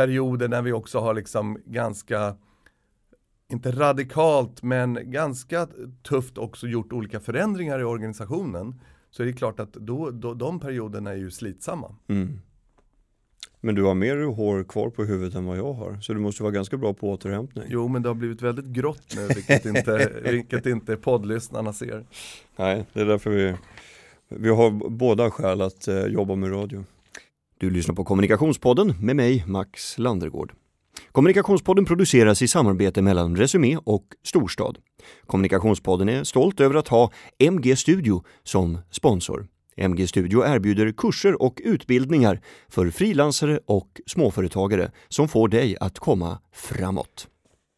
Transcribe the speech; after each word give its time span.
perioder 0.00 0.48
när 0.48 0.62
vi 0.62 0.72
också 0.72 0.98
har 0.98 1.14
liksom 1.14 1.58
ganska 1.66 2.36
inte 3.48 3.70
radikalt 3.70 4.62
men 4.62 5.10
ganska 5.10 5.68
tufft 6.02 6.38
också 6.38 6.66
gjort 6.66 6.92
olika 6.92 7.20
förändringar 7.20 7.80
i 7.80 7.84
organisationen 7.84 8.80
så 9.10 9.22
är 9.22 9.26
det 9.26 9.32
klart 9.32 9.60
att 9.60 9.72
då, 9.72 10.10
då, 10.10 10.34
de 10.34 10.60
perioderna 10.60 11.10
är 11.10 11.16
ju 11.16 11.30
slitsamma. 11.30 11.96
Mm. 12.08 12.40
Men 13.60 13.74
du 13.74 13.82
har 13.82 13.94
mer 13.94 14.16
hår 14.16 14.64
kvar 14.64 14.90
på 14.90 15.04
huvudet 15.04 15.34
än 15.34 15.44
vad 15.44 15.58
jag 15.58 15.72
har, 15.72 16.00
så 16.00 16.14
du 16.14 16.20
måste 16.20 16.42
vara 16.42 16.52
ganska 16.52 16.76
bra 16.76 16.94
på 16.94 17.10
återhämtning. 17.10 17.64
Jo, 17.68 17.88
men 17.88 18.02
det 18.02 18.08
har 18.08 18.14
blivit 18.14 18.42
väldigt 18.42 18.66
grått 18.66 19.16
nu, 19.16 19.26
vilket 19.26 19.66
inte, 19.66 20.12
vilket 20.30 20.66
inte 20.66 20.96
poddlyssnarna 20.96 21.72
ser. 21.72 22.06
Nej, 22.56 22.86
det 22.92 23.00
är 23.00 23.06
därför 23.06 23.30
vi, 23.30 23.54
vi 24.28 24.48
har 24.48 24.70
båda 24.90 25.30
skäl 25.30 25.60
att 25.60 25.88
eh, 25.88 26.06
jobba 26.06 26.34
med 26.34 26.52
radio. 26.52 26.84
Du 27.60 27.70
lyssnar 27.70 27.94
på 27.94 28.04
Kommunikationspodden 28.04 28.94
med 29.00 29.16
mig, 29.16 29.44
Max 29.46 29.98
Landergård. 29.98 30.52
Kommunikationspodden 31.12 31.84
produceras 31.84 32.42
i 32.42 32.48
samarbete 32.48 33.02
mellan 33.02 33.36
Resumé 33.36 33.76
och 33.84 34.04
Storstad. 34.22 34.78
Kommunikationspodden 35.26 36.08
är 36.08 36.24
stolt 36.24 36.60
över 36.60 36.74
att 36.74 36.88
ha 36.88 37.12
MG 37.38 37.76
Studio 37.76 38.24
som 38.42 38.78
sponsor. 38.90 39.46
MG 39.76 40.06
Studio 40.06 40.46
erbjuder 40.46 40.92
kurser 40.92 41.42
och 41.42 41.60
utbildningar 41.64 42.40
för 42.68 42.90
frilansare 42.90 43.60
och 43.66 44.00
småföretagare 44.06 44.92
som 45.08 45.28
får 45.28 45.48
dig 45.48 45.76
att 45.80 45.98
komma 45.98 46.38
framåt. 46.52 47.28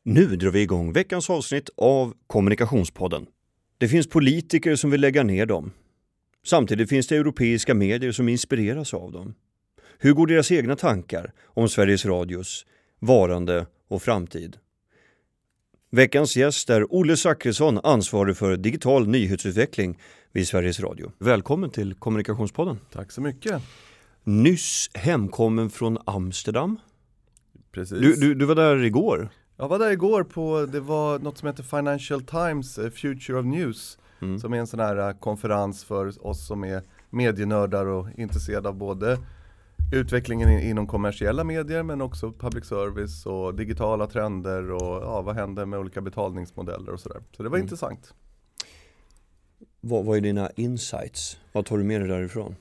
Nu 0.04 0.36
drar 0.36 0.50
vi 0.50 0.60
igång 0.60 0.92
veckans 0.92 1.30
avsnitt 1.30 1.70
av 1.76 2.14
Kommunikationspodden. 2.26 3.26
Det 3.78 3.88
finns 3.88 4.08
politiker 4.08 4.76
som 4.76 4.90
vill 4.90 5.00
lägga 5.00 5.22
ner 5.22 5.46
dem. 5.46 5.72
Samtidigt 6.46 6.88
finns 6.88 7.06
det 7.06 7.16
europeiska 7.16 7.74
medier 7.74 8.12
som 8.12 8.28
inspireras 8.28 8.94
av 8.94 9.12
dem. 9.12 9.34
Hur 9.98 10.12
går 10.12 10.26
deras 10.26 10.52
egna 10.52 10.76
tankar 10.76 11.32
om 11.44 11.68
Sveriges 11.68 12.06
Radios 12.06 12.66
varande 12.98 13.66
och 13.88 14.02
framtid? 14.02 14.56
Veckans 15.90 16.36
gäst 16.36 16.70
är 16.70 16.86
Olle 16.94 17.16
Zackrisson, 17.16 17.80
ansvarig 17.84 18.36
för 18.36 18.56
digital 18.56 19.08
nyhetsutveckling 19.08 19.98
vid 20.32 20.48
Sveriges 20.48 20.80
Radio. 20.80 21.12
Välkommen 21.18 21.70
till 21.70 21.94
Kommunikationspodden. 21.94 22.78
Tack 22.92 23.12
så 23.12 23.20
mycket. 23.20 23.62
Nyss 24.24 24.90
hemkommen 24.94 25.70
från 25.70 25.98
Amsterdam. 26.04 26.78
Precis. 27.72 27.98
Du, 27.98 28.14
du, 28.14 28.34
du 28.34 28.44
var 28.44 28.54
där 28.54 28.84
igår. 28.84 29.28
Jag 29.56 29.68
var 29.68 29.78
där 29.78 29.90
igår 29.90 30.24
på, 30.24 30.66
det 30.66 30.80
var 30.80 31.18
något 31.18 31.38
som 31.38 31.46
heter 31.48 31.62
Financial 31.62 32.22
Times 32.22 32.78
eh, 32.78 32.90
Future 32.90 33.38
of 33.38 33.46
News. 33.46 33.98
Mm. 34.22 34.38
Som 34.38 34.52
är 34.52 34.58
en 34.58 34.66
sån 34.66 34.80
här 34.80 35.08
eh, 35.08 35.12
konferens 35.18 35.84
för 35.84 36.26
oss 36.26 36.46
som 36.46 36.64
är 36.64 36.82
medienördar 37.10 37.86
och 37.86 38.08
intresserade 38.16 38.68
av 38.68 38.74
både 38.74 39.18
utvecklingen 39.92 40.60
inom 40.60 40.86
kommersiella 40.86 41.44
medier 41.44 41.82
men 41.82 42.00
också 42.00 42.32
public 42.32 42.64
service 42.64 43.26
och 43.26 43.54
digitala 43.54 44.06
trender 44.06 44.70
och 44.70 45.02
ja, 45.02 45.22
vad 45.22 45.34
händer 45.34 45.66
med 45.66 45.78
olika 45.78 46.00
betalningsmodeller 46.00 46.92
och 46.92 47.00
sådär. 47.00 47.22
Så 47.36 47.42
det 47.42 47.48
var 47.48 47.56
mm. 47.56 47.64
intressant. 47.64 48.14
Vad, 49.80 50.04
vad 50.04 50.16
är 50.16 50.20
dina 50.20 50.50
insights? 50.56 51.38
Vad 51.52 51.66
tar 51.66 51.78
du 51.78 51.84
med 51.84 52.00
dig 52.00 52.08
därifrån? 52.08 52.56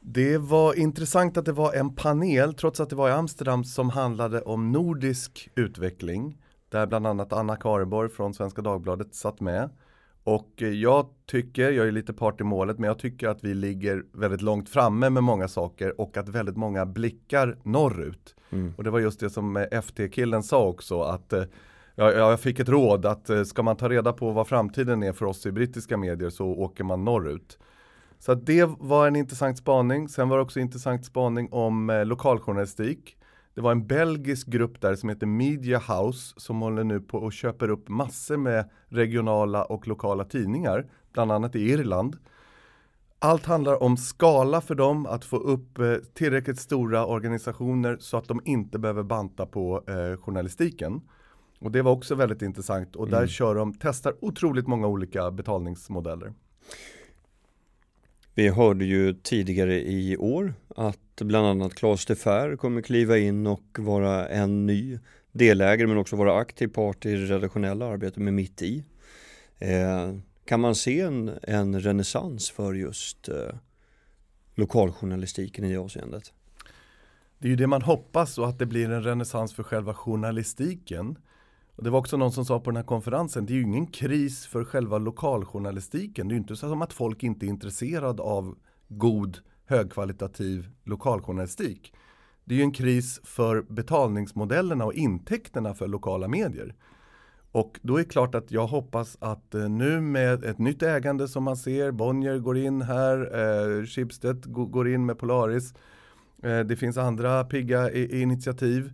Det 0.00 0.38
var 0.38 0.78
intressant 0.78 1.36
att 1.36 1.44
det 1.44 1.52
var 1.52 1.72
en 1.72 1.94
panel, 1.94 2.54
trots 2.54 2.80
att 2.80 2.90
det 2.90 2.96
var 2.96 3.08
i 3.08 3.12
Amsterdam, 3.12 3.64
som 3.64 3.90
handlade 3.90 4.42
om 4.42 4.72
nordisk 4.72 5.50
utveckling. 5.54 6.38
Där 6.68 6.86
bland 6.86 7.06
annat 7.06 7.32
Anna 7.32 7.56
Kareborg 7.56 8.10
från 8.10 8.34
Svenska 8.34 8.62
Dagbladet 8.62 9.14
satt 9.14 9.40
med. 9.40 9.70
Och 10.24 10.62
jag 10.62 11.06
tycker, 11.26 11.70
jag 11.70 11.88
är 11.88 11.92
lite 11.92 12.12
part 12.12 12.40
i 12.40 12.44
målet, 12.44 12.78
men 12.78 12.88
jag 12.88 12.98
tycker 12.98 13.28
att 13.28 13.44
vi 13.44 13.54
ligger 13.54 14.04
väldigt 14.12 14.42
långt 14.42 14.68
framme 14.68 15.10
med 15.10 15.22
många 15.22 15.48
saker 15.48 16.00
och 16.00 16.16
att 16.16 16.28
väldigt 16.28 16.56
många 16.56 16.86
blickar 16.86 17.58
norrut. 17.62 18.34
Mm. 18.50 18.74
Och 18.76 18.84
det 18.84 18.90
var 18.90 19.00
just 19.00 19.20
det 19.20 19.30
som 19.30 19.66
FT-killen 19.82 20.42
sa 20.42 20.68
också, 20.68 21.02
att 21.02 21.32
jag, 21.94 22.14
jag 22.14 22.40
fick 22.40 22.60
ett 22.60 22.68
råd 22.68 23.06
att 23.06 23.30
eh, 23.30 23.44
ska 23.44 23.62
man 23.62 23.76
ta 23.76 23.88
reda 23.88 24.12
på 24.12 24.30
vad 24.30 24.48
framtiden 24.48 25.02
är 25.02 25.12
för 25.12 25.26
oss 25.26 25.46
i 25.46 25.52
brittiska 25.52 25.96
medier 25.96 26.30
så 26.30 26.46
åker 26.46 26.84
man 26.84 27.04
norrut. 27.04 27.58
Så 28.18 28.34
det 28.34 28.64
var 28.78 29.06
en 29.06 29.16
intressant 29.16 29.58
spaning. 29.58 30.08
Sen 30.08 30.28
var 30.28 30.36
det 30.36 30.42
också 30.42 30.60
intressant 30.60 31.04
spaning 31.04 31.48
om 31.52 31.90
eh, 31.90 32.04
lokaljournalistik. 32.04 33.16
Det 33.54 33.60
var 33.60 33.72
en 33.72 33.86
belgisk 33.86 34.46
grupp 34.46 34.80
där 34.80 34.94
som 34.94 35.08
heter 35.08 35.26
Media 35.26 35.78
House 35.78 36.34
som 36.36 36.60
håller 36.60 36.84
nu 36.84 37.00
på 37.00 37.18
och 37.18 37.32
köper 37.32 37.68
upp 37.68 37.88
massor 37.88 38.36
med 38.36 38.70
regionala 38.88 39.64
och 39.64 39.88
lokala 39.88 40.24
tidningar, 40.24 40.90
bland 41.12 41.32
annat 41.32 41.56
i 41.56 41.70
Irland. 41.70 42.16
Allt 43.18 43.46
handlar 43.46 43.82
om 43.82 43.96
skala 43.96 44.60
för 44.60 44.74
dem, 44.74 45.06
att 45.06 45.24
få 45.24 45.36
upp 45.36 45.78
eh, 45.78 45.94
tillräckligt 46.14 46.58
stora 46.58 47.06
organisationer 47.06 47.96
så 48.00 48.16
att 48.16 48.28
de 48.28 48.40
inte 48.44 48.78
behöver 48.78 49.02
banta 49.02 49.46
på 49.46 49.84
eh, 49.86 50.20
journalistiken. 50.20 51.00
Och 51.60 51.70
det 51.70 51.82
var 51.82 51.92
också 51.92 52.14
väldigt 52.14 52.42
intressant 52.42 52.96
och 52.96 53.08
där 53.08 53.16
mm. 53.16 53.28
kör 53.28 53.54
de, 53.54 53.74
testar 53.74 54.14
otroligt 54.20 54.66
många 54.66 54.86
olika 54.86 55.30
betalningsmodeller. 55.30 56.32
Vi 58.34 58.48
hörde 58.48 58.84
ju 58.84 59.14
tidigare 59.14 59.80
i 59.80 60.16
år 60.16 60.54
att 60.76 61.20
bland 61.20 61.46
annat 61.46 61.74
Claes 61.74 62.06
de 62.06 62.16
Fer 62.16 62.56
kommer 62.56 62.82
kliva 62.82 63.18
in 63.18 63.46
och 63.46 63.78
vara 63.78 64.28
en 64.28 64.66
ny 64.66 64.98
delägare 65.32 65.86
men 65.86 65.96
också 65.96 66.16
vara 66.16 66.34
aktiv 66.34 66.68
part 66.68 67.06
i 67.06 67.14
det 67.14 67.26
redaktionella 67.26 67.86
arbetet 67.86 68.16
med 68.16 68.34
Mitt 68.34 68.62
i. 68.62 68.84
Eh, 69.58 70.14
kan 70.44 70.60
man 70.60 70.74
se 70.74 71.00
en, 71.00 71.30
en 71.42 71.80
renässans 71.80 72.50
för 72.50 72.74
just 72.74 73.28
eh, 73.28 73.54
lokaljournalistiken 74.54 75.64
i 75.64 75.72
det 75.72 75.76
avseendet? 75.76 76.32
Det 77.38 77.48
är 77.48 77.50
ju 77.50 77.56
det 77.56 77.66
man 77.66 77.82
hoppas 77.82 78.38
och 78.38 78.48
att 78.48 78.58
det 78.58 78.66
blir 78.66 78.90
en 78.90 79.02
renässans 79.02 79.54
för 79.54 79.62
själva 79.62 79.94
journalistiken. 79.94 81.18
Och 81.76 81.84
det 81.84 81.90
var 81.90 81.98
också 81.98 82.16
någon 82.16 82.32
som 82.32 82.44
sa 82.44 82.60
på 82.60 82.70
den 82.70 82.76
här 82.76 82.84
konferensen, 82.84 83.46
det 83.46 83.52
är 83.52 83.54
ju 83.54 83.62
ingen 83.62 83.86
kris 83.86 84.46
för 84.46 84.64
själva 84.64 84.98
lokaljournalistiken. 84.98 86.28
Det 86.28 86.32
är 86.32 86.36
ju 86.36 86.40
inte 86.40 86.56
så 86.56 86.68
som 86.68 86.82
att 86.82 86.92
folk 86.92 87.22
inte 87.22 87.46
är 87.46 87.48
intresserade 87.48 88.22
av 88.22 88.54
god, 88.88 89.38
högkvalitativ 89.64 90.68
lokaljournalistik. 90.84 91.94
Det 92.44 92.54
är 92.54 92.56
ju 92.56 92.62
en 92.62 92.72
kris 92.72 93.20
för 93.24 93.62
betalningsmodellerna 93.62 94.84
och 94.84 94.94
intäkterna 94.94 95.74
för 95.74 95.88
lokala 95.88 96.28
medier. 96.28 96.74
Och 97.52 97.80
då 97.82 97.94
är 97.94 97.98
det 97.98 98.08
klart 98.08 98.34
att 98.34 98.50
jag 98.50 98.66
hoppas 98.66 99.16
att 99.20 99.54
eh, 99.54 99.68
nu 99.68 100.00
med 100.00 100.44
ett 100.44 100.58
nytt 100.58 100.82
ägande 100.82 101.28
som 101.28 101.44
man 101.44 101.56
ser, 101.56 101.90
Bonnier 101.90 102.38
går 102.38 102.58
in 102.58 102.82
här, 102.82 103.18
eh, 103.18 103.84
Schibsted 103.86 104.52
går 104.52 104.88
in 104.88 105.06
med 105.06 105.18
Polaris, 105.18 105.74
eh, 106.42 106.60
det 106.60 106.76
finns 106.76 106.96
andra 106.96 107.44
pigga 107.44 107.92
initiativ 107.92 108.92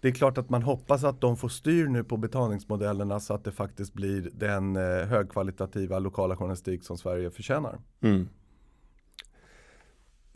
det 0.00 0.08
är 0.08 0.12
klart 0.12 0.38
att 0.38 0.50
man 0.50 0.62
hoppas 0.62 1.04
att 1.04 1.20
de 1.20 1.36
får 1.36 1.48
styr 1.48 1.86
nu 1.86 2.04
på 2.04 2.16
betalningsmodellerna 2.16 3.20
så 3.20 3.34
att 3.34 3.44
det 3.44 3.52
faktiskt 3.52 3.94
blir 3.94 4.30
den 4.34 4.76
eh, 4.76 4.82
högkvalitativa 4.82 5.98
lokala 5.98 6.36
journalistik 6.36 6.84
som 6.84 6.98
Sverige 6.98 7.30
förtjänar. 7.30 7.78
Mm. 8.00 8.28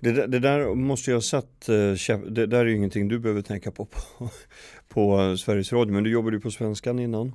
Det, 0.00 0.26
det, 0.26 0.38
där 0.38 0.74
måste 0.74 1.10
jag 1.10 1.16
ha 1.16 1.22
satt, 1.22 1.68
eh, 1.68 2.18
det 2.30 2.46
där 2.46 2.58
är 2.58 2.64
ju 2.64 2.76
ingenting 2.76 3.08
du 3.08 3.18
behöver 3.18 3.42
tänka 3.42 3.70
på, 3.70 3.84
på 3.84 4.00
på 4.88 5.36
Sveriges 5.36 5.72
Radio, 5.72 5.94
men 5.94 6.04
du 6.04 6.10
jobbade 6.10 6.36
ju 6.36 6.40
på 6.40 6.50
Svenskan 6.50 6.98
innan. 6.98 7.34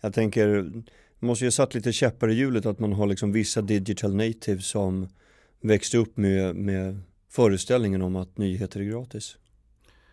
Jag 0.00 0.14
tänker, 0.14 0.72
måste 1.18 1.44
ju 1.44 1.46
ha 1.46 1.52
satt 1.52 1.74
lite 1.74 1.92
käppar 1.92 2.28
i 2.28 2.34
hjulet 2.34 2.66
att 2.66 2.78
man 2.78 2.92
har 2.92 3.06
liksom 3.06 3.32
vissa 3.32 3.62
digital 3.62 4.14
natives 4.14 4.66
som 4.66 5.08
växte 5.60 5.98
upp 5.98 6.16
med, 6.16 6.56
med 6.56 7.00
föreställningen 7.28 8.02
om 8.02 8.16
att 8.16 8.38
nyheter 8.38 8.80
är 8.80 8.84
gratis. 8.84 9.36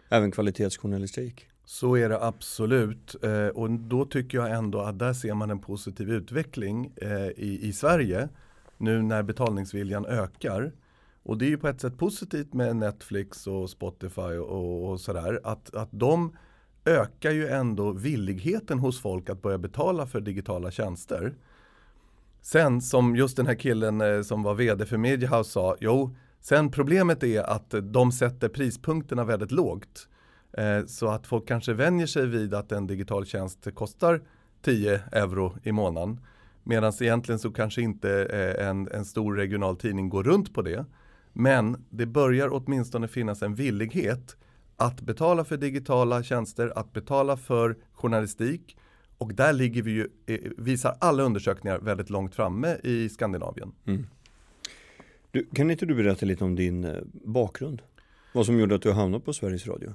Även 0.09 0.31
kvalitetsjournalistik. 0.31 1.47
Så 1.65 1.97
är 1.97 2.09
det 2.09 2.23
absolut 2.23 3.15
eh, 3.23 3.47
och 3.47 3.69
då 3.71 4.05
tycker 4.05 4.37
jag 4.37 4.51
ändå 4.51 4.79
att 4.79 4.99
där 4.99 5.13
ser 5.13 5.33
man 5.33 5.51
en 5.51 5.59
positiv 5.59 6.09
utveckling 6.09 6.93
eh, 6.95 7.27
i, 7.27 7.59
i 7.61 7.73
Sverige 7.73 8.29
nu 8.77 9.01
när 9.01 9.23
betalningsviljan 9.23 10.05
ökar. 10.05 10.71
Och 11.23 11.37
det 11.37 11.45
är 11.45 11.49
ju 11.49 11.57
på 11.57 11.67
ett 11.67 11.81
sätt 11.81 11.97
positivt 11.97 12.53
med 12.53 12.75
Netflix 12.75 13.47
och 13.47 13.69
Spotify 13.69 14.21
och, 14.21 14.89
och 14.89 14.99
sådär 14.99 15.39
att, 15.43 15.75
att 15.75 15.89
de 15.91 16.35
ökar 16.85 17.31
ju 17.31 17.47
ändå 17.47 17.91
villigheten 17.91 18.79
hos 18.79 19.01
folk 19.01 19.29
att 19.29 19.41
börja 19.41 19.57
betala 19.57 20.05
för 20.05 20.21
digitala 20.21 20.71
tjänster. 20.71 21.33
Sen 22.41 22.81
som 22.81 23.15
just 23.15 23.37
den 23.37 23.47
här 23.47 23.55
killen 23.55 24.01
eh, 24.01 24.21
som 24.21 24.43
var 24.43 24.55
vd 24.55 24.85
för 24.85 24.97
Mediahouse 24.97 25.51
sa, 25.51 25.75
jo, 25.79 26.15
sen 26.39 26.71
problemet 26.71 27.23
är 27.23 27.43
att 27.43 27.75
de 27.83 28.11
sätter 28.11 28.49
prispunkterna 28.49 29.23
väldigt 29.23 29.51
lågt. 29.51 30.07
Eh, 30.57 30.85
så 30.85 31.07
att 31.07 31.27
folk 31.27 31.47
kanske 31.47 31.73
vänjer 31.73 32.07
sig 32.07 32.27
vid 32.27 32.53
att 32.53 32.71
en 32.71 32.87
digital 32.87 33.25
tjänst 33.25 33.67
kostar 33.73 34.21
10 34.61 35.01
euro 35.11 35.57
i 35.63 35.71
månaden. 35.71 36.19
Medan 36.63 36.93
egentligen 37.01 37.39
så 37.39 37.51
kanske 37.51 37.81
inte 37.81 38.25
eh, 38.25 38.67
en, 38.67 38.87
en 38.91 39.05
stor 39.05 39.35
regional 39.35 39.77
tidning 39.77 40.09
går 40.09 40.23
runt 40.23 40.53
på 40.53 40.61
det. 40.61 40.85
Men 41.33 41.85
det 41.89 42.05
börjar 42.05 42.49
åtminstone 42.51 43.07
finnas 43.07 43.41
en 43.41 43.55
villighet 43.55 44.35
att 44.77 45.01
betala 45.01 45.45
för 45.45 45.57
digitala 45.57 46.23
tjänster, 46.23 46.73
att 46.75 46.93
betala 46.93 47.37
för 47.37 47.77
journalistik. 47.93 48.77
Och 49.17 49.33
där 49.33 49.53
ligger 49.53 49.81
vi 49.81 49.91
ju, 49.91 50.09
eh, 50.25 50.39
visar 50.57 50.97
alla 50.99 51.23
undersökningar, 51.23 51.79
väldigt 51.79 52.09
långt 52.09 52.35
framme 52.35 52.77
i 52.83 53.09
Skandinavien. 53.09 53.71
Mm. 53.85 54.05
Du, 55.31 55.45
kan 55.53 55.71
inte 55.71 55.85
du 55.85 55.95
berätta 55.95 56.25
lite 56.25 56.43
om 56.43 56.55
din 56.55 56.87
bakgrund? 57.11 57.81
Vad 58.33 58.45
som 58.45 58.59
gjorde 58.59 58.75
att 58.75 58.81
du 58.81 58.91
hamnade 58.91 59.23
på 59.23 59.33
Sveriges 59.33 59.67
Radio? 59.67 59.93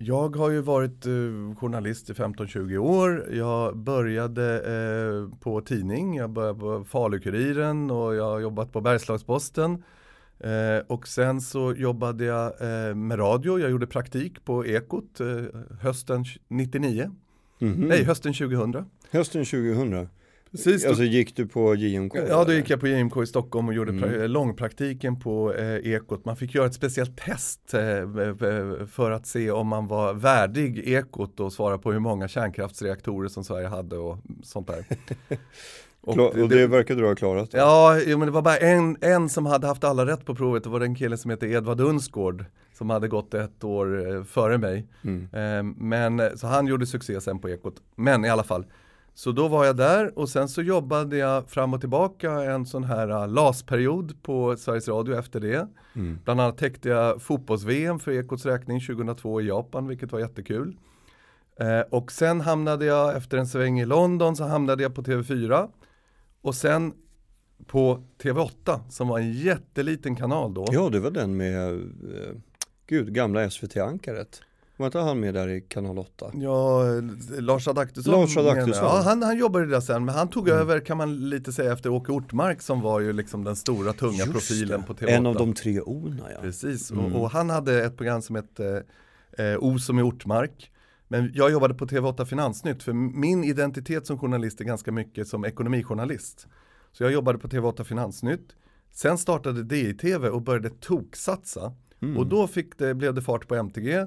Jag 0.00 0.36
har 0.36 0.50
ju 0.50 0.60
varit 0.60 1.06
eh, 1.06 1.56
journalist 1.56 2.10
i 2.10 2.12
15-20 2.12 2.76
år. 2.78 3.26
Jag 3.30 3.76
började 3.76 4.54
eh, 4.54 5.38
på 5.40 5.60
tidning, 5.60 6.16
jag 6.16 6.30
började 6.30 6.58
på 6.58 6.84
Falukuriren 6.84 7.90
och 7.90 8.14
jag 8.14 8.24
har 8.24 8.40
jobbat 8.40 8.72
på 8.72 8.80
Bergslagsposten. 8.80 9.82
Eh, 10.40 10.86
och 10.86 11.08
sen 11.08 11.40
så 11.40 11.74
jobbade 11.74 12.24
jag 12.24 12.46
eh, 12.46 12.94
med 12.94 13.18
radio, 13.18 13.58
jag 13.58 13.70
gjorde 13.70 13.86
praktik 13.86 14.44
på 14.44 14.66
Ekot 14.66 15.20
eh, 15.20 15.26
hösten 15.80 16.24
99. 16.48 17.10
Mhm. 17.58 17.88
Nej, 17.88 18.04
hösten 18.04 18.34
2000. 18.34 18.84
Hösten 19.10 19.44
2000. 19.44 20.08
Precis, 20.50 20.82
då, 20.82 20.88
Alltså 20.88 21.04
gick 21.04 21.36
du 21.36 21.46
på 21.46 21.74
JMK? 21.74 22.14
ja 22.28 22.44
då 22.44 22.52
gick 22.52 22.70
jag 22.70 22.80
på 22.80 22.86
JMK 22.88 23.16
i 23.22 23.26
Stockholm 23.26 23.68
och 23.68 23.74
gjorde 23.74 23.90
Mm. 23.92 24.04
pra- 24.10 24.26
långpraktiken 24.28 25.20
på 25.20 25.54
eh, 25.54 25.92
Ekot. 25.92 26.24
Man 26.24 26.36
fick 26.36 26.54
göra 26.54 26.66
ett 26.66 26.74
speciellt 26.74 27.16
test 27.16 27.74
eh, 27.74 27.80
för 28.86 29.10
att 29.10 29.26
se 29.26 29.50
om 29.50 29.66
man 29.68 29.86
var 29.86 30.14
värdig 30.14 30.78
Ekot 30.88 31.40
och 31.40 31.52
svara 31.52 31.78
på 31.78 31.92
hur 31.92 31.98
många 32.00 32.28
kärnkraftsreaktorer 32.28 33.28
som 33.28 33.44
Sverige 33.44 33.66
hade 33.68 33.96
och 33.96 34.18
sånt 34.42 34.66
där. 34.66 34.84
Kla- 36.06 36.42
och 36.42 36.48
det, 36.48 36.66
verkade 36.66 37.00
du 37.00 37.06
ha 37.06 37.14
klarat? 37.14 37.48
Ja, 37.52 37.98
jo, 38.06 38.18
men 38.18 38.26
det 38.26 38.32
var 38.32 38.42
bara 38.42 38.56
en, 38.56 38.96
en 39.00 39.28
som 39.28 39.46
hade 39.46 39.66
haft 39.66 39.84
alla 39.84 40.06
rätt 40.06 40.24
på 40.24 40.34
provet. 40.34 40.64
Det 40.64 40.70
var 40.70 40.80
den 40.80 40.94
killen 40.94 41.18
som 41.18 41.30
heter 41.30 41.46
Edvard 41.46 41.80
Unsgård 41.80 42.44
som 42.74 42.90
hade 42.90 43.08
gått 43.08 43.34
ett 43.34 43.64
år 43.64 44.16
eh, 44.16 44.24
före 44.24 44.58
mig. 44.58 44.86
Mm. 45.04 45.28
Eh, 45.32 45.74
men, 45.84 46.38
så 46.38 46.46
han 46.46 46.66
gjorde 46.66 46.86
succé 46.86 47.20
sen 47.20 47.38
på 47.38 47.48
Ekot. 47.50 47.74
Men 47.96 48.24
i 48.24 48.28
alla 48.30 48.42
fall. 48.42 48.64
Så 49.18 49.32
då 49.32 49.48
var 49.48 49.64
jag 49.64 49.76
där 49.76 50.18
och 50.18 50.28
sen 50.28 50.48
så 50.48 50.62
jobbade 50.62 51.16
jag 51.16 51.50
fram 51.50 51.74
och 51.74 51.80
tillbaka 51.80 52.30
en 52.30 52.66
sån 52.66 52.84
här 52.84 53.10
uh, 53.10 53.28
LAS-period 53.28 54.22
på 54.22 54.56
Sveriges 54.56 54.88
Radio 54.88 55.18
efter 55.18 55.40
det. 55.40 55.68
Mm. 55.94 56.18
Bland 56.24 56.40
annat 56.40 56.58
täckte 56.58 56.88
jag 56.88 57.22
fotbolls-VM 57.22 57.98
för 57.98 58.12
Ekots 58.12 58.46
räkning 58.46 58.80
2002 58.80 59.40
i 59.40 59.46
Japan, 59.46 59.86
vilket 59.86 60.12
var 60.12 60.20
jättekul. 60.20 60.76
Eh, 61.60 61.80
och 61.80 62.12
sen 62.12 62.40
hamnade 62.40 62.84
jag, 62.84 63.16
efter 63.16 63.38
en 63.38 63.46
sväng 63.46 63.80
i 63.80 63.86
London, 63.86 64.36
så 64.36 64.44
hamnade 64.44 64.82
jag 64.82 64.94
på 64.94 65.02
TV4. 65.02 65.68
Och 66.42 66.54
sen 66.54 66.92
på 67.66 68.04
TV8, 68.22 68.90
som 68.90 69.08
var 69.08 69.18
en 69.18 69.32
jätteliten 69.32 70.16
kanal 70.16 70.54
då. 70.54 70.66
Ja, 70.70 70.88
det 70.88 71.00
var 71.00 71.10
den 71.10 71.36
med, 71.36 71.72
eh, 71.72 72.34
gud, 72.86 73.14
gamla 73.14 73.50
SVT-ankaret. 73.50 74.42
Var 74.78 74.86
inte 74.86 74.98
han 74.98 75.20
med 75.20 75.34
där 75.34 75.48
i 75.48 75.60
kanal 75.60 75.98
8? 75.98 76.30
Ja, 76.34 76.82
Lars 77.38 77.68
Adaktusson. 77.68 78.12
Lars. 78.20 78.36
Adaktusson. 78.36 78.84
Ja, 78.84 79.00
han, 79.04 79.22
han 79.22 79.38
jobbade 79.38 79.66
där 79.66 79.80
sen, 79.80 80.04
men 80.04 80.14
han 80.14 80.28
tog 80.28 80.48
Mm. 80.48 80.60
över 80.60 80.80
kan 80.80 80.96
man 80.96 81.28
lite 81.30 81.52
säga 81.52 81.72
efter 81.72 81.90
Åke 81.90 82.12
Ortmark 82.12 82.62
som 82.62 82.80
var 82.80 83.00
ju 83.00 83.12
liksom 83.12 83.44
den 83.44 83.56
stora 83.56 83.92
tunga 83.92 84.12
Just 84.18 84.32
profilen 84.32 84.80
det. 84.80 84.86
på 84.86 84.94
TV8. 84.94 85.08
En 85.08 85.26
av 85.26 85.34
de 85.34 85.54
tre 85.54 85.80
O'na 85.80 86.24
ja. 86.34 86.40
Precis, 86.40 86.90
Mm. 86.90 87.04
och, 87.14 87.22
och 87.22 87.30
han 87.30 87.50
hade 87.50 87.84
ett 87.84 87.96
program 87.96 88.22
som 88.22 88.36
hette 88.36 88.82
eh, 89.38 89.56
O 89.58 89.78
som 89.78 89.98
i 89.98 90.02
Ortmark. 90.02 90.70
Men 91.08 91.30
jag 91.34 91.50
jobbade 91.52 91.74
på 91.74 91.86
TV8 91.86 92.24
Finansnytt, 92.24 92.82
för 92.82 92.92
min 92.92 93.44
identitet 93.44 94.06
som 94.06 94.18
journalist 94.18 94.60
är 94.60 94.64
ganska 94.64 94.92
mycket 94.92 95.28
som 95.28 95.44
ekonomijournalist. 95.44 96.46
Så 96.92 97.02
jag 97.02 97.12
jobbade 97.12 97.38
på 97.38 97.48
TV8 97.48 97.84
Finansnytt. 97.84 98.56
Sen 98.92 99.18
startade 99.18 99.62
DI-TV 99.62 100.28
och 100.28 100.42
började 100.42 100.70
toksatsa. 100.70 101.72
Mm. 102.02 102.16
Och 102.16 102.26
då 102.26 102.46
fick 102.46 102.78
det, 102.78 102.94
blev 102.94 103.14
det 103.14 103.22
fart 103.22 103.48
på 103.48 103.54
MTG 103.54 104.06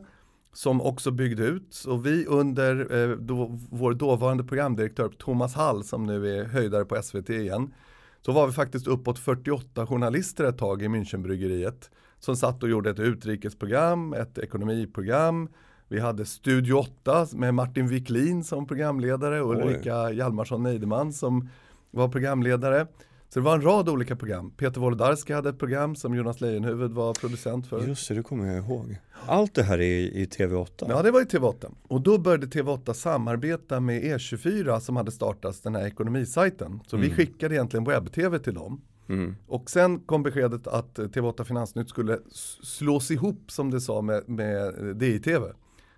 som 0.53 0.81
också 0.81 1.11
byggde 1.11 1.43
ut. 1.43 1.83
Och 1.87 2.05
vi 2.05 2.25
under 2.25 3.01
eh, 3.01 3.17
då, 3.17 3.59
vår 3.69 3.93
dåvarande 3.93 4.43
programdirektör 4.43 5.09
Thomas 5.09 5.53
Hall 5.55 5.83
som 5.83 6.03
nu 6.03 6.39
är 6.39 6.45
höjdare 6.45 6.85
på 6.85 7.01
SVT 7.01 7.29
igen. 7.29 7.73
Så 8.21 8.31
var 8.31 8.47
vi 8.47 8.53
faktiskt 8.53 8.87
uppåt 8.87 9.19
48 9.19 9.87
journalister 9.87 10.43
ett 10.43 10.57
tag 10.57 10.81
i 10.81 10.87
Münchenbryggeriet. 10.87 11.89
Som 12.19 12.35
satt 12.35 12.63
och 12.63 12.69
gjorde 12.69 12.89
ett 12.89 12.99
utrikesprogram, 12.99 14.13
ett 14.13 14.37
ekonomiprogram. 14.37 15.49
Vi 15.87 15.99
hade 15.99 16.25
Studio 16.25 16.73
8 16.73 17.27
med 17.33 17.53
Martin 17.53 17.87
Wiklin 17.87 18.43
som 18.43 18.67
programledare 18.67 19.41
och. 19.41 19.51
Ulrika 19.51 20.11
Hjalmarsson 20.11 20.63
Neideman 20.63 21.13
som 21.13 21.49
var 21.91 22.09
programledare. 22.09 22.87
Så 23.33 23.39
det 23.39 23.43
var 23.43 23.55
en 23.55 23.61
rad 23.61 23.89
olika 23.89 24.15
program. 24.15 24.51
Peter 24.57 24.81
Wolodarski 24.81 25.33
hade 25.33 25.49
ett 25.49 25.59
program 25.59 25.95
som 25.95 26.15
Jonas 26.15 26.41
Leijonhufvud 26.41 26.91
var 26.91 27.13
producent 27.13 27.67
för. 27.67 27.87
Just 27.87 28.07
det, 28.07 28.13
det 28.15 28.23
kommer 28.23 28.47
jag 28.47 28.57
ihåg. 28.65 28.97
Allt 29.25 29.53
det 29.55 29.63
här 29.63 29.77
är 29.77 29.81
i, 29.81 30.21
i 30.21 30.25
TV8? 30.25 30.85
Ja, 30.89 31.01
det 31.01 31.11
var 31.11 31.21
i 31.21 31.25
TV8. 31.25 31.71
Och 31.87 32.01
då 32.01 32.17
började 32.17 32.47
TV8 32.47 32.93
samarbeta 32.93 33.79
med 33.79 34.03
E24 34.03 34.79
som 34.79 34.95
hade 34.95 35.11
startats, 35.11 35.61
den 35.61 35.75
här 35.75 35.87
ekonomisajten. 35.87 36.79
Så 36.87 36.97
vi 36.97 37.05
Mm. 37.05 37.17
skickade 37.17 37.55
egentligen 37.55 37.83
webb-tv 37.83 38.39
till 38.39 38.53
dem. 38.53 38.81
Mm. 39.09 39.35
Och 39.47 39.69
sen 39.69 39.99
kom 39.99 40.23
beskedet 40.23 40.67
att 40.67 40.99
eh, 40.99 41.05
TV8 41.05 41.43
Finansnytt 41.43 41.89
skulle 41.89 42.19
slås 42.63 43.11
ihop 43.11 43.51
som 43.51 43.71
det 43.71 43.81
sa 43.81 44.01
med, 44.01 44.29
med 44.29 44.73
DI-TV. 44.95 45.45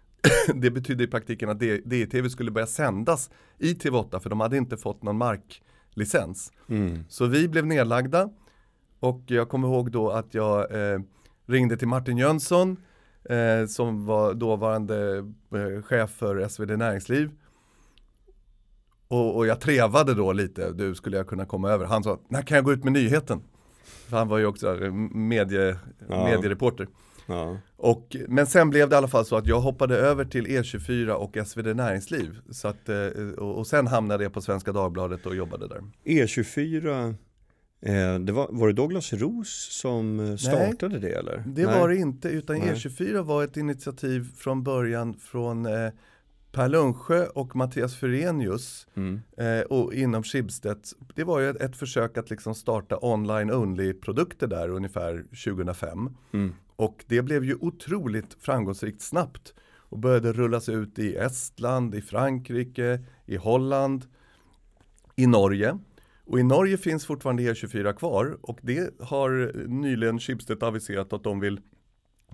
det 0.56 0.72
betydde 0.72 1.04
i 1.04 1.08
praktiken 1.08 1.50
att 1.50 1.60
DI-TV 1.60 2.30
skulle 2.30 2.52
börja 2.52 2.68
sändas 2.68 3.30
i 3.60 3.74
TV8 3.74 4.20
för 4.20 4.30
de 4.30 4.40
hade 4.40 4.58
inte 4.58 4.78
fått 4.78 5.04
någon 5.04 5.18
marklicens. 5.98 6.52
Mm. 6.70 7.06
Så 7.10 7.26
vi 7.26 7.48
blev 7.48 7.66
nedlagda 7.66 8.30
och 9.00 9.22
jag 9.28 9.50
kommer 9.50 9.68
ihåg 9.68 9.92
då 9.92 10.10
att 10.12 10.34
jag 10.34 10.72
eh, 10.94 11.00
ringde 11.48 11.78
till 11.78 11.88
Martin 11.88 12.18
Jönsson 12.18 12.78
eh, 13.30 13.68
som 13.68 14.06
var 14.06 14.34
dåvarande 14.34 15.18
eh, 15.56 15.82
chef 15.84 16.10
för 16.12 16.48
SvD 16.48 16.78
Näringsliv. 16.78 17.32
Och, 19.08 19.36
och 19.36 19.48
jag 19.48 19.60
trevade 19.62 20.14
då 20.14 20.34
lite, 20.34 20.72
du 20.72 20.96
skulle 20.96 21.18
jag 21.18 21.28
kunna 21.28 21.46
komma 21.46 21.70
över. 21.70 21.86
Han 21.86 22.04
sa, 22.04 22.20
när 22.30 22.42
kan 22.42 22.56
jag 22.56 22.66
gå 22.66 22.74
ut 22.74 22.84
med 22.84 22.94
nyheten? 22.94 23.42
För 23.84 24.18
han 24.18 24.28
var 24.28 24.38
ju 24.38 24.46
också 24.46 24.84
eh, 24.84 24.92
medie, 25.14 25.78
Ja. 26.10 26.26
mediereporter. 26.26 26.88
Ja. 27.26 27.58
Och, 27.78 28.16
men 28.28 28.48
sen 28.48 28.70
blev 28.70 28.90
det 28.90 28.94
i 28.94 28.98
alla 28.98 29.08
fall 29.08 29.26
så 29.26 29.36
att 29.36 29.48
jag 29.48 29.60
hoppade 29.62 29.98
över 29.98 30.26
till 30.26 30.48
E24 30.48 31.10
och 31.10 31.38
SvD 31.48 31.76
Näringsliv. 31.76 32.38
Så 32.50 32.68
att, 32.68 32.90
eh, 32.90 33.08
och, 33.38 33.58
och 33.58 33.68
sen 33.68 33.88
hamnade 33.88 34.24
jag 34.24 34.34
på 34.34 34.42
Svenska 34.42 34.72
Dagbladet 34.72 35.26
och 35.26 35.36
jobbade 35.36 35.68
där. 35.68 35.82
E24, 36.06 37.16
eh, 37.82 38.20
det 38.20 38.32
var, 38.32 38.48
var 38.50 38.68
det 38.68 38.74
Douglas 38.74 39.14
Ros 39.14 39.68
som 39.72 40.20
eh, 40.20 40.36
startade 40.36 41.00
det 41.00 41.10
eller? 41.14 41.44
Det 41.48 41.66
Nej. 41.66 41.80
var 41.80 41.90
det 41.90 41.96
inte, 41.96 42.30
utan 42.30 42.60
Nej. 42.60 42.74
E24 42.74 43.22
var 43.22 43.44
ett 43.44 43.58
initiativ 43.58 44.28
från 44.38 44.64
början 44.64 45.14
från 45.14 45.66
eh, 45.66 45.90
Per 46.52 46.70
Lundsjö 46.70 47.26
och 47.26 47.56
Mattias 47.56 47.96
Furenius 47.96 48.88
Mm. 48.96 49.22
eh, 49.38 49.62
och 49.62 49.94
inom 49.94 50.24
Schibsted. 50.24 50.78
Det 51.16 51.24
var 51.24 51.40
ju 51.40 51.50
ett, 51.50 51.62
ett 51.62 51.76
försök 51.76 52.18
att 52.18 52.30
liksom 52.30 52.56
starta 52.56 52.98
online 53.02 53.52
only 53.52 53.94
produkter 53.94 54.48
där 54.48 54.70
ungefär 54.70 55.24
2005. 55.46 56.10
Mm. 56.34 56.54
Och 56.76 57.04
det 57.08 57.22
blev 57.22 57.44
ju 57.44 57.56
otroligt 57.56 58.38
framgångsrikt 58.40 59.02
snabbt 59.02 59.54
och 59.78 60.00
började 60.00 60.34
rullas 60.34 60.70
ut 60.70 61.00
i 61.00 61.16
Estland, 61.16 61.96
i 61.96 62.02
Frankrike, 62.02 63.00
i 63.26 63.36
Holland, 63.36 64.06
i 65.16 65.28
Norge. 65.28 65.78
Och 66.26 66.40
i 66.40 66.44
Norge 66.44 66.78
finns 66.78 67.06
fortfarande 67.06 67.44
E24 67.44 67.94
kvar 67.94 68.38
och 68.42 68.60
det 68.62 69.02
har 69.02 69.52
nyligen 69.68 70.20
Schibsted 70.20 70.64
aviserat 70.64 71.14
att 71.14 71.24
de 71.24 71.40
vill 71.40 71.62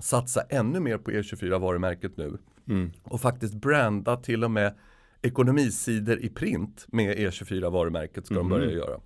satsa 0.02 0.42
ännu 0.50 0.80
mer 0.80 0.98
på 0.98 1.12
E24-varumärket 1.12 2.18
nu 2.18 2.38
Mm. 2.68 2.92
och 3.04 3.22
faktiskt 3.22 3.54
branda 3.54 4.18
till 4.18 4.44
och 4.44 4.52
med 4.52 4.74
ekonomisidor 5.22 6.20
i 6.20 6.30
print 6.30 6.86
med 6.92 7.18
E24-varumärket 7.18 8.26
ska 8.26 8.36
Mhm. 8.36 8.50
de 8.50 8.50
börja 8.50 8.72
göra. 8.72 9.00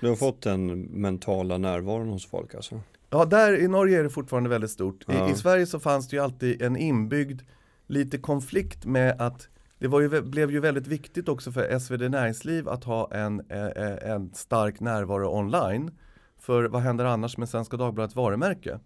Du 0.00 0.08
har 0.08 0.16
fått 0.16 0.42
den 0.42 0.80
mentala 0.82 1.58
närvaron 1.58 2.08
hos 2.08 2.26
folk 2.26 2.54
alltså? 2.54 2.80
Ja, 3.10 3.24
där 3.24 3.60
i 3.60 3.68
Norge 3.68 3.98
är 3.98 4.02
det 4.02 4.10
fortfarande 4.10 4.50
väldigt 4.50 4.70
stort. 4.70 5.04
Ja. 5.06 5.28
I, 5.28 5.32
I 5.32 5.34
Sverige 5.34 5.66
så 5.66 5.80
fanns 5.80 6.08
det 6.08 6.16
ju 6.16 6.22
alltid 6.22 6.62
en 6.62 6.76
inbyggd 6.76 7.40
lite 7.86 8.18
konflikt 8.18 8.84
med 8.84 9.20
att 9.20 9.48
det 9.78 9.88
var 9.88 10.00
ju, 10.00 10.22
blev 10.22 10.50
ju 10.50 10.60
väldigt 10.60 10.86
viktigt 10.86 11.28
också 11.28 11.52
för 11.52 11.78
SvD 11.78 12.10
Näringsliv 12.10 12.68
att 12.68 12.84
ha 12.84 13.14
en, 13.14 13.40
eh, 13.48 13.66
eh, 13.66 14.10
en 14.10 14.34
stark 14.34 14.80
närvaro 14.80 15.38
online. 15.38 15.90
För 16.38 16.64
vad 16.64 16.82
händer 16.82 17.04
annars 17.04 17.36
med 17.36 17.48
Svenska 17.48 17.76
Dagbladets 17.76 18.16
varumärke? 18.16 18.80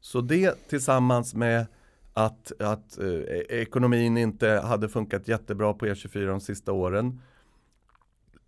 Så 0.00 0.20
det 0.20 0.68
tillsammans 0.68 1.34
med 1.34 1.66
att, 2.12 2.52
att 2.60 2.98
eh, 2.98 3.06
ekonomin 3.48 4.16
inte 4.16 4.48
hade 4.48 4.88
funkat 4.88 5.28
jättebra 5.28 5.74
på 5.74 5.86
E24 5.86 6.26
de 6.26 6.40
sista 6.40 6.72
åren. 6.72 7.20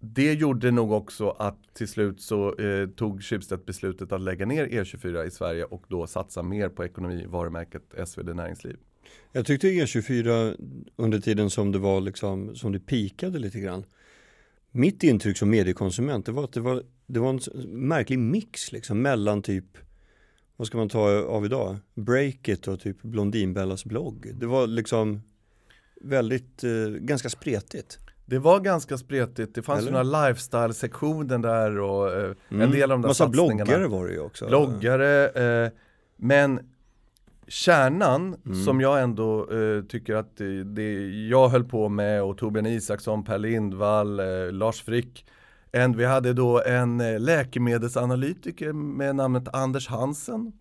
Det 0.00 0.34
gjorde 0.34 0.70
nog 0.70 0.92
också 0.92 1.30
att 1.30 1.74
till 1.74 1.88
slut 1.88 2.20
så 2.20 2.58
eh, 2.58 2.88
tog 2.88 3.22
Schibsted 3.22 3.64
beslutet 3.64 4.12
att 4.12 4.20
lägga 4.20 4.46
ner 4.46 4.66
E24 4.66 5.24
i 5.24 5.30
Sverige 5.30 5.64
och 5.64 5.84
då 5.88 6.06
satsa 6.06 6.42
mer 6.42 6.68
på 6.68 6.84
ekonomivarumärket 6.84 8.08
SvD 8.08 8.34
Näringsliv. 8.34 8.76
Jag 9.32 9.46
tyckte 9.46 9.66
E24 9.66 10.56
under 10.96 11.20
tiden 11.20 11.50
som 11.50 11.72
det 11.72 11.78
var 11.78 12.00
liksom, 12.00 12.54
som 12.54 12.72
det 12.72 12.80
pikade 12.80 13.38
lite 13.38 13.60
grann. 13.60 13.84
Mitt 14.70 15.02
intryck 15.02 15.36
som 15.36 15.50
mediekonsument 15.50 16.26
det 16.26 16.32
var 16.32 16.44
att 16.44 16.52
det 16.52 16.60
var, 16.60 16.82
det 17.06 17.20
var 17.20 17.30
en 17.30 17.40
märklig 17.68 18.18
mix 18.18 18.72
liksom 18.72 19.02
mellan 19.02 19.42
typ 19.42 19.78
vad 20.56 20.66
ska 20.66 20.78
man 20.78 20.88
ta 20.88 21.22
av 21.22 21.44
idag? 21.44 21.76
Breakit 21.94 22.68
och 22.68 22.80
typ 22.80 23.02
Blondinbellas 23.02 23.84
blogg. 23.84 24.30
Det 24.34 24.46
var 24.46 24.66
liksom 24.66 25.22
väldigt, 26.00 26.64
eh, 26.64 26.88
ganska 26.88 27.28
spretigt. 27.28 27.98
Det 28.30 28.38
var 28.38 28.60
ganska 28.60 28.98
spretigt, 28.98 29.54
det 29.54 29.62
fanns 29.62 29.80
Eller? 29.86 30.04
några 30.04 30.28
lifestyle-sektioner 30.28 31.38
där 31.38 31.78
och 31.80 32.12
eh, 32.12 32.34
en 32.48 32.56
Mm. 32.56 32.70
del 32.70 32.82
av 32.82 32.88
de 32.98 33.02
där 33.02 33.08
Massa 33.08 33.24
satsningarna. 33.24 33.64
bloggare 33.64 33.86
var 33.88 34.06
det 34.06 34.12
ju 34.12 34.20
också. 34.20 34.46
bloggare, 34.46 35.28
eh, 35.64 35.70
men 36.16 36.60
kärnan 37.48 38.36
Mm. 38.46 38.64
som 38.64 38.80
jag 38.80 39.02
ändå 39.02 39.50
eh, 39.52 39.82
tycker 39.84 40.14
att 40.14 40.36
det, 40.36 40.64
det 40.64 41.08
jag 41.28 41.48
höll 41.48 41.64
på 41.64 41.88
med 41.88 42.22
och 42.22 42.38
Torbjörn 42.38 42.66
Isaksson, 42.66 43.24
Per 43.24 43.38
Lindvall, 43.38 44.20
eh, 44.20 44.52
Lars 44.52 44.82
Frick. 44.82 45.26
En, 45.72 45.96
vi 45.96 46.04
hade 46.04 46.32
då 46.32 46.62
en 46.62 47.00
eh, 47.00 47.20
läkemedelsanalytiker 47.20 48.72
med 48.72 49.16
namnet 49.16 49.48
Anders 49.54 49.88
Hansen. 49.88 50.52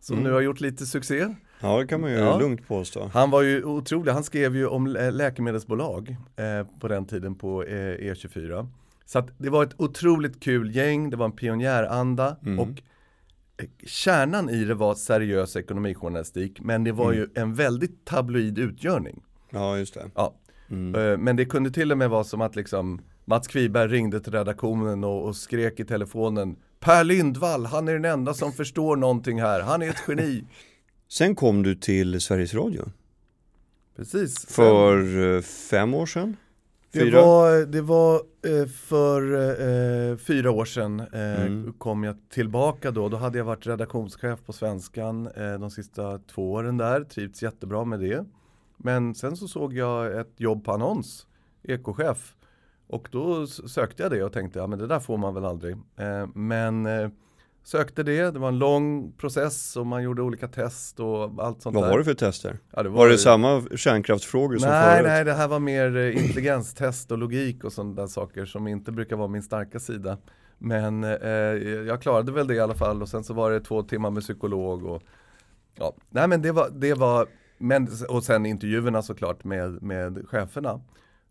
Som 0.00 0.14
Mm. 0.16 0.24
nu 0.28 0.32
har 0.34 0.40
gjort 0.40 0.60
lite 0.60 0.86
succé. 0.86 1.26
Ja, 1.64 1.78
det 1.78 1.86
kan 1.86 2.00
man 2.00 2.10
ju 2.10 2.16
Ja. 2.16 2.38
lugnt 2.38 2.68
påstå. 2.68 3.10
Han 3.12 3.30
var 3.30 3.42
ju 3.42 3.64
otrolig, 3.64 4.12
han 4.12 4.24
skrev 4.24 4.56
ju 4.56 4.66
om 4.66 4.86
lä- 4.86 5.10
läkemedelsbolag 5.10 6.16
eh, 6.36 6.66
på 6.80 6.88
den 6.88 7.06
tiden 7.06 7.34
på 7.34 7.62
eh, 7.64 7.96
E24. 7.98 8.66
Så 9.06 9.22
det 9.38 9.50
var 9.50 9.62
ett 9.62 9.80
otroligt 9.80 10.40
kul 10.40 10.76
gäng, 10.76 11.10
det 11.10 11.16
var 11.16 11.26
en 11.26 11.32
pionjäranda 11.32 12.36
Mm. 12.46 12.58
och 12.58 12.68
eh, 12.68 13.66
kärnan 13.86 14.50
i 14.50 14.64
det 14.64 14.74
var 14.74 14.94
seriös 14.94 15.56
ekonomijournalistik 15.56 16.60
men 16.60 16.84
det 16.84 16.92
var 16.92 17.12
Mm. 17.12 17.16
ju 17.18 17.28
en 17.42 17.54
väldigt 17.54 18.04
tabloid 18.04 18.58
utgörning. 18.58 19.22
Ja, 19.50 19.78
just 19.78 19.94
det. 19.94 20.10
Ja. 20.14 20.34
Mm. 20.70 20.94
Eh, 21.12 21.18
Men 21.18 21.36
det 21.36 21.44
kunde 21.44 21.70
till 21.70 21.92
och 21.92 21.98
med 21.98 22.10
vara 22.10 22.24
som 22.24 22.40
att 22.40 22.56
liksom 22.56 23.00
Mats 23.24 23.46
Kviberg 23.46 23.88
ringde 23.88 24.20
till 24.20 24.32
redaktionen 24.32 25.04
och, 25.04 25.24
och 25.24 25.36
skrek 25.36 25.80
i 25.80 25.84
telefonen 25.84 26.56
Per 26.80 27.04
Lindvall, 27.04 27.66
han 27.66 27.88
är 27.88 27.92
den 27.92 28.04
enda 28.04 28.34
som 28.34 28.52
förstår 28.52 28.96
någonting 28.96 29.40
här, 29.40 29.60
han 29.60 29.82
är 29.82 29.88
ett 29.90 30.02
geni. 30.08 30.44
Sen 31.08 31.34
kom 31.34 31.62
du 31.62 31.74
till 31.74 32.20
Sveriges 32.20 32.54
Radio 32.54 32.84
Precis. 33.96 34.46
för 34.46 35.22
eh, 35.36 35.40
fem 35.42 35.94
år 35.94 36.06
sedan? 36.06 36.36
Det 36.92 37.00
Fyra? 37.00 37.20
var, 37.22 37.66
det 37.66 37.80
var 37.80 38.14
eh, 38.46 38.66
för 38.66 39.32
eh, 40.10 40.16
fyra 40.16 40.50
år 40.50 40.64
sedan 40.64 41.00
eh, 41.00 41.42
Mm. 41.44 41.72
kom 41.78 42.04
jag 42.04 42.16
tillbaka 42.30 42.90
då. 42.90 43.08
Då 43.08 43.16
hade 43.16 43.38
jag 43.38 43.44
varit 43.44 43.66
redaktionschef 43.66 44.40
på 44.46 44.52
Svenskan 44.52 45.26
eh, 45.26 45.54
de 45.58 45.70
sista 45.70 46.18
två 46.18 46.52
åren 46.52 46.76
där. 46.76 47.04
Trivts 47.04 47.42
jättebra 47.42 47.84
med 47.84 48.00
det. 48.00 48.24
Men 48.76 49.14
sen 49.14 49.36
så 49.36 49.48
såg 49.48 49.74
jag 49.74 50.20
ett 50.20 50.32
jobb 50.36 50.64
på 50.64 50.72
annons, 50.72 51.26
ekochef. 51.62 52.34
Och 52.86 53.08
då 53.12 53.46
sökte 53.46 54.02
jag 54.02 54.12
det 54.12 54.22
och 54.24 54.32
tänkte, 54.32 54.58
ja 54.58 54.66
men 54.66 54.78
det 54.78 54.86
där 54.86 55.00
får 55.00 55.18
man 55.18 55.34
väl 55.34 55.44
aldrig. 55.44 55.76
Eh, 55.96 56.26
men 56.34 56.86
sökte 57.64 58.02
det, 58.02 58.30
det 58.30 58.38
var 58.38 58.48
en 58.48 58.58
lång 58.58 59.12
process 59.12 59.76
och 59.76 59.86
man 59.86 60.02
gjorde 60.02 60.22
olika 60.22 60.48
test 60.48 61.00
och 61.00 61.22
allt 61.44 61.62
sånt 61.62 61.74
Vad 61.74 61.84
där. 61.84 61.90
var 61.90 61.98
det 61.98 62.04
för 62.04 62.14
tester? 62.14 62.58
Ja, 62.70 62.82
det 62.82 62.88
Var 62.88 63.08
det 63.08 63.18
samma 63.18 63.62
kärnkraftsfrågor 63.76 64.58
som 64.58 64.68
Nej, 64.68 64.96
förut? 64.96 65.06
nej, 65.08 65.24
det 65.24 65.32
här 65.32 65.48
var 65.48 65.58
mer 65.58 65.96
eh, 65.96 66.16
intelligenstest 66.24 67.10
och 67.10 67.18
logik 67.18 67.64
och 67.64 67.72
sådana 67.72 67.94
där 67.94 68.06
saker 68.06 68.44
som 68.44 68.66
inte 68.68 68.92
brukar 68.92 69.16
vara 69.16 69.28
min 69.28 69.42
starka 69.42 69.80
sida. 69.80 70.18
Men 70.58 71.04
eh, 71.04 71.10
jag 71.86 72.02
klarade 72.02 72.32
väl 72.32 72.46
det 72.46 72.54
i 72.54 72.60
alla 72.60 72.74
fall 72.74 73.02
och 73.02 73.08
sen 73.08 73.24
så 73.24 73.34
var 73.34 73.50
det 73.50 73.60
två 73.60 73.82
timmar 73.82 74.10
med 74.10 74.22
psykolog 74.22 74.84
och 74.84 75.02
ja, 75.74 75.94
nej 76.10 76.28
men 76.28 76.42
det 76.42 76.52
var, 76.52 76.70
det 76.70 76.94
var 76.94 77.26
men, 77.58 77.88
och 78.08 78.24
sen 78.24 78.46
intervjuerna 78.46 79.02
såklart 79.02 79.44
med, 79.44 79.82
med 79.82 80.28
cheferna. 80.28 80.80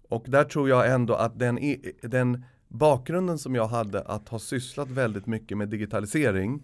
Och 0.09 0.25
där 0.27 0.43
tror 0.43 0.69
jag 0.69 0.91
ändå 0.91 1.13
att 1.13 1.39
den, 1.39 1.59
den 2.01 2.43
bakgrunden 2.73 3.37
som 3.39 3.55
jag 3.55 3.67
hade 3.67 4.01
att 4.01 4.29
ha 4.29 4.39
sysslat 4.39 4.89
väldigt 4.89 5.25
mycket 5.25 5.57
med 5.57 5.69
digitalisering, 5.69 6.63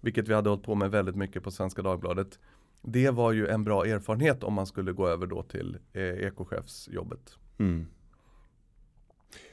vilket 0.00 0.28
vi 0.28 0.34
hade 0.34 0.48
hållit 0.50 0.64
på 0.64 0.74
med 0.74 0.90
väldigt 0.90 1.16
mycket 1.16 1.42
på 1.42 1.50
Svenska 1.50 1.82
Dagbladet, 1.82 2.38
det 2.82 3.10
var 3.10 3.32
ju 3.32 3.46
en 3.48 3.64
bra 3.64 3.86
erfarenhet 3.86 4.42
om 4.44 4.54
man 4.54 4.66
skulle 4.66 4.92
gå 4.92 5.08
över 5.08 5.26
då 5.26 5.42
till 5.42 5.78
eh, 5.92 6.02
ekochefsjobbet. 6.02 7.36
Mm. 7.58 7.86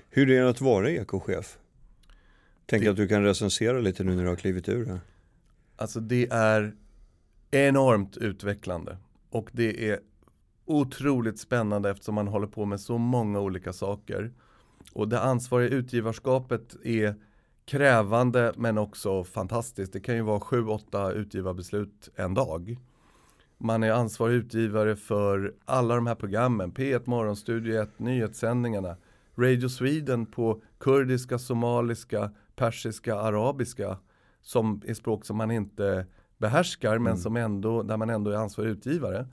Hur 0.10 0.30
är 0.30 0.44
det 0.44 0.50
att 0.50 0.62
vara 0.62 0.90
ekochef? 0.90 1.58
Tänk 2.66 2.84
Det- 2.84 2.90
att 2.90 2.96
du 2.96 3.08
kan 3.08 3.24
recensera 3.24 3.80
lite 3.80 4.04
nu 4.04 4.16
när 4.16 4.24
du 4.24 4.30
har 4.30 4.36
klivit 4.36 4.70
ur 4.70 4.86
det. 4.86 5.00
Alltså 5.76 6.00
det 6.00 6.28
är 6.32 6.76
enormt 7.52 8.18
utvecklande 8.18 8.98
och 9.30 9.50
det 9.54 9.90
är 9.90 10.00
otroligt 10.66 11.40
spännande 11.40 11.90
eftersom 11.90 12.16
man 12.16 12.28
håller 12.28 12.48
på 12.48 12.66
med 12.66 12.80
så 12.82 12.98
många 12.98 13.40
olika 13.40 13.74
saker. 13.74 14.32
Och 14.94 15.08
det 15.08 15.20
ansvariga 15.20 15.70
utgivarskapet 15.70 16.75
är 16.84 17.15
krävande 17.65 18.53
men 18.58 18.77
också 18.77 19.24
fantastiskt. 19.24 19.94
Det 19.94 20.00
kan 20.00 20.15
ju 20.15 20.22
vara 20.22 20.39
sju, 20.39 20.67
åtta 20.67 21.12
utgivarbeslut 21.12 22.10
en 22.15 22.34
dag. 22.34 22.77
Man 23.58 23.84
är 23.84 23.91
ansvarig 23.91 24.36
utgivare 24.36 24.96
för 24.96 25.53
alla 25.65 25.96
de 25.96 26.08
här 26.08 26.15
programmen, 26.15 26.72
P1 26.72 27.01
Morgonstudio 27.06 27.82
1, 27.82 28.00
nyhetssändningarna, 28.00 28.96
Radio 29.38 29.70
Sweden 29.70 30.25
på 30.25 30.62
kurdiska, 30.77 31.39
somaliska, 31.39 32.32
persiska, 32.56 33.15
arabiska 33.15 33.98
som 34.41 34.82
är 34.86 34.94
språk 34.94 35.25
som 35.25 35.38
man 35.38 35.51
inte 35.51 36.06
behärskar 36.38 36.98
men 36.98 37.08
Mm. 37.08 37.17
som 37.17 37.38
ändå, 37.38 37.84
där 37.84 37.98
man 37.98 38.10
ändå 38.10 38.32
är 38.32 38.36
ansvarig 38.36 38.70
utgivare. 38.70 39.27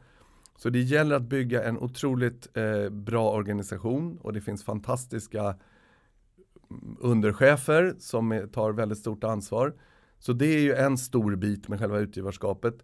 Så 0.58 0.70
det 0.70 0.80
gäller 0.80 1.16
att 1.16 1.22
bygga 1.22 1.64
en 1.64 1.78
otroligt 1.78 2.56
eh, 2.56 2.90
bra 2.90 3.30
organisation 3.30 4.18
och 4.22 4.32
det 4.32 4.40
finns 4.40 4.64
fantastiska 4.64 5.42
mm, 5.42 6.96
underchefer 7.00 7.94
som 7.98 8.48
tar 8.52 8.72
väldigt 8.72 8.98
stort 8.98 9.24
ansvar. 9.24 9.74
Så 10.18 10.32
det 10.32 10.46
är 10.46 10.60
ju 10.60 10.74
en 10.74 10.98
stor 10.98 11.36
bit 11.36 11.68
med 11.68 11.78
själva 11.78 11.98
utgivarskapet. 11.98 12.74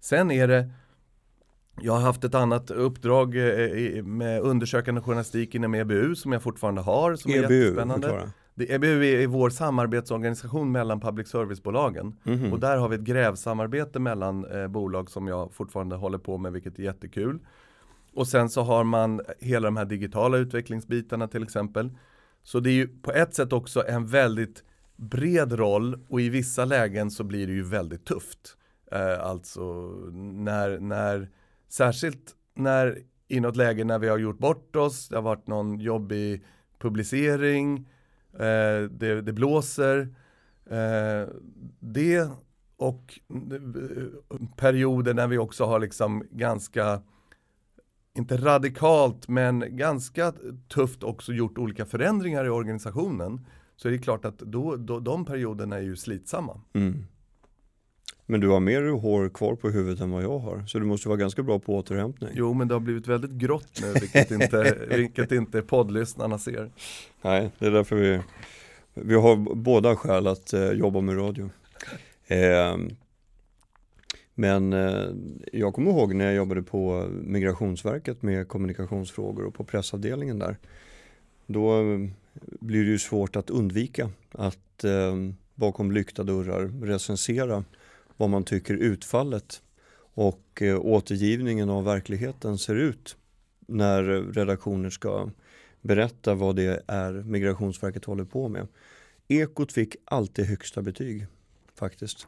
Sen 0.00 0.30
är 0.30 0.48
det 0.48 0.70
jag 1.80 1.92
har 1.92 2.00
haft 2.00 2.24
ett 2.24 2.34
annat 2.34 2.70
uppdrag 2.70 3.36
eh, 3.36 4.02
med 4.02 4.40
undersökande 4.40 5.00
journalistik 5.00 5.54
inom 5.54 5.74
EBU 5.74 6.14
som 6.14 6.32
jag 6.32 6.42
fortfarande 6.42 6.80
har 6.80 7.16
som 7.16 7.30
är 7.30 7.44
EBU, 7.44 7.54
jättespännande. 7.54 8.08
förklara. 8.08 8.32
Det, 8.58 8.72
är, 8.72 9.26
vår 9.26 9.50
samarbetsorganisation 9.50 10.72
mellan 10.72 11.00
public 11.00 11.28
service-bolagen. 11.28 12.16
Mhm. 12.22 12.52
Och 12.52 12.60
där 12.60 12.76
har 12.76 12.88
vi 12.88 12.96
ett 12.96 13.02
grävsamarbete 13.02 13.98
mellan 13.98 14.44
eh, 14.44 14.68
bolag 14.68 15.10
som 15.10 15.28
jag 15.28 15.52
fortfarande 15.52 15.96
håller 15.96 16.18
på 16.18 16.38
med, 16.38 16.52
vilket 16.52 16.78
är 16.78 16.82
jättekul. 16.82 17.38
Och 18.14 18.28
sen 18.28 18.50
så 18.50 18.62
har 18.62 18.84
man 18.84 19.20
hela 19.38 19.66
de 19.66 19.76
här 19.76 19.84
digitala 19.84 20.36
utvecklingsbitarna 20.36 21.28
till 21.28 21.42
exempel. 21.42 21.90
Så 22.42 22.60
det 22.60 22.70
är 22.70 22.74
ju 22.74 22.88
på 22.88 23.12
ett 23.12 23.34
sätt 23.34 23.52
också 23.52 23.86
en 23.88 24.06
väldigt 24.06 24.64
bred 24.96 25.52
roll 25.52 25.98
och 26.08 26.20
i 26.20 26.28
vissa 26.28 26.64
lägen 26.64 27.10
så 27.10 27.24
blir 27.24 27.46
det 27.46 27.52
ju 27.52 27.62
väldigt 27.62 28.04
tufft. 28.04 28.56
Eh, 28.92 29.20
alltså 29.20 29.62
när, 30.12 30.78
när, 30.78 31.28
särskilt 31.68 32.34
när 32.54 32.98
i 33.28 33.40
något 33.40 33.56
läge 33.56 33.84
när 33.84 33.98
vi 33.98 34.08
har 34.08 34.18
gjort 34.18 34.38
bort 34.38 34.76
oss, 34.76 35.08
det 35.08 35.16
har 35.16 35.22
varit 35.22 35.46
någon 35.46 35.80
jobbig 35.80 36.44
publicering, 36.78 37.88
eh, 38.38 38.90
det, 38.90 39.20
det 39.20 39.32
blåser. 39.32 40.14
Eh, 40.70 41.28
det 41.80 42.30
och 42.76 43.20
eh, 43.30 44.38
perioder 44.56 45.14
när 45.14 45.26
vi 45.26 45.38
också 45.38 45.64
har 45.64 45.80
liksom 45.80 46.24
ganska, 46.30 47.02
inte 48.14 48.36
radikalt, 48.36 49.28
men 49.28 49.76
ganska 49.76 50.32
tufft 50.68 51.02
också 51.02 51.32
gjort 51.32 51.58
olika 51.58 51.84
förändringar 51.84 52.44
i 52.44 52.48
organisationen. 52.48 53.46
Så 53.76 53.88
är 53.88 53.92
det 53.92 53.98
klart 53.98 54.24
att 54.24 54.38
då, 54.38 54.76
då, 54.76 55.00
de 55.00 55.24
perioderna 55.24 55.76
är 55.76 55.82
ju 55.82 55.96
slitsamma. 55.96 56.60
Mm. 56.72 57.04
Men 58.26 58.40
du 58.40 58.48
har 58.48 58.60
mer 58.60 58.82
hår 58.82 59.28
kvar 59.28 59.54
på 59.54 59.70
huvudet 59.70 60.00
än 60.00 60.10
vad 60.10 60.22
jag 60.22 60.38
har, 60.38 60.64
så 60.66 60.78
du 60.78 60.84
måste 60.84 61.08
vara 61.08 61.18
ganska 61.18 61.42
bra 61.42 61.58
på 61.58 61.76
återhämtning. 61.76 62.30
Jo, 62.34 62.54
men 62.54 62.68
det 62.68 62.74
har 62.74 62.80
blivit 62.80 63.06
väldigt 63.06 63.30
grått 63.30 63.80
nu, 63.82 63.92
vilket 64.00 64.30
inte, 64.30 64.76
vilket 64.96 65.32
inte 65.32 65.62
poddlyssnarna 65.62 66.38
ser. 66.38 66.70
Nej, 67.22 67.50
det 67.58 67.66
är 67.66 67.70
därför 67.70 67.96
vi, 67.96 68.20
vi 68.94 69.14
har 69.14 69.54
båda 69.54 69.96
skäl 69.96 70.26
att 70.26 70.52
eh, 70.52 70.70
jobba 70.70 71.00
med 71.00 71.16
radio. 71.16 71.50
Eh, 72.26 72.76
men 74.38 74.72
eh, 74.72 75.06
jag 75.52 75.74
kommer 75.74 75.90
ihåg 75.90 76.14
när 76.14 76.24
jag 76.24 76.34
jobbade 76.34 76.62
på 76.62 77.08
Migrationsverket 77.22 78.22
med 78.22 78.48
kommunikationsfrågor 78.48 79.44
och 79.44 79.54
på 79.54 79.64
pressavdelningen 79.64 80.38
där. 80.38 80.56
Då 81.46 81.80
eh, 81.80 81.98
blir 82.42 82.84
det 82.84 82.90
ju 82.90 82.98
svårt 82.98 83.36
att 83.36 83.50
undvika 83.50 84.10
att 84.32 84.84
eh, 84.84 85.14
bakom 85.54 85.92
lyckta 85.92 86.22
dörrar 86.22 86.86
recensera 86.86 87.64
vad 88.16 88.30
man 88.30 88.44
tycker 88.44 88.74
utfallet 88.74 89.62
och 90.14 90.62
eh, 90.62 90.80
återgivningen 90.80 91.70
av 91.70 91.84
verkligheten 91.84 92.58
ser 92.58 92.74
ut 92.74 93.16
när 93.66 94.02
redaktioner 94.32 94.90
ska 94.90 95.30
berätta 95.80 96.34
vad 96.34 96.56
det 96.56 96.82
är 96.86 97.12
Migrationsverket 97.12 98.04
håller 98.04 98.24
på 98.24 98.48
med. 98.48 98.68
Ekot 99.28 99.72
fick 99.72 99.96
alltid 100.04 100.44
högsta 100.44 100.82
betyg 100.82 101.26
faktiskt. 101.74 102.26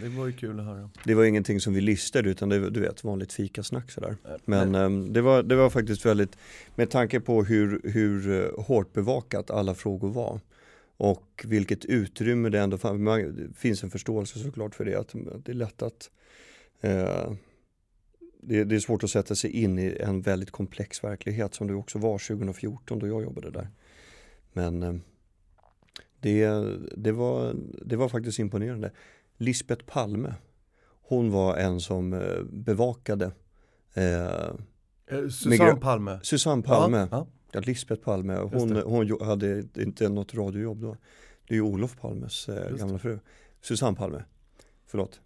Det 0.00 0.08
var 0.08 0.26
ju 0.26 0.32
kul 0.32 0.60
att 0.60 0.66
höra. 0.66 0.90
Det 1.04 1.14
var 1.14 1.24
ingenting 1.24 1.60
som 1.60 1.74
vi 1.74 1.80
listade 1.80 2.30
utan 2.30 2.48
det 2.48 2.58
var 2.58 2.70
du 2.70 2.80
vet 2.80 3.04
vanligt 3.04 3.32
fikasnack 3.32 3.90
sådär. 3.90 4.16
Men 4.44 4.74
ehm, 4.74 5.12
det, 5.12 5.20
var, 5.20 5.42
det 5.42 5.56
var 5.56 5.70
faktiskt 5.70 6.06
väldigt, 6.06 6.36
med 6.74 6.90
tanke 6.90 7.20
på 7.20 7.44
hur, 7.44 7.80
hur 7.84 8.30
eh, 8.30 8.64
hårt 8.64 8.92
bevakat 8.92 9.50
alla 9.50 9.74
frågor 9.74 10.10
var 10.10 10.40
och 11.00 11.44
vilket 11.44 11.84
utrymme 11.84 12.48
det 12.48 12.60
ändå 12.60 12.78
fanns, 12.78 13.00
det 13.36 13.56
finns 13.56 13.84
en 13.84 13.90
förståelse 13.90 14.38
såklart 14.38 14.74
för 14.74 14.84
det, 14.84 14.94
att 14.94 15.14
det 15.44 15.52
är 15.52 15.54
lätt 15.54 15.82
att 15.82 16.10
eh, 16.80 17.32
det, 18.42 18.64
det 18.64 18.74
är 18.74 18.80
svårt 18.80 19.04
att 19.04 19.10
sätta 19.10 19.34
sig 19.34 19.50
in 19.50 19.78
i 19.78 19.96
en 20.00 20.22
väldigt 20.22 20.50
komplex 20.50 21.04
verklighet 21.04 21.54
som 21.54 21.66
det 21.66 21.74
också 21.74 21.98
var 21.98 22.18
2014 22.18 22.98
då 22.98 23.06
jag 23.06 23.22
jobbade 23.22 23.50
där. 23.50 23.68
Men 24.52 24.82
eh, 24.82 24.94
det, 26.20 26.48
det, 26.96 27.12
var, 27.12 27.54
det 27.84 27.96
var 27.96 28.08
faktiskt 28.08 28.38
imponerande. 28.38 28.92
Lisbeth 29.36 29.84
Palme, 29.84 30.34
hon 31.02 31.30
var 31.30 31.56
en 31.56 31.80
som 31.80 32.12
eh, 32.12 32.42
bevakade 32.42 33.32
eh, 33.94 34.24
eh, 35.06 35.28
Susanne 35.30 35.76
Palme. 35.76 36.20
Susanne 36.22 36.62
Palme. 36.62 36.98
Ja, 36.98 37.08
ja. 37.10 37.26
Ja, 37.52 37.60
Lisbeth 37.60 38.02
Palme, 38.02 38.34
hon, 38.34 38.76
hon 38.76 39.20
hade 39.20 39.64
inte 39.76 40.08
något 40.08 40.34
radiojobb 40.34 40.80
då. 40.80 40.96
Det 41.48 41.54
är 41.54 41.56
ju 41.56 41.62
Olof 41.62 41.96
Palmes 41.96 42.48
eh, 42.48 42.76
gamla 42.76 42.98
fru. 42.98 43.18
Susanne 43.60 43.96
Palme, 43.96 44.24
förlåt. 44.86 45.20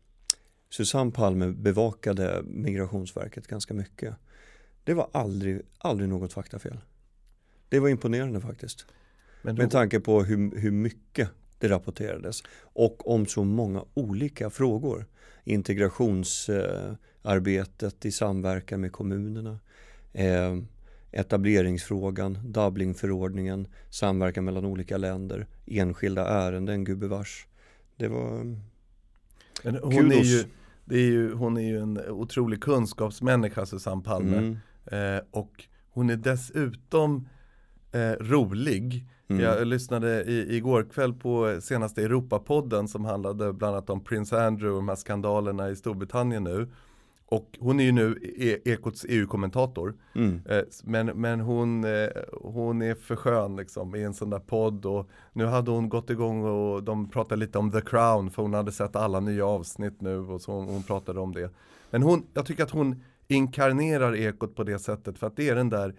Susanne 0.71 1.11
Palme 1.11 1.53
bevakade 1.53 2.43
Migrationsverket 2.45 3.47
ganska 3.47 3.75
mycket. 3.75 4.15
Det 4.85 4.95
var 4.95 5.09
aldrig, 5.13 5.63
aldrig 5.79 6.09
något 6.09 6.33
faktafel. 6.33 6.81
Det 7.69 7.79
var 7.79 7.89
imponerande 7.89 8.41
faktiskt. 8.41 8.87
Men 9.43 9.57
då... 9.57 9.63
Med 9.63 9.71
tanke 9.71 10.01
på 10.01 10.23
hur, 10.23 10.59
hur 10.59 10.71
mycket 10.71 11.29
det 11.59 11.69
rapporterades 11.69 12.43
och 12.61 13.09
om 13.09 13.27
så 13.27 13.45
många 13.45 13.85
olika 13.95 14.51
frågor. 14.51 15.07
Integrationsarbetet 15.45 18.05
i 18.05 18.13
samverkan 18.13 18.81
med 18.81 18.93
kommunerna, 18.93 19.59
eh, 20.13 20.57
etableringsfrågan, 21.15 22.39
Dublinförordningen, 22.45 23.67
samverkan 23.91 24.45
mellan 24.45 24.65
olika 24.65 24.97
länder, 24.97 25.47
enskilda 25.67 26.29
ärenden, 26.29 26.85
gubevars. 26.85 27.47
Det 27.97 28.09
var 28.09 28.57
Men 29.63 29.79
hon 29.83 30.13
är 30.13 30.23
ju, 30.23 30.45
det 30.85 30.97
är 30.97 31.07
ju, 31.07 31.33
hon 31.33 31.57
är 31.57 31.69
ju 31.69 31.79
en 31.79 31.99
otrolig 32.09 32.63
kunskapsmänniska 32.63 33.67
Susanne 33.67 34.03
Palme. 34.03 34.37
Mm. 34.37 34.57
Eh, 35.17 35.23
och 35.31 35.65
hon 35.91 36.11
är 36.11 36.17
dessutom 36.17 37.29
eh, 37.93 38.13
rolig. 38.13 39.07
Mm. 39.29 39.43
Jag 39.43 39.67
lyssnade 39.67 40.25
i, 40.25 40.57
igår 40.57 40.87
kväll 40.93 41.13
på 41.15 41.59
senaste 41.61 42.03
Europapodden 42.03 42.89
som 42.89 43.05
handlade 43.05 43.53
bland 43.53 43.75
annat 43.77 43.91
om 43.91 44.05
Prince 44.05 44.47
Andrew 44.47 44.71
och 44.71 44.77
de 44.77 44.89
här 44.89 44.97
skandalerna 44.97 45.71
i 45.71 45.77
Storbritannien 45.77 46.45
nu. 46.45 46.69
Och 47.35 47.59
hon 47.61 47.81
är 47.81 47.85
ju 47.85 47.93
nu 47.93 48.19
e 48.39 48.59
Ekots 48.65 49.07
EU-kommentator. 49.09 49.95
Mm. 50.15 50.43
Eh, 50.49 50.63
men, 50.85 51.07
men 51.07 51.41
hon, 51.41 51.85
eh, 51.85 52.09
hon 52.43 52.83
är 52.83 52.95
för 52.95 53.17
skön 53.17 53.57
liksom 53.57 53.95
i 53.95 54.03
en 54.03 54.15
sån 54.15 54.31
där 54.31 54.39
podd. 54.39 54.87
Och 54.87 55.09
nu 55.33 55.45
hade 55.45 55.71
hon 55.71 55.89
gått 55.89 56.11
igång 56.11 56.45
och 56.45 56.83
de 56.83 57.11
pratade 57.11 57.41
lite 57.41 57.59
om 57.59 57.71
The 57.71 57.81
Crown. 57.81 58.31
För 58.31 58.43
hon 58.43 58.55
hade 58.55 58.73
sett 58.73 58.97
alla 58.97 59.21
nya 59.21 59.47
avsnitt 59.47 60.01
nu 60.01 60.19
och 60.19 60.41
så 60.41 60.53
hon, 60.53 60.69
hon 60.69 60.83
pratade 60.83 61.21
om 61.21 61.35
det. 61.35 61.51
Men 61.91 62.03
hon, 62.03 62.27
jag 62.35 62.47
tycker 62.47 62.63
att 62.63 62.71
hon 62.71 63.03
inkarnerar 63.29 64.17
Ekot 64.17 64.55
på 64.55 64.65
det 64.65 64.79
sättet. 64.79 65.19
För 65.19 65.27
att 65.27 65.37
det 65.37 65.49
är 65.49 65.55
den 65.55 65.71
där 65.71 65.95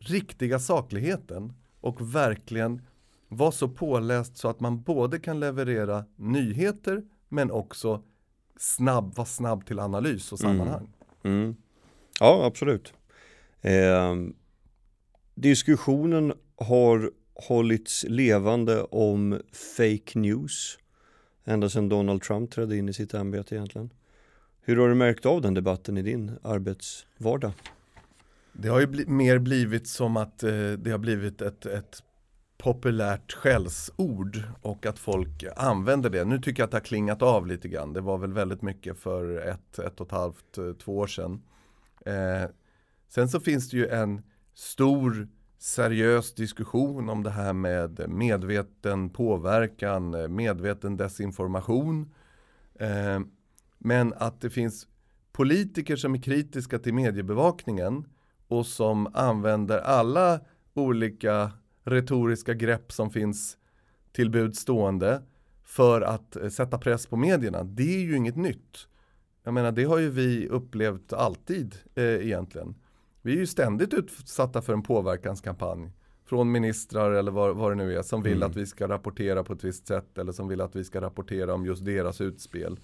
riktiga 0.00 0.58
sakligheten. 0.58 1.52
Och 1.80 2.14
verkligen 2.14 2.82
vara 3.28 3.52
så 3.52 3.68
påläst 3.68 4.36
så 4.36 4.48
att 4.48 4.60
man 4.60 4.82
både 4.82 5.18
kan 5.18 5.40
leverera 5.40 6.04
nyheter 6.16 7.02
men 7.28 7.50
också 7.50 8.02
snabb, 8.56 9.14
vara 9.14 9.26
snabb 9.26 9.66
till 9.66 9.78
analys 9.78 10.32
och 10.32 10.38
sammanhang. 10.38 10.88
Mm. 11.22 11.40
Mm. 11.40 11.56
Ja, 12.20 12.44
absolut. 12.46 12.92
Eh, 13.60 14.14
diskussionen 15.34 16.32
har 16.56 17.10
hållits 17.34 18.04
levande 18.08 18.82
om 18.82 19.40
fake 19.76 20.18
news 20.18 20.78
ända 21.44 21.68
sedan 21.68 21.88
Donald 21.88 22.22
Trump 22.22 22.50
trädde 22.50 22.76
in 22.76 22.88
i 22.88 22.92
sitt 22.92 23.14
ämbete 23.14 23.54
egentligen. 23.54 23.90
Hur 24.60 24.76
har 24.76 24.88
du 24.88 24.94
märkt 24.94 25.26
av 25.26 25.40
den 25.40 25.54
debatten 25.54 25.98
i 25.98 26.02
din 26.02 26.38
arbetsvardag? 26.42 27.52
Det 28.52 28.68
har 28.68 28.80
ju 28.80 28.86
bli, 28.86 29.06
mer 29.06 29.38
blivit 29.38 29.88
som 29.88 30.16
att 30.16 30.42
eh, 30.42 30.72
det 30.72 30.90
har 30.90 30.98
blivit 30.98 31.42
ett, 31.42 31.66
ett 31.66 32.02
populärt 32.64 33.32
skällsord 33.32 34.42
och 34.62 34.86
att 34.86 34.98
folk 34.98 35.44
använder 35.56 36.10
det. 36.10 36.24
Nu 36.24 36.38
tycker 36.38 36.62
jag 36.62 36.64
att 36.64 36.70
det 36.70 36.76
har 36.76 36.84
klingat 36.84 37.22
av 37.22 37.46
lite 37.46 37.68
grann. 37.68 37.92
Det 37.92 38.00
var 38.00 38.18
väl 38.18 38.32
väldigt 38.32 38.62
mycket 38.62 38.98
för 38.98 39.48
ett, 39.48 39.78
ett 39.78 40.00
och 40.00 40.06
ett 40.06 40.12
halvt, 40.12 40.58
eh, 40.58 40.72
två 40.72 40.98
år 40.98 41.06
sedan. 41.06 41.42
Eh, 42.06 42.50
sen 43.08 43.28
så 43.28 43.40
finns 43.40 43.70
det 43.70 43.76
ju 43.76 43.88
en 43.88 44.22
stor 44.54 45.28
seriös 45.58 46.34
diskussion 46.34 47.08
om 47.08 47.22
det 47.22 47.30
här 47.30 47.52
med 47.52 48.08
medveten 48.08 49.10
påverkan, 49.10 50.14
eh, 50.14 50.28
medveten 50.28 50.96
desinformation. 50.96 52.14
Eh, 52.74 53.20
men 53.78 54.12
att 54.16 54.40
det 54.40 54.50
finns 54.50 54.86
politiker 55.32 55.96
som 55.96 56.14
är 56.14 56.22
kritiska 56.22 56.78
till 56.78 56.94
mediebevakningen 56.94 58.08
och 58.48 58.66
som 58.66 59.14
använder 59.14 59.78
alla 59.78 60.40
olika 60.74 61.50
retoriska 61.84 62.54
grepp 62.54 62.92
som 62.92 63.10
finns 63.10 63.56
till 64.12 64.30
bud 64.30 64.56
stående 64.56 65.22
för 65.64 66.00
att 66.00 66.36
eh, 66.36 66.48
sätta 66.48 66.78
press 66.78 67.06
på 67.06 67.16
medierna. 67.16 67.64
Det 67.64 67.96
är 67.96 68.00
ju 68.00 68.16
inget 68.16 68.36
nytt. 68.36 68.88
Jag 69.42 69.54
menar 69.54 69.72
det 69.72 69.84
har 69.84 69.98
ju 69.98 70.10
vi 70.10 70.48
upplevt 70.48 71.12
alltid 71.12 71.74
eh, 71.94 72.04
egentligen. 72.04 72.74
Vi 73.22 73.32
är 73.32 73.36
ju 73.36 73.46
ständigt 73.46 73.94
utsatta 73.94 74.62
för 74.62 74.72
en 74.72 74.82
påverkanskampanj 74.82 75.90
från 76.26 76.52
ministrar 76.52 77.12
eller 77.12 77.32
vad, 77.32 77.56
vad 77.56 77.70
det 77.70 77.74
nu 77.74 77.96
är 77.96 78.02
som 78.02 78.22
vill 78.22 78.36
mm. 78.36 78.50
att 78.50 78.56
vi 78.56 78.66
ska 78.66 78.88
rapportera 78.88 79.44
på 79.44 79.52
ett 79.52 79.64
visst 79.64 79.86
sätt 79.86 80.18
eller 80.18 80.32
som 80.32 80.48
vill 80.48 80.60
att 80.60 80.76
vi 80.76 80.84
ska 80.84 81.00
rapportera 81.00 81.54
om 81.54 81.66
just 81.66 81.84
deras 81.84 82.20
utspel. 82.20 82.80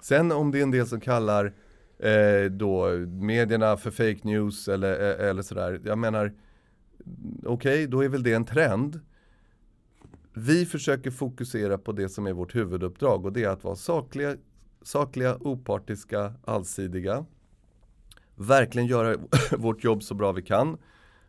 Sen 0.00 0.32
om 0.32 0.50
det 0.50 0.58
är 0.58 0.62
en 0.62 0.70
del 0.70 0.86
som 0.86 1.00
kallar 1.00 1.54
eh, 1.98 2.50
då 2.50 2.88
medierna 3.06 3.76
för 3.76 3.90
fake 3.90 4.20
news 4.22 4.68
eller, 4.68 5.20
eh, 5.20 5.28
eller 5.28 5.42
sådär. 5.42 5.80
Jag 5.84 5.98
menar 5.98 6.32
okej, 7.44 7.52
okay, 7.52 7.86
då 7.86 8.04
är 8.04 8.08
väl 8.08 8.22
det 8.22 8.32
en 8.32 8.44
trend. 8.44 9.00
Vi 10.32 10.66
försöker 10.66 11.10
fokusera 11.10 11.78
på 11.78 11.92
det 11.92 12.08
som 12.08 12.26
är 12.26 12.32
vårt 12.32 12.54
huvuduppdrag 12.54 13.24
och 13.24 13.32
det 13.32 13.44
är 13.44 13.48
att 13.48 13.64
vara 13.64 13.76
sakliga, 13.76 14.36
sakliga 14.82 15.36
opartiska, 15.40 16.34
allsidiga. 16.44 17.24
Verkligen 18.34 18.88
göra 18.88 19.16
vårt 19.58 19.84
jobb 19.84 20.02
så 20.02 20.14
bra 20.14 20.32
vi 20.32 20.42
kan. 20.42 20.78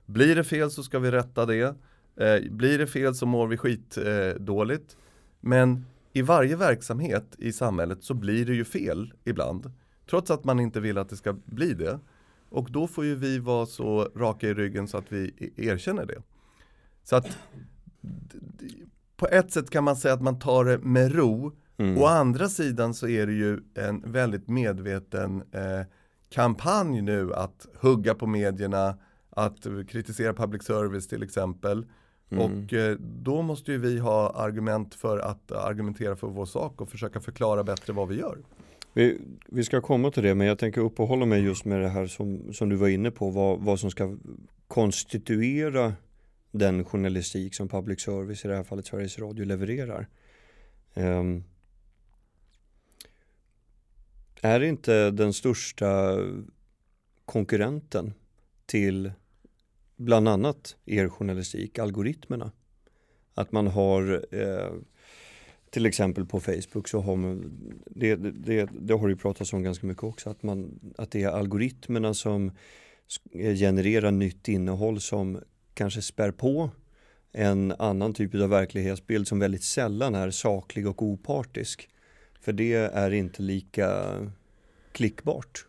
Blir 0.06 0.36
det 0.36 0.44
fel 0.44 0.72
så 0.72 0.84
ska 0.84 1.00
vi 1.00 1.12
rätta 1.12 1.46
det. 1.46 1.76
Eh, 2.16 2.52
blir 2.52 2.78
det 2.78 2.88
fel 2.88 3.16
så 3.16 3.26
mår 3.26 3.48
vi 3.48 3.58
skitdåligt. 3.58 4.94
Eh, 4.94 5.00
Men 5.40 5.86
i 6.14 6.22
varje 6.22 6.56
verksamhet 6.56 7.36
i 7.38 7.52
samhället 7.52 8.04
så 8.04 8.14
blir 8.14 8.46
det 8.46 8.54
ju 8.54 8.66
fel 8.66 9.14
ibland. 9.24 9.72
Trots 10.10 10.32
att 10.32 10.44
man 10.44 10.60
inte 10.60 10.80
vill 10.80 10.98
att 10.98 11.10
det 11.10 11.16
ska 11.16 11.34
bli 11.34 11.74
det. 11.74 12.00
Och 12.50 12.72
då 12.72 12.88
får 12.88 13.06
ju 13.06 13.16
vi 13.16 13.40
vara 13.40 13.66
så 13.66 14.10
raka 14.16 14.48
i 14.48 14.54
ryggen 14.54 14.88
så 14.88 14.98
att 14.98 15.12
vi 15.12 15.52
erkänner 15.58 16.06
det. 16.06 16.22
Så 17.04 17.16
att 17.16 17.38
på 19.18 19.28
ett 19.28 19.52
sätt 19.52 19.70
kan 19.70 19.84
man 19.84 19.96
säga 19.96 20.14
att 20.14 20.22
man 20.22 20.40
tar 20.40 20.66
det 20.66 20.78
med 20.78 21.16
ro. 21.16 21.52
Mm. 21.78 21.98
Å 21.98 22.06
andra 22.06 22.50
sidan 22.50 22.94
så 22.94 23.08
är 23.08 23.28
det 23.28 23.34
ju 23.34 23.60
en 23.76 24.12
väldigt 24.12 24.48
medveten 24.48 25.44
eh, 25.52 25.86
kampanj 26.30 27.02
nu 27.02 27.34
att 27.34 27.68
hugga 27.82 28.16
på 28.16 28.28
medierna, 28.28 28.98
att 29.30 29.68
kritisera 29.88 30.34
public 30.34 30.64
service 30.64 31.08
till 31.08 31.24
exempel. 31.24 31.86
Mm. 32.32 32.44
Och 32.44 32.74
eh, 32.74 32.98
då 33.00 33.42
måste 33.42 33.72
ju 33.72 33.78
vi 33.78 34.00
ha 34.00 34.30
argument 34.36 34.96
för 34.96 35.20
att 35.20 35.52
argumentera 35.52 36.16
för 36.16 36.28
vår 36.28 36.46
sak 36.46 36.82
och 36.82 36.90
försöka 36.90 37.20
förklara 37.20 37.64
bättre 37.64 37.94
vad 37.94 38.08
vi 38.08 38.16
gör. 38.16 38.38
Vi, 39.00 39.22
vi 39.46 39.64
ska 39.64 39.82
komma 39.82 40.12
till 40.12 40.24
det 40.24 40.36
men 40.36 40.48
jag 40.48 40.60
tänker 40.60 40.82
uppehålla 40.82 41.26
mig 41.26 41.42
just 41.42 41.66
med 41.66 41.82
det 41.82 41.90
här 41.90 42.08
som, 42.08 42.54
som 42.54 42.70
du 42.70 42.76
var 42.76 42.88
inne 42.88 43.12
på. 43.12 43.30
Vad, 43.30 43.60
vad 43.60 43.80
som 43.80 43.92
ska 43.92 44.18
konstituera 44.68 45.94
den 46.52 46.86
journalistik 46.86 47.56
som 47.56 47.70
public 47.70 48.02
service, 48.02 48.46
i 48.46 48.48
det 48.48 48.56
här 48.56 48.64
fallet 48.64 48.86
Sveriges 48.86 49.20
Radio, 49.20 49.46
levererar. 49.46 50.08
Um, 50.94 51.44
är 54.42 54.64
inte 54.64 55.12
den 55.12 55.34
största 55.34 56.18
konkurrenten 57.26 58.14
till 58.66 59.12
bland 59.96 60.28
annat 60.28 60.76
er 60.86 61.10
journalistik 61.10 61.80
algoritmerna? 61.80 62.52
Att 63.34 63.52
man 63.52 63.68
har 63.68 64.26
eh, 64.32 64.72
till 65.70 65.86
exempel 65.86 66.26
på 66.26 66.40
Facebook 66.40 66.88
så 66.88 67.00
har 67.02 67.16
man, 67.16 67.52
det, 67.86 68.16
det, 68.16 68.70
det 68.80 68.94
har 68.94 69.10
det 69.10 69.16
pratats 69.16 69.54
om 69.54 69.64
ganska 69.64 69.88
mycket 69.88 70.04
också, 70.04 70.30
att, 70.30 70.44
man, 70.44 70.80
att 70.98 71.12
det 71.12 71.24
är 71.24 71.30
algoritmerna 71.30 72.14
som 72.14 72.52
genererar 73.34 74.12
nytt 74.12 74.48
innehåll 74.48 75.02
som 75.02 75.40
kanske 75.74 76.02
spär 76.02 76.32
på 76.32 76.70
en 77.32 77.72
annan 77.80 78.14
typ 78.14 78.36
av 78.36 78.50
verklighetsbild 78.50 79.28
som 79.28 79.40
väldigt 79.40 79.64
sällan 79.64 80.16
är 80.16 80.32
saklig 80.32 80.88
och 80.88 81.04
opartisk. 81.04 81.90
För 82.42 82.54
det 82.54 82.74
är 82.74 83.12
inte 83.12 83.42
lika 83.42 84.18
klickbart. 84.92 85.66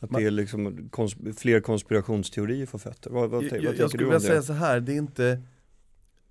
Att 0.00 0.10
det 0.10 0.24
är 0.24 0.30
liksom 0.30 0.88
kons 0.92 1.16
fler 1.36 1.60
konspirationsteorier 1.60 2.66
för 2.66 2.78
fötter. 2.78 3.10
Vad, 3.10 3.30
vad, 3.30 3.44
vad 3.44 3.60
jag, 3.60 3.76
jag 3.78 3.90
skulle 3.90 4.04
vilja 4.04 4.20
säga 4.20 4.42
så 4.42 4.52
här, 4.52 4.80
det 4.80 4.92
är 4.92 4.96
inte 4.96 5.42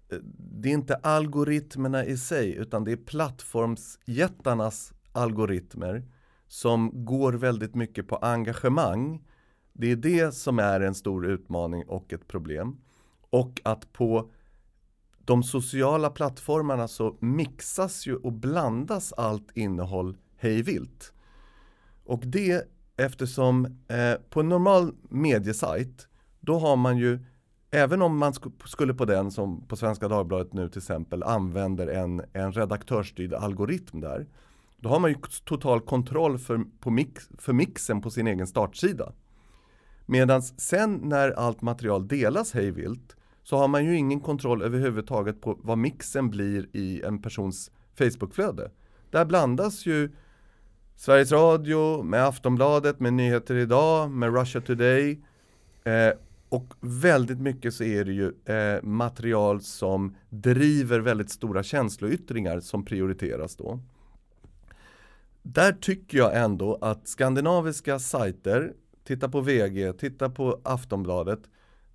Eh, 0.09 0.17
det 0.37 0.69
är 0.69 0.73
inte 0.73 0.95
algoritmerna 0.95 2.05
i 2.05 2.17
sig 2.17 2.55
utan 2.55 2.83
det 2.83 2.91
är 2.91 2.97
plattformsjättarnas 2.97 4.93
algoritmer 5.11 6.03
som 6.47 7.05
går 7.05 7.33
väldigt 7.33 7.75
mycket 7.75 8.07
på 8.07 8.15
engagemang. 8.15 9.27
Det 9.73 9.91
är 9.91 9.95
det 9.95 10.35
som 10.35 10.59
är 10.59 10.81
en 10.81 10.95
stor 10.95 11.27
utmaning 11.27 11.83
och 11.87 12.13
ett 12.13 12.27
problem. 12.27 12.77
Och 13.29 13.61
att 13.63 13.93
på 13.93 14.31
de 15.17 15.43
sociala 15.43 16.09
plattformarna 16.09 16.87
så 16.87 17.17
mixas 17.19 18.07
ju 18.07 18.15
och 18.15 18.33
blandas 18.33 19.13
allt 19.13 19.57
innehåll 19.57 20.17
hejvilt. 20.37 21.13
Och 22.03 22.21
det 22.25 22.69
eftersom 22.97 23.65
eh, 23.87 24.13
på 24.29 24.39
en 24.39 24.49
normal 24.49 24.95
mediesajt 25.09 26.07
då 26.39 26.59
har 26.59 26.75
man 26.75 26.97
ju 26.97 27.19
Även 27.75 28.01
om 28.01 28.17
man 28.17 28.33
skulle 28.65 28.93
på 28.93 29.05
den 29.05 29.31
som 29.31 29.61
på 29.67 29.75
Svenska 29.75 30.07
Dagbladet 30.07 30.53
nu 30.53 30.69
till 30.69 30.77
exempel 30.77 31.23
använder 31.23 31.87
en, 31.87 32.21
en 32.33 32.51
redaktörsstyrd 32.51 33.33
algoritm 33.33 34.01
där 34.01 34.25
Då 34.77 34.89
har 34.89 34.99
man 34.99 35.11
ju 35.11 35.17
total 35.43 35.81
kontroll 35.81 36.39
för, 36.39 36.61
på 36.79 36.89
mix, 36.89 37.29
för 37.37 37.53
mixen 37.53 38.01
på 38.01 38.09
sin 38.09 38.27
egen 38.27 38.47
startsida 38.47 39.13
Medan 40.05 40.41
sen 40.41 40.99
när 41.03 41.31
allt 41.31 41.61
material 41.61 42.07
delas 42.07 42.53
hejvilt 42.53 43.15
så 43.43 43.57
har 43.57 43.67
man 43.67 43.85
ju 43.85 43.95
ingen 43.95 44.19
kontroll 44.19 44.61
överhuvudtaget 44.61 45.41
på 45.41 45.59
vad 45.61 45.77
mixen 45.77 46.29
blir 46.29 46.67
i 46.73 47.01
en 47.01 47.21
persons 47.21 47.71
Facebookflöde. 47.97 48.71
Där 49.09 49.25
blandas 49.25 49.85
ju 49.85 50.11
Sveriges 50.95 51.31
Radio 51.31 52.03
med 52.03 52.25
Aftonbladet, 52.25 52.99
med 52.99 53.13
Nyheter 53.13 53.55
Idag, 53.55 54.11
med 54.11 54.35
Russia 54.35 54.61
Today. 54.61 55.19
Eh, 55.83 56.13
och 56.55 56.73
väldigt 56.81 57.39
mycket 57.39 57.73
så 57.73 57.83
är 57.83 58.05
det 58.05 58.13
ju 58.13 58.33
eh, 58.45 58.83
material 58.83 59.61
som 59.61 60.15
driver 60.29 60.99
väldigt 60.99 61.29
stora 61.29 61.63
känsloyttringar 61.63 62.59
som 62.59 62.85
prioriteras 62.85 63.55
då. 63.55 63.79
Där 65.41 65.71
tycker 65.71 66.17
jag 66.17 66.43
ändå 66.43 66.77
att 66.81 67.07
skandinaviska 67.07 67.99
sajter, 67.99 68.73
titta 69.03 69.29
på 69.29 69.41
VG, 69.41 69.93
titta 69.93 70.29
på 70.29 70.61
Aftonbladet, 70.63 71.39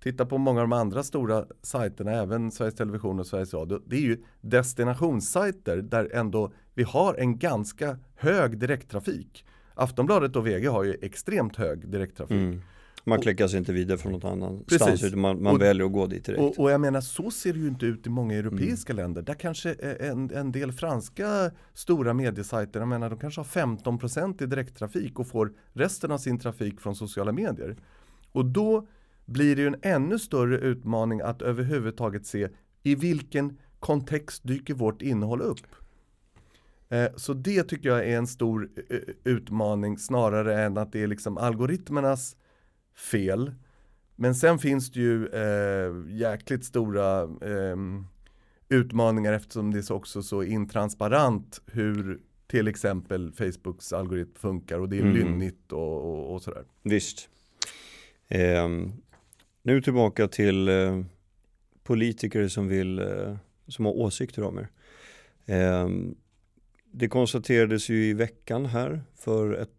titta 0.03 0.25
på 0.25 0.37
många 0.37 0.61
av 0.61 0.69
de 0.69 0.73
andra 0.73 1.03
stora 1.03 1.45
sajterna, 1.61 2.11
även 2.11 2.51
Sveriges 2.51 2.75
Television 2.75 3.19
och 3.19 3.27
Sveriges 3.27 3.53
Radio. 3.53 3.81
Det 3.85 3.95
är 3.95 4.01
ju 4.01 4.23
destinationssajter 4.41 5.77
där 5.77 6.09
ändå 6.13 6.51
vi 6.73 6.83
har 6.83 7.13
en 7.13 7.37
ganska 7.37 7.97
hög 8.15 8.57
direkttrafik. 8.57 9.45
Aftonbladet 9.73 10.35
och 10.35 10.47
VG 10.47 10.65
har 10.67 10.83
ju 10.83 10.97
extremt 11.01 11.55
hög 11.55 11.89
direkttrafik. 11.89 12.37
Mm. 12.37 12.61
Man 13.03 13.21
klickar 13.21 13.47
sig 13.47 13.59
inte 13.59 13.73
vidare 13.73 13.97
från 13.97 14.11
något 14.11 14.23
annanstans 14.23 15.03
utan 15.03 15.19
man, 15.19 15.43
man 15.43 15.55
och, 15.55 15.61
väljer 15.61 15.85
att 15.85 15.91
gå 15.91 16.07
dit 16.07 16.25
direkt. 16.25 16.41
Och, 16.41 16.59
och, 16.59 16.71
jag 16.71 16.81
menar 16.81 17.01
så 17.01 17.31
ser 17.31 17.53
det 17.53 17.59
ju 17.59 17.67
inte 17.67 17.85
ut 17.85 18.07
i 18.07 18.09
många 18.09 18.35
europeiska 18.35 18.93
mm. 18.93 19.03
länder. 19.03 19.21
Där 19.21 19.33
kanske 19.33 19.73
en, 19.73 20.31
en 20.31 20.51
del 20.51 20.71
franska 20.71 21.51
stora 21.73 22.13
mediesajter, 22.13 22.79
jag 22.79 22.89
menar 22.89 23.09
de 23.09 23.19
kanske 23.19 23.39
har 23.39 23.45
15% 23.45 24.43
i 24.43 24.45
direkttrafik 24.45 25.19
och 25.19 25.27
får 25.27 25.53
resten 25.73 26.11
av 26.11 26.17
sin 26.17 26.39
trafik 26.39 26.81
från 26.81 26.95
sociala 26.95 27.31
medier. 27.31 27.77
Och 28.31 28.45
då 28.45 28.87
blir 29.25 29.55
det 29.55 29.61
ju 29.61 29.67
en 29.67 29.79
ännu 29.81 30.19
större 30.19 30.57
utmaning 30.57 31.21
att 31.21 31.41
överhuvudtaget 31.41 32.25
se 32.25 32.49
i 32.83 32.95
vilken 32.95 33.57
kontext 33.79 34.43
dyker 34.43 34.73
vårt 34.73 35.01
innehåll 35.01 35.41
upp. 35.41 35.67
Så 37.15 37.33
det 37.33 37.63
tycker 37.63 37.89
jag 37.89 38.07
är 38.07 38.17
en 38.17 38.27
stor 38.27 38.69
utmaning 39.23 39.97
snarare 39.97 40.63
än 40.63 40.77
att 40.77 40.91
det 40.91 41.03
är 41.03 41.07
liksom 41.07 41.37
algoritmernas 41.37 42.35
fel. 43.01 43.51
Men 44.15 44.35
sen 44.35 44.59
finns 44.59 44.91
det 44.91 44.99
ju 44.99 45.27
eh, 45.27 45.93
jäkligt 46.07 46.65
stora 46.65 47.21
eh, 47.23 47.77
utmaningar 48.69 49.33
eftersom 49.33 49.73
det 49.73 49.89
är 49.89 49.93
också 49.93 50.23
så 50.23 50.43
intransparent 50.43 51.61
hur 51.65 52.19
till 52.47 52.67
exempel 52.67 53.31
Facebooks 53.31 53.93
algoritm 53.93 54.33
funkar 54.35 54.79
och 54.79 54.89
det 54.89 54.97
är 54.97 55.01
mm. 55.01 55.15
lynnigt 55.15 55.71
och, 55.71 56.11
och, 56.11 56.33
och 56.33 56.41
sådär. 56.41 56.63
Visst. 56.83 57.29
Eh, 58.27 58.69
nu 59.63 59.81
tillbaka 59.81 60.27
till 60.27 60.69
eh, 60.69 61.03
politiker 61.83 62.47
som 62.47 62.67
vill, 62.67 62.99
eh, 62.99 63.35
som 63.67 63.85
har 63.85 63.93
åsikter 63.93 64.43
om 64.43 64.59
er. 64.59 64.67
Eh, 65.45 65.89
det 66.91 67.07
konstaterades 67.07 67.89
ju 67.89 68.05
i 68.05 68.13
veckan 68.13 68.65
här 68.65 69.01
för 69.15 69.53
ett, 69.53 69.69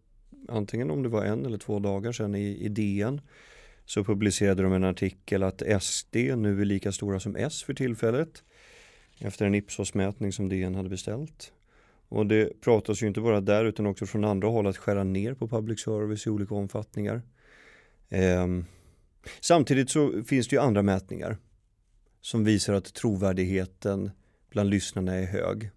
antingen 0.47 0.91
om 0.91 1.03
det 1.03 1.09
var 1.09 1.25
en 1.25 1.45
eller 1.45 1.57
två 1.57 1.79
dagar 1.79 2.11
sedan 2.11 2.35
i, 2.35 2.65
i 2.65 2.69
DN 2.69 3.21
så 3.85 4.03
publicerade 4.03 4.63
de 4.63 4.73
en 4.73 4.83
artikel 4.83 5.43
att 5.43 5.63
SD 5.81 6.15
nu 6.15 6.61
är 6.61 6.65
lika 6.65 6.91
stora 6.91 7.19
som 7.19 7.35
S 7.35 7.63
för 7.63 7.73
tillfället 7.73 8.43
efter 9.19 9.45
en 9.45 9.55
Ipsos-mätning 9.55 10.31
som 10.31 10.49
DN 10.49 10.75
hade 10.75 10.89
beställt. 10.89 11.51
Och 12.09 12.25
det 12.25 12.61
pratas 12.61 13.03
ju 13.03 13.07
inte 13.07 13.21
bara 13.21 13.41
där 13.41 13.65
utan 13.65 13.85
också 13.85 14.05
från 14.05 14.23
andra 14.23 14.47
håll 14.47 14.67
att 14.67 14.77
skära 14.77 15.03
ner 15.03 15.33
på 15.33 15.47
public 15.47 15.79
service 15.79 16.27
i 16.27 16.29
olika 16.29 16.55
omfattningar. 16.55 17.21
Um, 18.09 18.65
Samtidigt 19.39 19.89
så 19.89 20.23
finns 20.23 20.47
det 20.47 20.55
ju 20.55 20.61
andra 20.61 20.81
mätningar 20.81 21.37
som 22.21 22.43
visar 22.43 22.73
att 22.73 22.93
trovärdigheten 22.93 24.11
bland 24.49 24.69
lyssnarna 24.69 25.15
är 25.15 25.25
hög. 25.25 25.69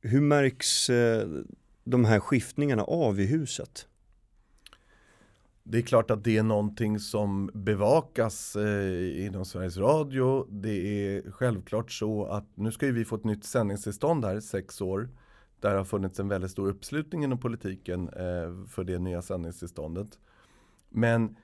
Hur 0.00 0.20
märks 0.20 0.90
eh, 0.90 1.28
de 1.90 2.04
här 2.04 2.20
skiftningarna 2.20 2.84
av 2.84 3.20
i 3.20 3.26
huset? 3.26 3.86
Det 5.62 5.78
är 5.78 5.82
klart 5.82 6.10
att 6.10 6.24
det 6.24 6.36
är 6.36 6.42
någonting 6.42 6.98
som 6.98 7.50
bevakas 7.54 8.56
eh, 8.56 9.26
inom 9.26 9.44
Sveriges 9.44 9.76
Radio. 9.76 10.46
Det 10.50 11.06
är 11.06 11.30
självklart 11.30 11.90
så 11.90 12.24
att 12.24 12.56
nu 12.56 12.72
ska 12.72 12.86
vi 12.86 13.04
få 13.04 13.16
ett 13.16 13.24
nytt 13.24 13.44
sändningstillstånd 13.44 14.24
här, 14.24 14.40
sex 14.40 14.80
år. 14.80 15.08
Där 15.60 15.74
har 15.74 15.84
funnits 15.84 16.20
en 16.20 16.28
väldigt 16.28 16.50
stor 16.50 16.68
uppslutning 16.68 17.24
inom 17.24 17.38
politiken 17.38 18.08
eh, 18.08 18.66
för 18.68 18.84
det 18.84 18.98
nya 18.98 19.22
sändningstillståndet. 19.22 20.18
Men 20.88 21.36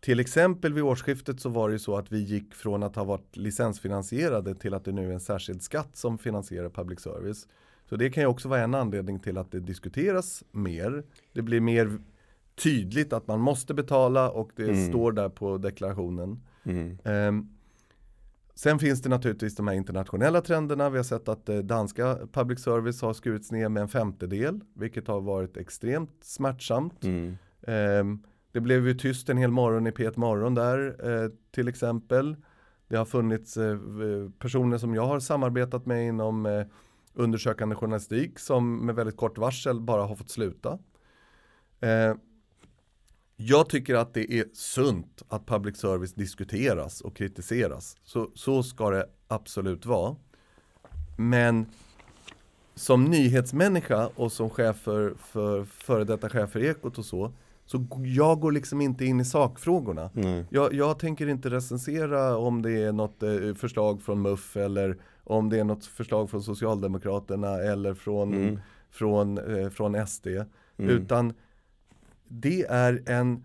till 0.00 0.20
exempel 0.20 0.72
vid 0.72 0.84
årsskiftet 0.84 1.40
så 1.40 1.48
var 1.48 1.68
det 1.68 1.72
ju 1.72 1.78
så 1.78 1.96
att 1.96 2.12
vi 2.12 2.18
gick 2.18 2.54
från 2.54 2.82
att 2.82 2.96
ha 2.96 3.04
varit 3.04 3.36
licensfinansierade 3.36 4.54
till 4.54 4.74
att 4.74 4.84
det 4.84 4.92
nu 4.92 5.08
är 5.10 5.14
en 5.14 5.20
särskild 5.20 5.62
skatt 5.62 5.96
som 5.96 6.18
finansierar 6.18 6.68
public 6.68 7.00
service. 7.00 7.46
Så 7.92 7.96
det 7.96 8.10
kan 8.10 8.22
ju 8.22 8.26
också 8.26 8.48
vara 8.48 8.60
en 8.60 8.74
anledning 8.74 9.20
till 9.20 9.38
att 9.38 9.50
det 9.50 9.60
diskuteras 9.60 10.44
mer. 10.50 11.04
Det 11.32 11.42
blir 11.42 11.60
mer 11.60 11.98
tydligt 12.62 13.12
att 13.12 13.26
man 13.26 13.40
måste 13.40 13.74
betala 13.74 14.30
och 14.30 14.50
det 14.56 14.70
mm. 14.70 14.88
står 14.88 15.12
där 15.12 15.28
på 15.28 15.58
deklarationen. 15.58 16.40
Mm. 16.62 16.98
Um, 17.04 17.50
sen 18.54 18.78
finns 18.78 19.02
det 19.02 19.08
naturligtvis 19.08 19.56
de 19.56 19.68
här 19.68 19.74
internationella 19.74 20.40
trenderna. 20.40 20.90
Vi 20.90 20.96
har 20.96 21.04
sett 21.04 21.28
att 21.28 21.48
eh, 21.48 21.58
danska 21.58 22.18
public 22.32 22.60
service 22.60 23.02
har 23.02 23.12
skurits 23.12 23.52
ner 23.52 23.68
med 23.68 23.80
en 23.80 23.88
femtedel, 23.88 24.60
vilket 24.74 25.08
har 25.08 25.20
varit 25.20 25.56
extremt 25.56 26.24
smärtsamt. 26.24 27.04
Mm. 27.04 27.36
Um, 27.60 28.22
det 28.52 28.60
blev 28.60 28.86
ju 28.86 28.94
tyst 28.94 29.28
en 29.28 29.36
hel 29.36 29.50
morgon 29.50 29.86
i 29.86 29.90
P1 29.90 30.12
Morgon 30.16 30.54
där 30.54 31.10
eh, 31.10 31.30
till 31.50 31.68
exempel. 31.68 32.36
Det 32.88 32.96
har 32.96 33.04
funnits 33.04 33.56
eh, 33.56 33.78
personer 34.38 34.78
som 34.78 34.94
jag 34.94 35.06
har 35.06 35.20
samarbetat 35.20 35.86
med 35.86 36.08
inom 36.08 36.46
eh, 36.46 36.64
undersökande 37.14 37.74
journalistik 37.76 38.38
som 38.38 38.86
med 38.86 38.94
väldigt 38.94 39.16
kort 39.16 39.38
varsel 39.38 39.80
bara 39.80 40.02
har 40.02 40.16
fått 40.16 40.30
sluta. 40.30 40.78
Eh, 41.80 42.14
jag 43.36 43.68
tycker 43.68 43.94
att 43.94 44.14
det 44.14 44.32
är 44.32 44.44
sunt 44.52 45.22
att 45.28 45.46
public 45.46 45.76
service 45.76 46.12
diskuteras 46.12 47.00
och 47.00 47.16
kritiseras. 47.16 47.96
Så, 48.02 48.30
så 48.34 48.62
ska 48.62 48.90
det 48.90 49.06
absolut 49.28 49.86
vara. 49.86 50.16
Men 51.16 51.66
som 52.74 53.04
nyhetsmänniska 53.04 54.10
och 54.14 54.32
som 54.32 54.50
chef 54.50 54.76
för, 54.76 55.14
för 55.14 55.64
före 55.64 56.04
detta 56.04 56.28
chef 56.28 56.50
för 56.50 56.64
Ekot 56.64 56.98
och 56.98 57.04
så 57.04 57.32
så 57.66 57.86
jag 58.04 58.40
går 58.40 58.52
liksom 58.52 58.80
inte 58.80 59.04
in 59.04 59.20
i 59.20 59.24
sakfrågorna. 59.24 60.10
Jag, 60.50 60.74
jag, 60.74 60.98
tänker 60.98 61.26
inte 61.26 61.50
recensera 61.50 62.36
om 62.36 62.62
det 62.62 62.72
är 62.72 62.92
något 62.92 63.22
eh, 63.22 63.54
förslag 63.54 64.02
från 64.02 64.22
MUF 64.22 64.56
eller 64.56 64.96
om 65.24 65.48
det 65.48 65.58
är 65.58 65.64
något 65.64 65.86
förslag 65.86 66.30
från 66.30 66.42
Socialdemokraterna 66.42 67.48
eller 67.48 67.94
från, 67.94 68.34
mm. 68.34 68.58
från, 68.90 69.38
eh, 69.38 69.70
från 69.70 70.06
SD. 70.06 70.26
Mm. 70.26 70.46
Utan 70.76 71.34
det 72.28 72.62
är 72.62 73.02
en 73.06 73.44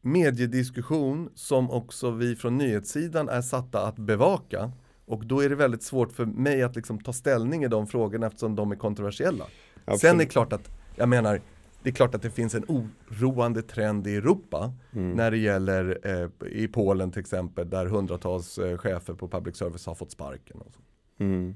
mediediskussion 0.00 1.30
som 1.34 1.70
också 1.70 2.10
vi 2.10 2.36
från 2.36 2.58
nyhetssidan 2.58 3.28
är 3.28 3.42
satta 3.42 3.86
att 3.86 3.96
bevaka. 3.96 4.72
Och 5.06 5.26
då 5.26 5.40
är 5.40 5.48
det 5.48 5.54
väldigt 5.54 5.82
svårt 5.82 6.12
för 6.12 6.26
mig 6.26 6.62
att 6.62 6.76
liksom 6.76 7.00
ta 7.00 7.12
ställning 7.12 7.64
i 7.64 7.68
de 7.68 7.86
frågorna 7.86 8.26
eftersom 8.26 8.56
de 8.56 8.72
är 8.72 8.76
kontroversiella. 8.76 9.44
Absolut. 9.84 10.00
Sen 10.00 10.14
är 10.14 10.18
det 10.18 10.30
klart 10.30 10.52
att, 10.52 10.70
jag 10.96 11.08
menar, 11.08 11.40
det 11.82 11.90
är 11.90 11.94
klart 11.94 12.14
att 12.14 12.22
det 12.22 12.30
finns 12.30 12.54
en 12.54 12.64
oroande 12.68 13.62
trend 13.62 14.06
i 14.06 14.16
Europa 14.16 14.72
mm. 14.92 15.10
när 15.10 15.30
det 15.30 15.38
gäller 15.38 15.98
eh, 16.02 16.48
i 16.52 16.68
Polen 16.68 17.10
till 17.10 17.20
exempel 17.20 17.70
där 17.70 17.86
hundratals 17.86 18.58
eh, 18.58 18.78
chefer 18.78 19.14
på 19.14 19.28
public 19.28 19.56
service 19.56 19.86
har 19.86 19.94
fått 19.94 20.10
sparken. 20.10 20.60
Och 20.60 20.72
så. 20.72 20.80
Mm. 21.20 21.54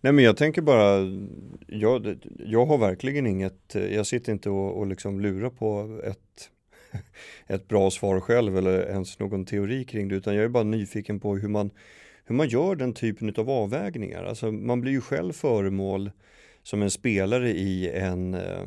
Nej 0.00 0.12
men 0.12 0.24
jag 0.24 0.36
tänker 0.36 0.62
bara, 0.62 0.98
jag, 1.66 2.18
jag 2.38 2.66
har 2.66 2.78
verkligen 2.78 3.26
inget, 3.26 3.74
jag 3.74 4.06
sitter 4.06 4.32
inte 4.32 4.50
och, 4.50 4.78
och 4.78 4.86
liksom 4.86 5.20
lurar 5.20 5.50
på 5.50 6.00
ett, 6.04 6.50
ett 7.46 7.68
bra 7.68 7.90
svar 7.90 8.20
själv 8.20 8.58
eller 8.58 8.86
ens 8.86 9.18
någon 9.18 9.44
teori 9.44 9.84
kring 9.84 10.08
det 10.08 10.14
utan 10.14 10.34
jag 10.34 10.44
är 10.44 10.48
bara 10.48 10.64
nyfiken 10.64 11.20
på 11.20 11.36
hur 11.36 11.48
man, 11.48 11.70
hur 12.24 12.34
man 12.34 12.48
gör 12.48 12.76
den 12.76 12.92
typen 12.92 13.34
av 13.36 13.50
avvägningar. 13.50 14.24
Alltså 14.24 14.52
man 14.52 14.80
blir 14.80 14.92
ju 14.92 15.00
själv 15.00 15.32
föremål 15.32 16.10
som 16.62 16.82
en 16.82 16.90
spelare 16.90 17.50
i 17.50 17.90
en 17.90 18.34
eh, 18.34 18.64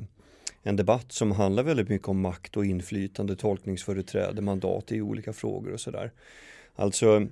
en 0.63 0.75
debatt 0.75 1.11
som 1.11 1.31
handlar 1.31 1.63
väldigt 1.63 1.89
mycket 1.89 2.07
om 2.07 2.21
makt 2.21 2.57
och 2.57 2.65
inflytande, 2.65 3.35
tolkningsföreträde, 3.35 4.41
mandat 4.41 4.91
i 4.91 5.01
olika 5.01 5.33
frågor 5.33 5.73
och 5.73 5.79
sådär. 5.79 6.11
Alltså 6.75 7.27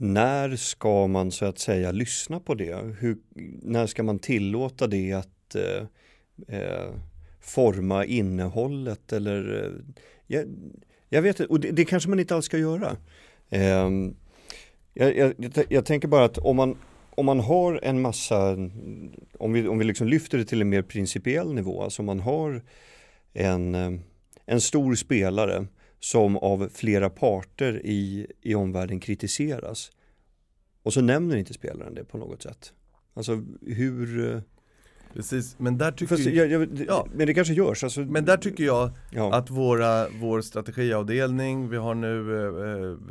när 0.00 0.56
ska 0.56 1.06
man 1.06 1.30
så 1.30 1.44
att 1.44 1.58
säga 1.58 1.92
lyssna 1.92 2.40
på 2.40 2.54
det? 2.54 2.94
Hur, 2.98 3.16
när 3.62 3.86
ska 3.86 4.02
man 4.02 4.18
tillåta 4.18 4.86
det 4.86 5.12
att 5.12 5.54
eh, 5.54 5.86
eh, 6.58 6.88
forma 7.40 8.04
innehållet 8.04 9.12
eller 9.12 9.64
eh, 9.64 9.94
jag, 10.26 10.44
jag 11.08 11.22
vet 11.22 11.40
inte, 11.40 11.52
och 11.52 11.60
det, 11.60 11.70
det, 11.70 11.84
kanske 11.84 12.08
man 12.08 12.20
inte 12.20 12.34
alls 12.34 12.44
ska 12.44 12.58
göra. 12.58 12.96
Eh, 13.50 13.90
jag, 14.94 15.16
jag, 15.16 15.34
jag, 15.68 15.84
tänker 15.84 16.08
bara 16.08 16.24
att 16.24 16.38
om 16.38 16.56
man, 16.56 16.76
om 17.10 17.26
man 17.26 17.40
har 17.40 17.80
en 17.82 18.00
massa, 18.00 18.52
om 19.38 19.52
vi, 19.52 19.68
om 19.68 19.78
vi 19.78 19.84
liksom 19.84 20.08
lyfter 20.08 20.38
det 20.38 20.44
till 20.44 20.60
en 20.60 20.68
mer 20.68 20.82
principiell 20.82 21.54
nivå, 21.54 21.82
alltså 21.82 22.02
om 22.02 22.06
man 22.06 22.20
har 22.20 22.62
en, 23.32 23.74
eh, 23.74 23.92
en 24.46 24.60
stor 24.60 24.94
spelare 24.94 25.66
som 26.00 26.36
av 26.36 26.68
flera 26.74 27.10
parter 27.10 27.80
i, 27.84 28.26
i 28.40 28.54
omvärlden 28.54 29.00
kritiseras. 29.00 29.90
Och 30.82 30.92
så 30.92 31.00
nämner 31.00 31.36
inte 31.36 31.54
spelaren 31.54 31.94
det 31.94 32.04
på 32.04 32.18
något 32.18 32.42
sätt. 32.42 32.72
Alltså 33.14 33.42
hur... 33.66 34.34
Eh, 34.34 34.40
Precis, 35.14 35.58
men 35.58 35.78
där 35.78 35.92
tycker 35.92 36.16
Fast, 36.16 36.28
jag, 36.28 36.50
jag, 36.50 36.84
ja. 36.88 37.06
Men 37.14 37.26
det 37.26 37.34
kanske 37.34 37.54
görs. 37.54 37.84
Alltså, 37.84 38.00
men 38.00 38.24
där 38.24 38.36
tycker 38.36 38.64
jag 38.64 38.90
ja. 39.10 39.34
att 39.34 39.50
våra, 39.50 40.08
vår 40.20 40.40
strategiavdelning, 40.40 41.68
vi 41.68 41.76
har 41.76 41.94
nu 41.94 42.36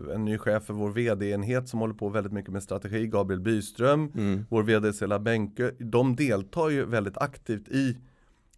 eh, 0.10 0.16
en 0.16 0.26
ny 0.26 0.38
chef 0.38 0.64
för 0.64 0.74
vår 0.74 0.90
vd-enhet 0.90 1.70
som 1.70 1.80
håller 1.80 1.94
på 1.94 2.10
väldigt 2.10 2.34
mycket 2.34 2.52
med 2.52 2.64
strategi, 2.64 3.08
Gabriel 3.08 3.42
Byström, 3.42 4.12
mm. 4.16 4.46
vår 4.50 4.64
vd 4.64 4.94
Sela 4.94 5.20
Bänke, 5.20 5.72
de 5.80 6.16
deltar 6.16 6.70
ju 6.70 6.86
väldigt 6.86 7.18
aktivt 7.18 7.68
i 7.68 7.98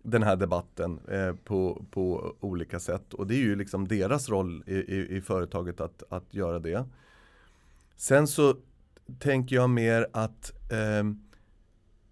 den 0.03 0.23
här 0.23 0.35
debatten 0.35 0.99
eh, 1.07 1.35
på, 1.35 1.85
på 1.91 2.35
olika 2.39 2.79
sätt. 2.79 3.13
Och 3.13 3.27
det 3.27 3.35
är 3.35 3.39
ju 3.39 3.55
liksom 3.55 3.87
deras 3.87 4.29
roll 4.29 4.63
i, 4.67 4.75
i, 4.75 5.17
i, 5.17 5.21
företaget 5.21 5.81
att, 5.81 6.03
att 6.09 6.33
göra 6.33 6.59
det. 6.59 6.85
Sen 7.95 8.27
så 8.27 8.55
tänker 9.19 9.55
jag 9.55 9.69
mer 9.69 10.07
att 10.13 10.51
eh, 10.71 11.03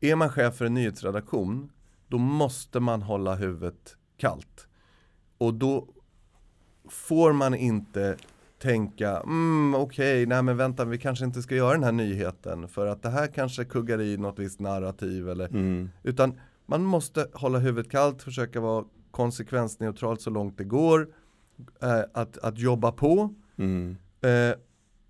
är 0.10 0.16
man 0.16 0.30
chef 0.30 0.56
för 0.56 0.66
en 0.66 0.74
nyhetsredaktion 0.74 1.72
då 2.08 2.18
måste 2.18 2.80
man 2.80 3.02
hålla 3.02 3.36
huvudet 3.36 3.98
kallt. 4.18 4.68
Och 5.38 5.54
då 5.54 5.88
får 6.90 7.34
man 7.34 7.56
inte 7.56 8.18
tänka, 8.60 9.18
mm, 9.18 9.76
okej, 9.76 10.24
okay, 10.24 10.26
nej 10.26 10.44
men 10.44 10.58
vänta, 10.58 10.86
vi 10.86 10.98
kanske 10.98 11.26
inte 11.26 11.42
ska 11.42 11.56
göra 11.56 11.74
den 11.74 11.84
här 11.84 11.92
nyheten 11.92 12.68
för 12.68 12.88
att 12.88 13.04
det 13.04 13.10
här 13.10 13.28
kanske 13.28 13.66
kuggar 13.66 14.02
i 14.02 14.18
något 14.18 14.40
visst 14.40 14.60
narrativ 14.60 15.30
eller, 15.30 15.48
mm. 15.48 15.90
utan 16.04 16.40
man 16.70 16.84
måste 16.84 17.30
hålla 17.34 17.60
huvudet 17.60 17.92
kallt, 17.92 18.24
försöka 18.24 18.60
vara 18.60 18.86
konsekvensneutralt 19.12 20.22
så 20.22 20.30
långt 20.30 20.58
det 20.58 20.64
går, 20.64 21.08
eh, 21.82 22.02
att, 22.14 22.38
att 22.38 22.58
jobba 22.58 22.92
på. 22.92 23.34
Mm. 23.58 23.98
Eh, 24.22 24.58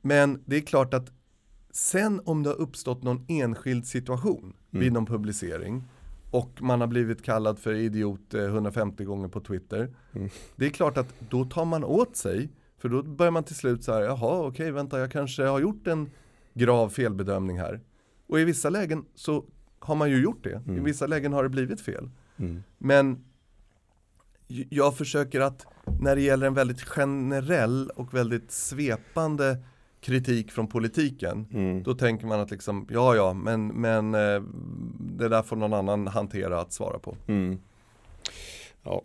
men 0.01 0.43
det 0.45 0.55
är 0.55 0.61
klart 0.61 0.93
att 0.93 1.11
sen 1.71 2.21
om 2.25 2.43
det 2.43 2.49
har 2.49 2.61
uppstått 2.61 3.03
någon 3.03 3.25
enskild 3.27 3.87
situation 3.87 4.53
mm. 4.71 4.83
vid 4.83 4.93
någon 4.93 5.05
publicering 5.05 5.83
och 6.31 6.61
man 6.61 6.81
har 6.81 6.87
blivit 6.87 7.23
kallad 7.23 7.59
för 7.59 7.73
idiot 7.73 8.33
150 8.33 9.03
eh, 9.03 9.07
gånger 9.07 9.27
på 9.27 9.39
Twitter. 9.39 9.95
Mm. 10.13 10.29
Det 10.55 10.65
är 10.65 10.69
klart 10.69 10.97
att 10.97 11.13
då 11.29 11.45
tar 11.45 11.65
man 11.65 11.83
åt 11.83 12.15
sig, 12.15 12.49
för 12.77 12.89
då 12.89 13.03
börjar 13.03 13.31
man 13.31 13.43
till 13.43 13.55
slut 13.55 13.83
så 13.83 13.93
här, 13.93 14.01
jaha 14.01 14.47
okej 14.47 14.71
vänta 14.71 14.99
jag 14.99 15.11
kanske 15.11 15.43
har 15.43 15.59
gjort 15.59 15.87
en 15.87 16.09
grav 16.53 16.89
felbedömning 16.89 17.59
här. 17.59 17.81
Och 18.27 18.39
i 18.39 18.43
vissa 18.43 18.69
lägen 18.69 19.05
så 19.15 19.45
har 19.79 19.95
man 19.95 20.09
ju 20.09 20.21
gjort 20.21 20.43
det. 20.43 20.61
Mm. 20.67 20.77
I 20.77 20.79
vissa 20.79 21.07
lägen 21.07 21.33
har 21.33 21.43
det 21.43 21.49
blivit 21.49 21.81
fel. 21.81 22.09
Mm. 22.37 22.63
Men 22.77 23.25
jag 24.47 24.97
försöker 24.97 25.41
att 25.41 25.65
när 26.01 26.15
det 26.15 26.21
gäller 26.21 26.47
en 26.47 26.53
väldigt 26.53 26.81
generell 26.81 27.89
och 27.95 28.13
väldigt 28.13 28.51
svepande 28.51 29.57
kritik 30.01 30.51
från 30.51 30.67
politiken, 30.67 31.47
mm. 31.51 31.83
då 31.83 31.93
tänker 31.93 32.27
man 32.27 32.39
att 32.39 32.51
liksom, 32.51 32.87
ja 32.89 33.15
ja, 33.15 33.33
men, 33.33 33.67
men 33.67 34.15
eh, 34.15 34.41
det 34.99 35.29
där 35.29 35.41
får 35.41 35.55
någon 35.55 35.73
annan 35.73 36.07
hantera 36.07 36.61
att 36.61 36.73
svara 36.73 36.99
på. 36.99 37.17
Mm. 37.27 37.59
Ja. 38.83 39.01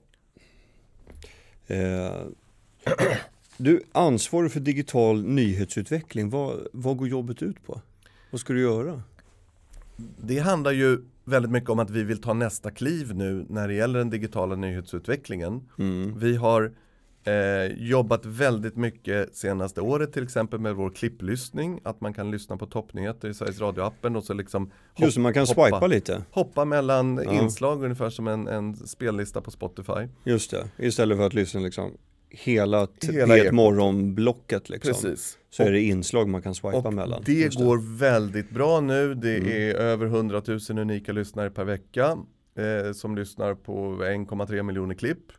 Eh. 1.66 2.12
Du, 3.56 3.82
ansvarig 3.92 4.52
för 4.52 4.60
digital 4.60 5.24
nyhetsutveckling, 5.24 6.30
vad, 6.30 6.66
vad 6.72 6.96
går 6.96 7.08
jobbet 7.08 7.42
ut 7.42 7.66
på? 7.66 7.80
Vad 8.30 8.40
ska 8.40 8.52
du 8.52 8.60
göra? 8.60 9.02
Det 9.96 10.38
handlar 10.38 10.72
ju 10.72 10.98
väldigt 11.24 11.52
mycket 11.52 11.70
om 11.70 11.78
att 11.78 11.90
vi 11.90 12.02
vill 12.02 12.20
ta 12.20 12.32
nästa 12.32 12.70
kliv 12.70 13.14
nu 13.14 13.46
när 13.48 13.68
det 13.68 13.74
gäller 13.74 13.98
den 13.98 14.10
digitala 14.10 14.56
nyhetsutvecklingen. 14.56 15.68
Mm. 15.78 16.18
Vi 16.18 16.36
har 16.36 16.72
eh, 17.24 17.66
jobbat 17.76 18.26
väldigt 18.26 18.76
mycket 18.76 19.36
senaste 19.36 19.80
året 19.80 20.12
till 20.12 20.22
exempel 20.22 20.60
med 20.60 20.74
vår 20.74 20.90
klipplyssning. 20.90 21.80
Att 21.84 22.00
man 22.00 22.14
kan 22.14 22.30
lyssna 22.30 22.56
på 22.56 22.66
toppnyheter 22.66 23.28
i 23.28 23.34
Sveriges 23.34 23.60
Radio-appen 23.60 24.16
och 24.16 24.24
så 24.24 24.34
liksom 24.34 24.64
hopp, 24.64 25.04
Just 25.04 25.18
man 25.18 25.34
kan 25.34 25.46
hoppa, 25.46 25.68
swipa 25.70 25.86
lite. 25.86 26.22
Hoppa 26.30 26.64
mellan 26.64 27.20
ja. 27.24 27.42
inslag 27.42 27.84
ungefär 27.84 28.10
som 28.10 28.28
en, 28.28 28.48
en 28.48 28.76
spellista 28.76 29.40
på 29.40 29.50
Spotify. 29.50 30.08
Just 30.24 30.50
det, 30.50 30.68
istället 30.78 31.18
för 31.18 31.26
att 31.26 31.34
lyssna 31.34 31.60
liksom 31.60 31.92
hela, 32.30 32.88
hela 33.02 33.36
ett 33.38 33.52
morgonblocket 33.52 34.68
liksom. 34.68 34.92
Precis. 34.92 35.38
Så 35.50 35.62
och, 35.62 35.68
är 35.68 35.72
det 35.72 35.80
inslag 35.80 36.28
man 36.28 36.42
kan 36.42 36.54
swipa 36.54 36.90
mellan. 36.90 37.22
Det, 37.26 37.48
det 37.48 37.64
går 37.64 37.98
väldigt 37.98 38.50
bra 38.50 38.80
nu. 38.80 39.14
Det 39.14 39.36
mm. 39.36 39.48
är 39.50 39.74
över 39.74 40.06
100 40.06 40.42
000 40.46 40.60
unika 40.68 41.12
lyssnare 41.12 41.50
per 41.50 41.64
vecka 41.64 42.18
eh, 42.54 42.92
som 42.92 43.16
lyssnar 43.16 43.54
på 43.54 44.02
1,3 44.02 44.62
miljoner 44.62 44.94
klipp. 44.94 45.32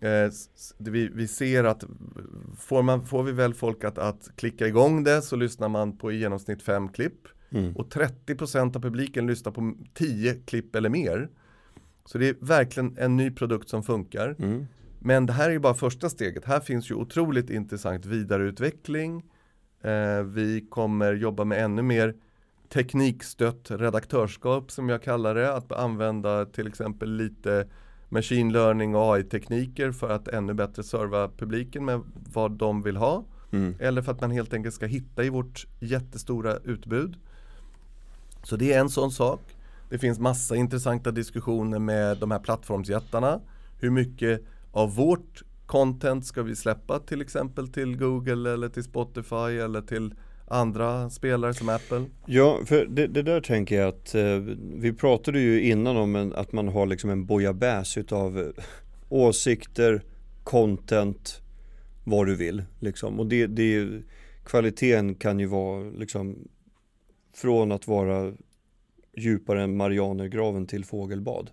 Eh, 0.00 0.30
vi, 0.78 1.10
vi, 1.14 1.28
ser 1.28 1.64
att 1.64 1.84
får, 2.58 2.82
man, 2.82 3.06
får 3.06 3.22
vi 3.22 3.32
väl 3.32 3.54
folk 3.54 3.84
att, 3.84 3.98
att 3.98 4.30
klicka 4.36 4.66
igång 4.66 5.04
det 5.04 5.22
så 5.22 5.36
lyssnar 5.36 5.68
man 5.68 5.98
på 5.98 6.12
i 6.12 6.18
genomsnitt 6.18 6.62
fem 6.62 6.88
klipp. 6.88 7.28
Mm. 7.50 7.76
Och 7.76 7.88
30% 7.88 8.76
av 8.76 8.80
publiken 8.80 9.26
lyssnar 9.26 9.52
på 9.52 9.74
10 9.94 10.34
klipp 10.34 10.74
eller 10.74 10.88
mer. 10.88 11.28
Så 12.04 12.18
det 12.18 12.28
är 12.28 12.36
verkligen 12.40 12.96
en 12.98 13.16
ny 13.16 13.30
produkt 13.30 13.68
som 13.68 13.82
funkar. 13.82 14.36
Mm. 14.38 14.66
Men 14.98 15.26
det 15.26 15.32
här 15.32 15.48
är 15.48 15.52
ju 15.52 15.58
bara 15.58 15.74
första 15.74 16.08
steget. 16.08 16.44
Här 16.44 16.60
finns 16.60 16.90
ju 16.90 16.94
otroligt 16.94 17.50
intressant 17.50 18.06
vidareutveckling. 18.06 19.24
Eh, 19.82 20.22
vi 20.22 20.66
kommer 20.70 21.14
jobba 21.14 21.44
med 21.44 21.64
ännu 21.64 21.82
mer 21.82 22.14
teknikstött 22.68 23.70
redaktörskap 23.70 24.70
som 24.70 24.88
jag 24.88 25.02
kallar 25.02 25.34
det. 25.34 25.54
Att 25.54 25.72
använda 25.72 26.46
till 26.46 26.66
exempel 26.66 27.16
lite 27.16 27.68
machine 28.08 28.52
learning 28.52 28.94
och 28.94 29.14
AI-tekniker 29.14 29.92
för 29.92 30.08
att 30.08 30.28
ännu 30.28 30.54
bättre 30.54 30.82
serva 30.82 31.28
publiken 31.28 31.84
med 31.84 32.00
vad 32.32 32.52
de 32.52 32.82
vill 32.82 32.96
ha. 32.96 33.24
Mm. 33.50 33.74
Eller 33.80 34.02
för 34.02 34.12
att 34.12 34.20
man 34.20 34.30
helt 34.30 34.54
enkelt 34.54 34.74
ska 34.74 34.86
hitta 34.86 35.24
i 35.24 35.28
vårt 35.28 35.66
jättestora 35.80 36.56
utbud. 36.64 37.16
Så 38.42 38.56
det 38.56 38.72
är 38.72 38.80
en 38.80 38.90
sån 38.90 39.10
sak. 39.10 39.40
Det 39.90 39.98
finns 39.98 40.18
massa 40.18 40.56
intressanta 40.56 41.10
diskussioner 41.10 41.78
med 41.78 42.18
de 42.18 42.30
här 42.30 42.38
plattformsjättarna. 42.38 43.40
Hur 43.80 43.90
mycket 43.90 44.42
av 44.76 44.94
vårt 44.94 45.42
content 45.66 46.26
ska 46.26 46.42
vi 46.42 46.56
släppa 46.56 46.98
till 46.98 47.20
exempel 47.20 47.68
till 47.68 47.96
Google 47.96 48.52
eller 48.52 48.68
till 48.68 48.82
Spotify 48.82 49.58
eller 49.64 49.80
till 49.80 50.14
andra 50.48 51.10
spelare 51.10 51.54
som 51.54 51.68
Apple? 51.68 52.04
Ja, 52.26 52.60
för 52.64 52.86
det, 52.86 53.06
det 53.06 53.22
där 53.22 53.40
tänker 53.40 53.80
jag 53.80 53.88
att 53.88 54.14
eh, 54.14 54.38
vi 54.74 54.92
pratade 54.92 55.40
ju 55.40 55.62
innan 55.62 55.96
om 55.96 56.16
en, 56.16 56.34
att 56.34 56.52
man 56.52 56.68
har 56.68 56.86
liksom 56.86 57.10
en 57.10 57.26
bouillabaisse 57.26 58.00
utav 58.00 58.38
eh, 58.38 58.46
åsikter, 59.08 60.02
content, 60.44 61.42
vad 62.04 62.26
du 62.26 62.36
vill. 62.36 62.62
Liksom. 62.80 63.20
Och 63.20 63.26
det, 63.26 63.46
det, 63.46 63.88
kvaliteten 64.44 65.14
kan 65.14 65.40
ju 65.40 65.46
vara 65.46 65.90
liksom 65.90 66.48
från 67.34 67.72
att 67.72 67.86
vara 67.86 68.32
djupare 69.16 69.62
än 69.62 69.76
Marianergraven 69.76 70.66
till 70.66 70.84
fågelbad. 70.84 71.50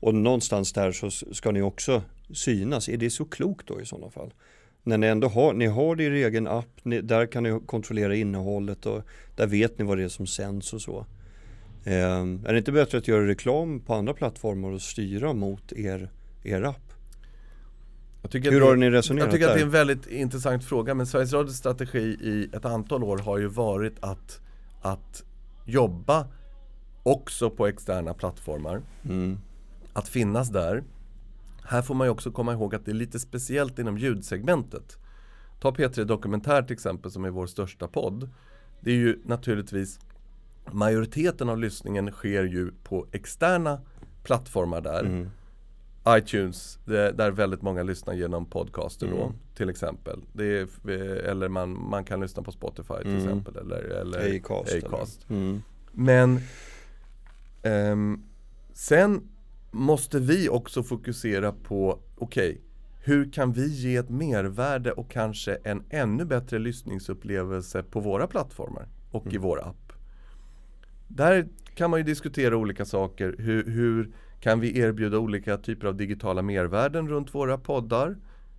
Och 0.00 0.14
någonstans 0.14 0.72
där 0.72 0.92
så 0.92 1.10
ska 1.10 1.50
ni 1.50 1.62
också 1.62 2.02
synas. 2.34 2.88
Är 2.88 2.96
det 2.96 3.10
så 3.10 3.24
klokt 3.24 3.66
då 3.66 3.80
i 3.80 3.84
sådana 3.84 4.10
fall? 4.10 4.32
När 4.82 4.98
ni 4.98 5.06
ändå 5.06 5.28
har, 5.28 5.52
ni 5.52 5.66
har 5.66 5.96
det 5.96 6.02
i 6.02 6.06
er 6.06 6.10
egen 6.10 6.46
app, 6.46 6.80
ni, 6.82 7.00
där 7.00 7.26
kan 7.26 7.42
ni 7.42 7.60
kontrollera 7.66 8.14
innehållet 8.14 8.86
och 8.86 9.02
där 9.36 9.46
vet 9.46 9.78
ni 9.78 9.84
vad 9.84 9.98
det 9.98 10.04
är 10.04 10.08
som 10.08 10.26
sänds 10.26 10.72
och 10.72 10.82
så. 10.82 11.06
Eh, 11.84 12.20
är 12.44 12.52
det 12.52 12.58
inte 12.58 12.72
bättre 12.72 12.98
att 12.98 13.08
göra 13.08 13.26
reklam 13.26 13.80
på 13.80 13.94
andra 13.94 14.14
plattformar 14.14 14.70
och 14.70 14.82
styra 14.82 15.32
mot 15.32 15.72
er, 15.72 16.10
er 16.42 16.62
app? 16.62 16.90
Hur 18.32 18.60
har 18.60 18.76
ni 18.76 18.90
resonerat 18.90 19.26
Jag 19.26 19.32
tycker 19.32 19.46
där? 19.46 19.52
att 19.52 19.58
det 19.58 19.62
är 19.62 19.64
en 19.64 19.70
väldigt 19.70 20.06
intressant 20.06 20.64
fråga 20.64 20.94
men 20.94 21.06
Sveriges 21.06 21.32
Radios 21.32 21.56
strategi 21.56 21.98
i 22.20 22.48
ett 22.52 22.64
antal 22.64 23.04
år 23.04 23.18
har 23.18 23.38
ju 23.38 23.46
varit 23.46 23.94
att, 24.00 24.40
att 24.82 25.24
jobba 25.66 26.26
också 27.02 27.50
på 27.50 27.66
externa 27.66 28.14
plattformar. 28.14 28.82
Mm. 29.04 29.38
Att 29.92 30.08
finnas 30.08 30.48
där 30.48 30.84
här 31.64 31.82
får 31.82 31.94
man 31.94 32.06
ju 32.06 32.10
också 32.10 32.30
komma 32.30 32.52
ihåg 32.52 32.74
att 32.74 32.84
det 32.84 32.90
är 32.90 32.94
lite 32.94 33.18
speciellt 33.18 33.78
inom 33.78 33.98
ljudsegmentet. 33.98 34.98
Ta 35.60 35.70
P3 35.70 36.04
Dokumentär 36.04 36.62
till 36.62 36.74
exempel 36.74 37.10
som 37.10 37.24
är 37.24 37.30
vår 37.30 37.46
största 37.46 37.88
podd. 37.88 38.28
Det 38.80 38.90
är 38.90 38.94
ju 38.94 39.18
naturligtvis 39.24 40.00
majoriteten 40.72 41.48
av 41.48 41.58
lyssningen 41.58 42.10
sker 42.10 42.44
ju 42.44 42.72
på 42.84 43.06
externa 43.12 43.80
plattformar 44.22 44.80
där. 44.80 45.00
Mm. 45.00 45.30
iTunes, 46.08 46.78
där 46.86 47.30
väldigt 47.30 47.62
många 47.62 47.82
lyssnar 47.82 48.14
genom 48.14 48.46
podcaster 48.46 49.06
mm. 49.06 49.18
då 49.18 49.32
till 49.54 49.68
exempel. 49.68 50.20
Är, 50.38 50.90
eller 51.26 51.48
man, 51.48 51.88
man 51.90 52.04
kan 52.04 52.20
lyssna 52.20 52.42
på 52.42 52.52
Spotify 52.52 52.94
till 53.00 53.10
mm. 53.10 53.22
exempel. 53.22 53.56
Eller, 53.56 53.82
eller 53.82 54.36
Acast. 54.36 54.84
Acast. 54.84 55.30
Mm. 55.30 55.62
Men 55.92 56.40
um, 57.62 58.24
sen 58.72 59.28
måste 59.70 60.18
vi 60.18 60.48
också 60.48 60.82
fokusera 60.82 61.52
på, 61.52 62.00
okej, 62.16 62.50
okay, 62.50 62.60
hur 63.02 63.32
kan 63.32 63.52
vi 63.52 63.66
ge 63.66 63.96
ett 63.96 64.10
mervärde 64.10 64.92
och 64.92 65.10
kanske 65.10 65.58
en 65.64 65.82
ännu 65.90 66.24
bättre 66.24 66.58
lyssningsupplevelse 66.58 67.82
på 67.82 68.00
våra 68.00 68.26
plattformar 68.26 68.88
och 69.10 69.22
mm. 69.22 69.34
i 69.34 69.38
vår 69.38 69.68
app? 69.68 69.92
Där 71.08 71.48
kan 71.74 71.90
man 71.90 72.00
ju 72.00 72.04
diskutera 72.04 72.56
olika 72.56 72.84
saker. 72.84 73.34
Hur, 73.38 73.64
hur, 73.64 74.10
kan 74.40 74.60
vi 74.60 74.78
erbjuda 74.78 75.18
olika 75.18 75.56
typer 75.56 75.86
av 75.86 75.96
digitala 75.96 76.42
mervärden 76.42 77.08
runt 77.08 77.34
våra 77.34 77.58
poddar? 77.58 78.16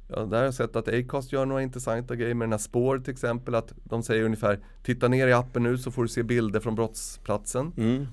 Ja, 0.08 0.26
där 0.26 0.38
har 0.38 0.43
jag 0.43 0.54
sett 0.54 0.76
att 0.76 0.88
Acast 0.88 1.32
gör 1.32 1.45
några 1.45 1.62
intressanta 1.62 2.15
grejer 2.15 2.34
med 2.34 2.45
den 2.45 2.54
här 2.54 2.60
spår 2.60 3.00
till 3.00 3.13
exempel. 3.13 3.56
Att 3.56 3.74
de 3.84 4.04
säger 4.04 4.24
ungefär 4.24 4.60
Titta 4.84 5.08
ner 5.08 5.28
i 5.28 5.34
appen 5.34 5.63
nu 5.63 5.78
så 5.78 5.91
får 5.91 6.02
du 6.02 6.08
se 6.08 6.24
bilder 6.24 6.60
från 6.60 6.76
brottsplatsen. 6.76 7.74
Mm. 7.78 8.08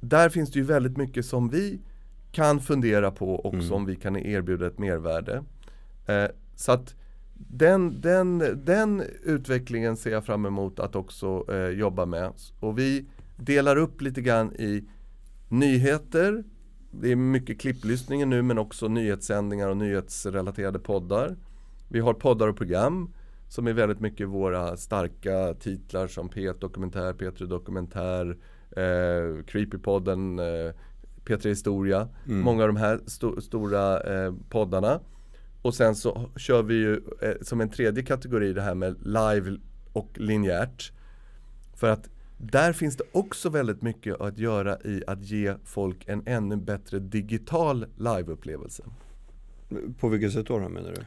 Där 0.00 0.28
finns 0.28 0.52
det 0.52 0.58
ju 0.58 0.64
väldigt 0.64 0.96
mycket 0.96 1.26
som 1.26 1.48
vi 1.48 1.80
kan 2.32 2.60
fundera 2.60 3.10
på 3.10 3.34
och 3.34 3.54
mm. 3.54 3.66
som 3.66 3.86
vi 3.86 3.96
kan 3.96 4.16
erbjuda 4.16 4.66
ett 4.66 4.78
mervärde. 4.78 5.44
Eh, 6.06 6.26
så 6.54 6.72
att 6.72 6.94
den, 7.34 8.00
den, 8.00 8.38
den 8.64 9.02
utvecklingen 9.22 9.96
ser 9.96 10.10
jag 10.10 10.24
fram 10.24 10.46
emot 10.46 10.80
att 10.80 10.96
också 10.96 11.44
eh, 11.48 11.68
jobba 11.68 12.06
med. 12.06 12.32
Och 12.60 12.78
vi 12.78 13.06
delar 13.36 13.76
upp 13.76 14.00
lite 14.00 14.20
grann 14.22 14.52
i 14.52 14.88
nyheter, 15.48 16.44
det 16.90 17.12
är 17.12 17.16
mycket 17.16 17.60
klipplyssningen 17.60 18.30
nu 18.30 18.42
men 18.42 18.58
också 18.58 18.88
nyhetssändningar 18.88 19.68
och 19.68 19.76
nyhetsrelaterade 19.76 20.78
poddar. 20.78 21.36
Vi 21.88 22.00
har 22.00 22.14
poddar 22.14 22.48
och 22.48 22.56
program 22.56 23.14
som 23.48 23.66
är 23.66 23.72
väldigt 23.72 24.00
mycket 24.00 24.28
våra 24.28 24.76
starka 24.76 25.54
titlar 25.54 26.06
som 26.06 26.30
P1 26.30 26.58
Dokumentär, 26.58 27.12
P3 27.12 27.46
Dokumentär, 27.46 28.36
eh, 28.70 29.44
Creepypodden, 29.44 30.38
eh, 30.38 30.72
P3 31.28 31.48
Historia. 31.48 32.08
Mm. 32.26 32.40
Många 32.40 32.62
av 32.62 32.68
de 32.68 32.76
här 32.76 33.00
sto 33.06 33.40
stora 33.40 34.00
eh, 34.00 34.34
poddarna. 34.48 35.00
Och 35.62 35.74
sen 35.74 35.94
så 35.94 36.30
kör 36.36 36.62
vi 36.62 36.74
ju 36.74 36.94
eh, 37.22 37.32
som 37.42 37.60
en 37.60 37.70
tredje 37.70 38.02
kategori 38.02 38.52
det 38.52 38.62
här 38.62 38.74
med 38.74 38.96
live 39.06 39.56
och 39.92 40.08
linjärt. 40.14 40.92
För 41.74 41.88
att 41.88 42.08
där 42.38 42.72
finns 42.72 42.96
det 42.96 43.04
också 43.12 43.50
väldigt 43.50 43.82
mycket 43.82 44.20
att 44.20 44.38
göra 44.38 44.78
i 44.84 45.02
att 45.06 45.22
ge 45.22 45.54
folk 45.64 46.08
en 46.08 46.22
ännu 46.26 46.56
bättre 46.56 46.98
digital 46.98 47.86
liveupplevelse. 47.96 48.82
På 50.00 50.08
vilket 50.08 50.32
sätt 50.32 50.46
då 50.46 50.58
menar 50.58 50.90
du? 50.90 51.02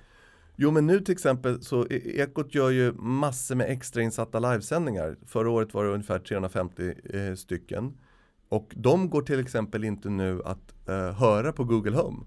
Jo 0.55 0.71
men 0.71 0.87
nu 0.87 0.99
till 0.99 1.11
exempel 1.11 1.63
så 1.63 1.85
e- 1.89 2.21
Ekot 2.21 2.55
gör 2.55 2.69
ju 2.69 2.93
massor 2.93 3.55
med 3.55 3.69
extrainsatta 3.69 4.39
livesändningar. 4.39 5.15
Förra 5.25 5.49
året 5.49 5.73
var 5.73 5.83
det 5.83 5.91
ungefär 5.91 6.19
350 6.19 6.93
eh, 7.13 7.35
stycken. 7.35 7.93
Och 8.51 8.73
de 8.75 9.09
går 9.09 9.21
till 9.21 9.39
exempel 9.39 9.83
inte 9.83 10.09
nu 10.09 10.41
att 10.45 10.89
eh, 10.89 11.11
höra 11.11 11.53
på 11.53 11.63
Google 11.63 11.97
Home. 11.97 12.17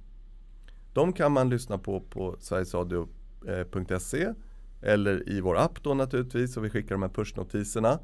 De 0.92 1.12
kan 1.12 1.32
man 1.32 1.48
lyssna 1.48 1.78
på 1.78 2.00
på 2.00 2.36
sverigesradio.se 2.40 4.34
eller 4.82 5.28
i 5.28 5.40
vår 5.40 5.56
app 5.58 5.82
då 5.82 5.94
naturligtvis 5.94 6.56
och 6.56 6.64
vi 6.64 6.70
skickar 6.70 6.94
de 6.94 7.02
här 7.02 7.08
pushnotiserna. 7.08 7.98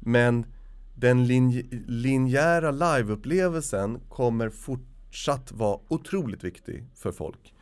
Men 0.00 0.46
den 0.94 1.26
linj 1.26 1.62
linjära 1.86 2.70
liveupplevelsen 2.70 4.00
kommer 4.08 4.50
fortsatt 4.50 5.52
vara 5.52 5.78
otroligt 5.88 6.44
viktig 6.44 6.84
för 6.94 7.12
folk. 7.12 7.54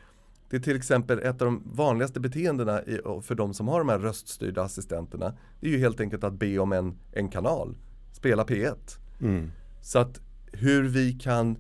Det 0.50 0.56
är 0.56 0.60
till 0.60 0.76
exempel 0.76 1.18
ett 1.18 1.42
av 1.42 1.46
de 1.46 1.62
vanligaste 1.64 2.20
beteendena 2.20 2.80
för 3.22 3.34
de 3.34 3.54
som 3.54 3.68
har 3.68 3.78
de 3.78 3.88
här 3.88 3.98
röststyrda 3.98 4.62
assistenterna. 4.62 5.36
Det 5.60 5.66
är 5.66 5.70
ju 5.70 5.78
helt 5.78 6.00
enkelt 6.00 6.24
att 6.24 6.34
be 6.34 6.58
om 6.58 6.72
en, 6.72 6.98
en 7.12 7.28
kanal, 7.28 7.76
spela 8.12 8.44
P1. 8.44 8.98
Mm. 9.20 9.50
Så 9.82 9.98
att 9.98 10.20
hur 10.52 10.82
vi 10.82 11.12
kan 11.12 11.50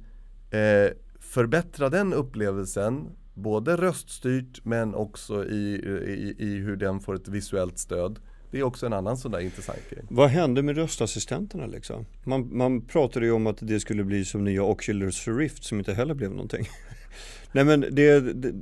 eh, 0.50 0.92
förbättra 1.20 1.88
den 1.88 2.12
upplevelsen, 2.12 3.06
både 3.34 3.76
röststyrt 3.76 4.64
men 4.64 4.94
också 4.94 5.44
i, 5.44 5.74
i, 6.06 6.34
i 6.38 6.56
hur 6.56 6.76
den 6.76 7.00
får 7.00 7.14
ett 7.14 7.28
visuellt 7.28 7.78
stöd 7.78 8.18
det 8.52 8.58
är 8.58 8.62
också 8.62 8.86
en 8.86 8.92
annan 8.92 9.16
sån 9.16 9.32
där 9.32 9.40
intressant 9.40 9.90
grej. 9.90 10.02
Vad 10.08 10.30
hände 10.30 10.62
med 10.62 10.76
röstassistenterna 10.76 11.66
liksom? 11.66 12.06
Man, 12.24 12.56
man 12.56 12.80
pratade 12.80 13.26
ju 13.26 13.32
om 13.32 13.46
att 13.46 13.56
det 13.60 13.80
skulle 13.80 14.04
bli 14.04 14.24
som 14.24 14.44
nya 14.44 14.62
Oculus 14.62 15.28
Rift 15.28 15.64
som 15.64 15.78
inte 15.78 15.94
heller 15.94 16.14
blev 16.14 16.30
någonting. 16.30 16.66
Nej 17.52 17.64
men 17.64 17.80
det, 17.80 18.20
det, 18.20 18.52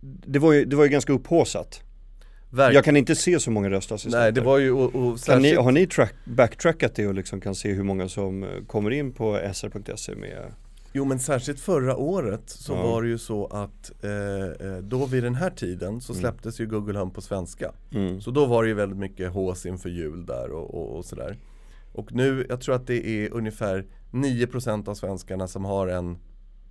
det, 0.00 0.38
var 0.38 0.52
ju, 0.52 0.64
det 0.64 0.76
var 0.76 0.84
ju 0.84 0.90
ganska 0.90 1.12
upphåsat. 1.12 1.82
Verk. 2.50 2.74
Jag 2.74 2.84
kan 2.84 2.96
inte 2.96 3.16
se 3.16 3.40
så 3.40 3.50
många 3.50 3.70
röstassistenter. 3.70 4.18
Nej 4.18 4.32
det 4.32 4.40
var 4.40 4.58
ju 4.58 4.72
och, 4.72 4.94
och 4.94 5.20
särskilt... 5.20 5.42
ni, 5.42 5.62
Har 5.62 5.72
ni 5.72 5.86
track, 5.86 6.14
backtrackat 6.24 6.94
det 6.94 7.06
och 7.06 7.14
liksom 7.14 7.40
kan 7.40 7.54
se 7.54 7.72
hur 7.72 7.82
många 7.82 8.08
som 8.08 8.42
eh, 8.42 8.48
kommer 8.66 8.90
in 8.90 9.12
på 9.12 9.40
sr.se 9.52 10.14
med 10.14 10.52
Jo 10.92 11.04
men 11.04 11.18
särskilt 11.18 11.60
förra 11.60 11.96
året 11.96 12.42
så 12.46 12.72
ja. 12.72 12.82
var 12.82 13.02
det 13.02 13.08
ju 13.08 13.18
så 13.18 13.46
att 13.46 14.04
eh, 14.04 14.68
eh, 14.68 14.78
då 14.78 15.06
vid 15.06 15.22
den 15.22 15.34
här 15.34 15.50
tiden 15.50 16.00
så 16.00 16.12
mm. 16.12 16.20
släpptes 16.20 16.60
mm. 16.60 16.70
ju 16.70 16.78
Google 16.78 16.98
Home 16.98 17.12
på 17.12 17.20
svenska. 17.20 17.72
Mm. 17.92 18.20
Så 18.20 18.30
då 18.30 18.46
var 18.46 18.62
det 18.62 18.68
ju 18.68 18.74
väldigt 18.74 18.98
mycket 18.98 19.32
hås 19.32 19.66
inför 19.66 19.88
jul 19.88 20.26
där 20.26 20.50
och, 20.50 20.74
och, 20.74 20.96
och, 20.96 21.04
sådär. 21.04 21.36
Och 21.92 22.12
nu, 22.12 22.46
jag 22.48 22.60
tror 22.60 22.74
att 22.74 22.86
det 22.86 23.06
är 23.06 23.32
ungefär 23.32 23.86
9% 24.10 24.88
av 24.88 24.94
svenskarna 24.94 25.48
som 25.48 25.64
har 25.64 25.86
en 25.88 26.18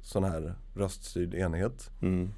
sån 0.01 0.23
här 0.23 0.55
röststyrd 0.75 1.33
enhet. 1.33 1.89
Mm. 2.01 2.29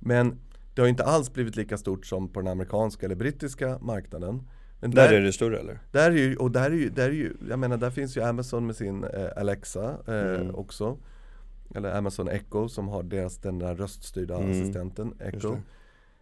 Men 0.00 0.38
det 0.78 0.82
har 0.82 0.88
inte 0.88 1.04
alls 1.04 1.32
blivit 1.32 1.56
lika 1.56 1.78
stort 1.78 2.06
som 2.06 2.28
på 2.28 2.40
den 2.40 2.48
amerikanska 2.48 3.06
eller 3.06 3.16
brittiska 3.16 3.78
marknaden. 3.78 4.48
Men 4.80 4.90
där, 4.90 5.08
där 5.08 5.16
är 5.16 5.20
det 5.20 5.32
större 5.32 5.58
eller? 5.58 5.78
Där 5.92 6.10
är 6.10 6.16
ju, 6.16 6.36
och 6.36 6.50
där 6.50 6.70
är 6.70 6.74
ju, 6.74 6.90
där 6.90 7.08
är 7.08 7.12
ju, 7.12 7.32
jag 7.48 7.58
menar 7.58 7.76
där 7.76 7.90
finns 7.90 8.16
ju 8.16 8.22
Amazon 8.22 8.66
med 8.66 8.76
sin 8.76 9.04
eh, 9.04 9.28
Alexa 9.36 9.98
eh, 10.06 10.40
mm. 10.40 10.54
också 10.54 10.98
eller 11.74 11.96
Amazon 11.98 12.28
Echo 12.28 12.68
som 12.68 12.88
har 12.88 13.02
deras, 13.02 13.38
den 13.38 13.58
där 13.58 13.74
röststyrda 13.74 14.36
mm. 14.36 14.50
assistenten 14.50 15.14
Echo. 15.20 15.56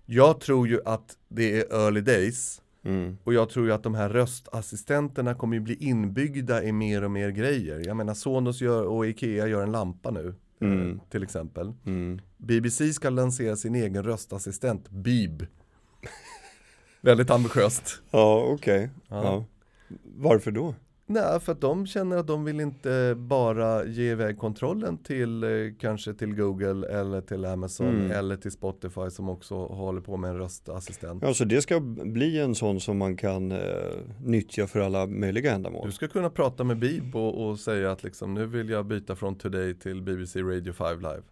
Jag 0.07 0.41
tror 0.41 0.69
ju 0.69 0.81
att 0.85 1.17
det 1.29 1.61
är 1.61 1.85
early 1.85 2.01
days 2.01 2.63
mm. 2.85 3.19
och 3.25 3.35
jag 3.35 3.49
tror 3.49 3.67
ju 3.67 3.73
att 3.73 3.83
de 3.83 3.95
här 3.95 4.09
röstassistenterna 4.09 5.35
kommer 5.35 5.57
ju 5.57 5.61
bli 5.61 5.75
inbyggda 5.75 6.63
i 6.63 6.73
mer 6.73 7.05
och 7.05 7.11
mer 7.11 7.31
grejer. 7.31 7.83
Jag 7.87 7.97
menar 7.97 8.15
Sonos 8.15 8.61
gör, 8.61 8.85
och 8.85 9.07
Ikea 9.07 9.47
gör 9.47 9.63
en 9.63 9.73
lampa 9.73 10.11
nu 10.11 10.35
mm. 10.61 10.91
Eh, 10.91 10.97
till 11.11 11.23
exempel. 11.23 11.73
Mm. 11.87 12.21
BBC 12.37 12.93
ska 12.93 13.11
lansera 13.11 13.57
sin 13.57 13.75
egen 13.75 14.03
röstassistent, 14.03 14.89
Bib. 14.91 15.47
Väldigt 17.01 17.31
ambitiöst. 17.31 18.03
Ja, 18.11 18.45
okej. 18.45 18.85
Okay. 18.85 18.89
Ja. 19.09 19.25
ja. 19.25 19.45
Varför 20.03 20.51
då? 20.51 20.75
Nej, 21.09 21.41
för 21.41 21.53
att 21.53 21.61
de 21.61 21.87
känner 21.87 22.17
att 22.17 22.27
de 22.27 22.45
vill 22.45 22.61
inte 22.61 23.15
bara 23.17 23.85
ge 23.85 24.11
iväg 24.11 24.39
kontrollen 24.39 24.99
till 24.99 25.45
eh, 25.45 25.51
kanske 25.81 26.15
till 26.15 26.35
Google 26.35 26.89
eller 26.89 27.21
till 27.21 27.45
Amazon 27.45 27.89
mm. 27.89 28.11
eller 28.11 28.37
till 28.37 28.51
Spotify 28.53 29.11
som 29.11 29.29
också 29.29 29.55
håller 29.55 30.01
på 30.01 30.17
med 30.17 30.31
en 30.31 30.39
röstassistent. 30.39 31.23
Ja, 31.23 31.35
så 31.35 31.45
det 31.45 31.63
ska 31.63 31.81
bli 31.81 32.41
en 32.41 32.55
sån 32.55 32.81
som 32.81 32.99
man 32.99 33.17
kan 33.17 33.53
eh, 33.53 33.59
nyttja 34.25 34.67
för 34.67 34.81
alla 34.81 35.07
möjliga 35.07 35.53
ändamål? 35.53 35.87
Du 35.87 35.93
ska 35.93 36.09
kunna 36.09 36.31
prata 36.31 36.65
med 36.65 36.79
Bib 36.79 37.17
och, 37.17 37.49
och 37.49 37.59
säga 37.59 37.91
att 37.91 38.03
liksom, 38.03 38.35
nu 38.35 38.47
vill 38.47 38.69
jag 38.69 38.87
byta 38.87 39.17
från 39.17 39.35
Today 39.35 39.75
till 39.75 40.03
BBC 40.03 40.43
Radio 40.43 40.73
5 40.73 41.01
Live. 41.01 41.23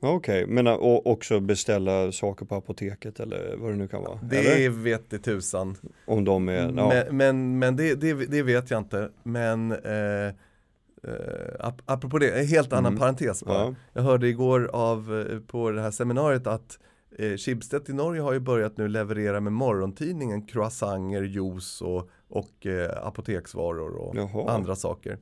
Okej, 0.00 0.44
okay. 0.44 0.54
men 0.54 0.66
äh, 0.66 0.72
och 0.72 1.06
också 1.06 1.40
beställa 1.40 2.12
saker 2.12 2.46
på 2.46 2.54
apoteket 2.54 3.20
eller 3.20 3.56
vad 3.56 3.70
det 3.70 3.76
nu 3.76 3.88
kan 3.88 4.02
vara? 4.02 4.18
Det 4.22 4.38
eller? 4.38 4.68
vet 4.68 5.10
det 5.10 5.18
tusan. 5.18 5.76
Om 6.06 6.24
de 6.24 6.48
är, 6.48 6.72
ja. 6.76 6.88
Men, 6.88 7.16
men, 7.16 7.58
men 7.58 7.76
det, 7.76 7.94
det, 7.94 8.14
det, 8.14 8.42
vet 8.42 8.70
jag 8.70 8.80
inte. 8.80 9.10
Men 9.22 9.72
eh, 9.72 10.26
eh, 10.26 11.72
apropå 11.84 12.18
det, 12.18 12.40
en 12.40 12.46
helt 12.46 12.72
annan 12.72 12.92
mm. 12.92 12.98
parentes 12.98 13.44
bara. 13.44 13.58
Ja. 13.58 13.74
Jag 13.92 14.02
hörde 14.02 14.28
igår 14.28 14.70
av, 14.72 15.26
eh, 15.30 15.40
på 15.40 15.70
det 15.70 15.82
här 15.82 15.90
seminariet 15.90 16.46
att 16.46 16.78
eh, 17.18 17.36
Schibsted 17.36 17.88
i 17.88 17.92
Norge 17.92 18.22
har 18.22 18.32
ju 18.32 18.40
börjat 18.40 18.76
nu 18.76 18.88
leverera 18.88 19.40
med 19.40 19.52
morgontidningen 19.52 20.46
croissanter, 20.46 21.22
juice 21.22 21.82
och, 21.82 22.10
och 22.28 22.66
eh, 22.66 23.06
apoteksvaror 23.06 23.96
och 23.96 24.16
Jaha. 24.16 24.50
andra 24.50 24.76
saker. 24.76 25.18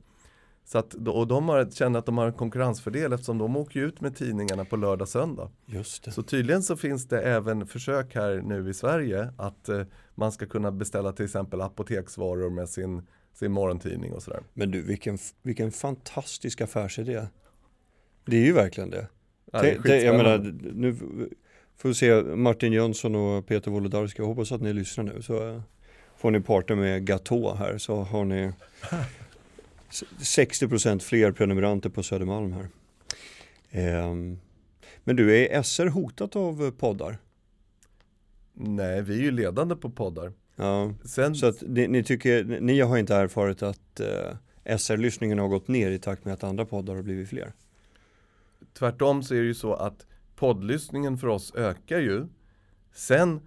Så 0.67 0.77
att, 0.77 0.93
och 0.93 1.27
de 1.27 1.49
har, 1.49 1.65
känner 1.71 1.99
att 1.99 2.05
de 2.05 2.17
har 2.17 2.27
en 2.27 2.33
konkurrensfördel 2.33 3.13
eftersom 3.13 3.37
de 3.37 3.57
åker 3.57 3.79
ut 3.79 4.01
med 4.01 4.15
tidningarna 4.15 4.65
på 4.65 4.75
lördag 4.75 5.07
söndag. 5.07 5.49
Just 5.65 6.03
det. 6.03 6.11
Så 6.11 6.23
tydligen 6.23 6.63
så 6.63 6.77
finns 6.77 7.07
det 7.07 7.21
även 7.21 7.67
försök 7.67 8.15
här 8.15 8.41
nu 8.45 8.69
i 8.69 8.73
Sverige 8.73 9.33
att 9.37 9.69
eh, 9.69 9.81
man 10.15 10.31
ska 10.31 10.45
kunna 10.45 10.71
beställa 10.71 11.11
till 11.11 11.25
exempel 11.25 11.61
apoteksvaror 11.61 12.49
med 12.49 12.69
sin, 12.69 13.07
sin 13.33 13.51
morgontidning 13.51 14.13
och 14.13 14.23
sådär. 14.23 14.39
Men 14.53 14.71
du 14.71 14.81
vilken, 14.81 15.17
vilken 15.41 15.71
fantastisk 15.71 16.61
affärsidé. 16.61 17.27
Det 18.25 18.37
är 18.37 18.45
ju 18.45 18.53
verkligen 18.53 18.89
det. 18.89 19.07
Ja, 19.51 19.61
det, 19.61 19.77
det 19.83 20.01
jag 20.01 20.17
menar, 20.17 20.37
nu 20.73 20.95
får 21.77 21.89
vi 21.89 21.95
se 21.95 22.21
Martin 22.21 22.73
Jönsson 22.73 23.15
och 23.15 23.47
Peter 23.47 23.71
Wolodarski, 23.71 24.21
jag 24.21 24.27
hoppas 24.27 24.51
att 24.51 24.61
ni 24.61 24.73
lyssnar 24.73 25.03
nu 25.03 25.21
så 25.21 25.49
eh, 25.49 25.61
får 26.17 26.31
ni 26.31 26.41
parta 26.41 26.75
med 26.75 27.05
Gatå 27.05 27.55
här 27.55 27.77
så 27.77 27.95
har 27.95 28.25
ni 28.25 28.51
60% 29.89 30.99
fler 30.99 31.31
prenumeranter 31.31 31.89
på 31.89 32.03
Södermalm 32.03 32.53
här. 32.53 32.67
Um, 34.03 34.39
men 35.03 35.15
du, 35.15 35.37
är 35.37 35.63
SR 35.63 35.87
hotat 35.87 36.35
av 36.35 36.71
poddar? 36.71 37.17
Nej, 38.53 39.01
vi 39.01 39.13
är 39.13 39.21
ju 39.21 39.31
ledande 39.31 39.75
på 39.75 39.89
poddar. 39.89 40.33
Ja, 40.55 40.93
Sen... 41.03 41.35
så 41.35 41.45
att 41.45 41.61
ni, 41.61 41.87
ni, 41.87 42.03
tycker, 42.03 42.43
ni 42.43 42.79
har 42.79 42.97
inte 42.97 43.15
erfarit 43.15 43.63
att 43.63 44.01
uh, 44.01 44.77
SR-lyssningen 44.77 45.39
har 45.39 45.47
gått 45.47 45.67
ner 45.67 45.91
i 45.91 45.99
takt 45.99 46.25
med 46.25 46.33
att 46.33 46.43
andra 46.43 46.65
poddar 46.65 46.95
har 46.95 47.01
blivit 47.01 47.29
fler? 47.29 47.53
tvärtom 48.77 49.23
så 49.23 49.35
är 49.35 49.39
det 49.39 49.45
ju 49.45 49.53
så 49.53 49.73
att 49.73 50.05
poddlyssningen 50.35 51.17
för 51.17 51.27
oss 51.27 51.55
ökar 51.55 51.99
ju. 51.99 52.27
Sen 52.93 53.41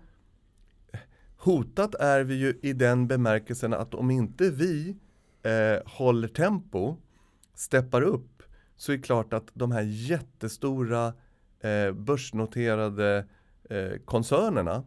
hotat 1.37 1.95
är 1.95 2.21
vi 2.21 2.35
ju 2.35 2.59
i 2.63 2.73
den 2.73 3.09
bemärkelsen 3.09 3.75
att 3.75 3.95
om 3.95 4.11
inte 4.11 4.51
vi 4.51 4.97
eh, 5.43 5.79
håller 5.87 6.29
tempo, 6.29 6.97
steppar 7.55 8.03
upp, 8.03 8.43
så 8.77 8.93
är 8.93 8.97
det 8.97 9.03
klart 9.03 9.33
att 9.33 9.51
de 9.55 9.73
här 9.73 9.83
jättestora 9.83 11.13
eh, 11.61 11.93
börsnoterade 11.93 13.27
eh, 13.71 13.93
koncernerna, 14.05 14.85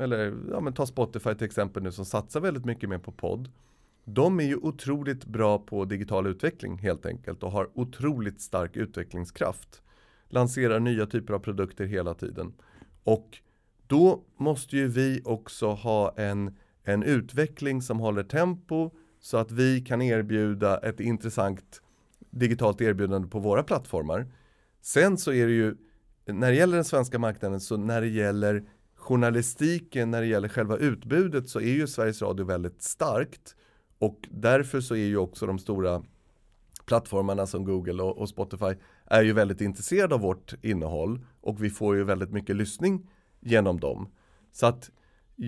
eller 0.00 0.34
ja, 0.50 0.60
men 0.60 0.72
ta 0.72 0.86
Spotify 0.86 1.34
till 1.34 1.46
exempel 1.46 1.82
nu 1.82 1.92
som 1.92 2.04
satsar 2.04 2.40
väldigt 2.40 2.64
mycket 2.64 2.88
mer 2.88 2.98
på 2.98 3.12
podd. 3.12 3.50
De 4.04 4.40
är 4.40 4.44
ju 4.44 4.56
otroligt 4.56 5.24
bra 5.24 5.58
på 5.58 5.84
digital 5.84 6.26
utveckling 6.26 6.78
helt 6.78 7.06
enkelt 7.06 7.42
och 7.42 7.52
har 7.52 7.70
otroligt 7.74 8.40
stark 8.40 8.76
utvecklingskraft. 8.76 9.82
Lanserar 10.28 10.80
nya 10.80 11.06
typer 11.06 11.34
av 11.34 11.38
produkter 11.38 11.84
hela 11.84 12.14
tiden. 12.14 12.52
Och 13.04 13.38
då 13.86 14.24
måste 14.36 14.76
ju 14.76 14.88
vi 14.88 15.20
också 15.24 15.70
ha 15.70 16.14
en, 16.16 16.56
en 16.84 17.02
utveckling 17.02 17.82
som 17.82 18.00
håller 18.00 18.22
tempo 18.22 18.90
så 19.22 19.36
att 19.36 19.50
vi 19.50 19.80
kan 19.80 20.02
erbjuda 20.02 20.78
ett 20.78 21.00
intressant 21.00 21.82
digitalt 22.30 22.80
erbjudande 22.80 23.28
på 23.28 23.38
våra 23.38 23.62
plattformar. 23.62 24.26
Sen 24.80 25.18
så 25.18 25.32
är 25.32 25.46
det 25.46 25.52
ju, 25.52 25.76
när 26.26 26.50
det 26.50 26.56
gäller 26.56 26.74
den 26.74 26.84
svenska 26.84 27.18
marknaden, 27.18 27.60
så 27.60 27.76
när 27.76 28.00
det 28.00 28.08
gäller 28.08 28.64
journalistiken, 28.94 30.10
när 30.10 30.20
det 30.20 30.26
gäller 30.26 30.48
själva 30.48 30.76
utbudet 30.76 31.48
så 31.48 31.60
är 31.60 31.72
ju 31.72 31.86
Sveriges 31.86 32.22
Radio 32.22 32.46
väldigt 32.46 32.82
starkt. 32.82 33.56
Och 33.98 34.28
därför 34.30 34.80
så 34.80 34.94
är 34.94 35.06
ju 35.06 35.16
också 35.16 35.46
de 35.46 35.58
stora 35.58 36.02
plattformarna 36.84 37.46
som 37.46 37.64
Google 37.64 38.02
och, 38.02 38.18
och 38.18 38.28
Spotify 38.28 38.74
är 39.06 39.22
ju 39.22 39.32
väldigt 39.32 39.60
intresserade 39.60 40.14
av 40.14 40.20
vårt 40.20 40.54
innehåll 40.64 41.26
och 41.40 41.64
vi 41.64 41.70
får 41.70 41.96
ju 41.96 42.04
väldigt 42.04 42.32
mycket 42.32 42.56
lyssning 42.56 43.10
genom 43.40 43.80
dem. 43.80 44.08
Så 44.52 44.66
att 44.66 44.90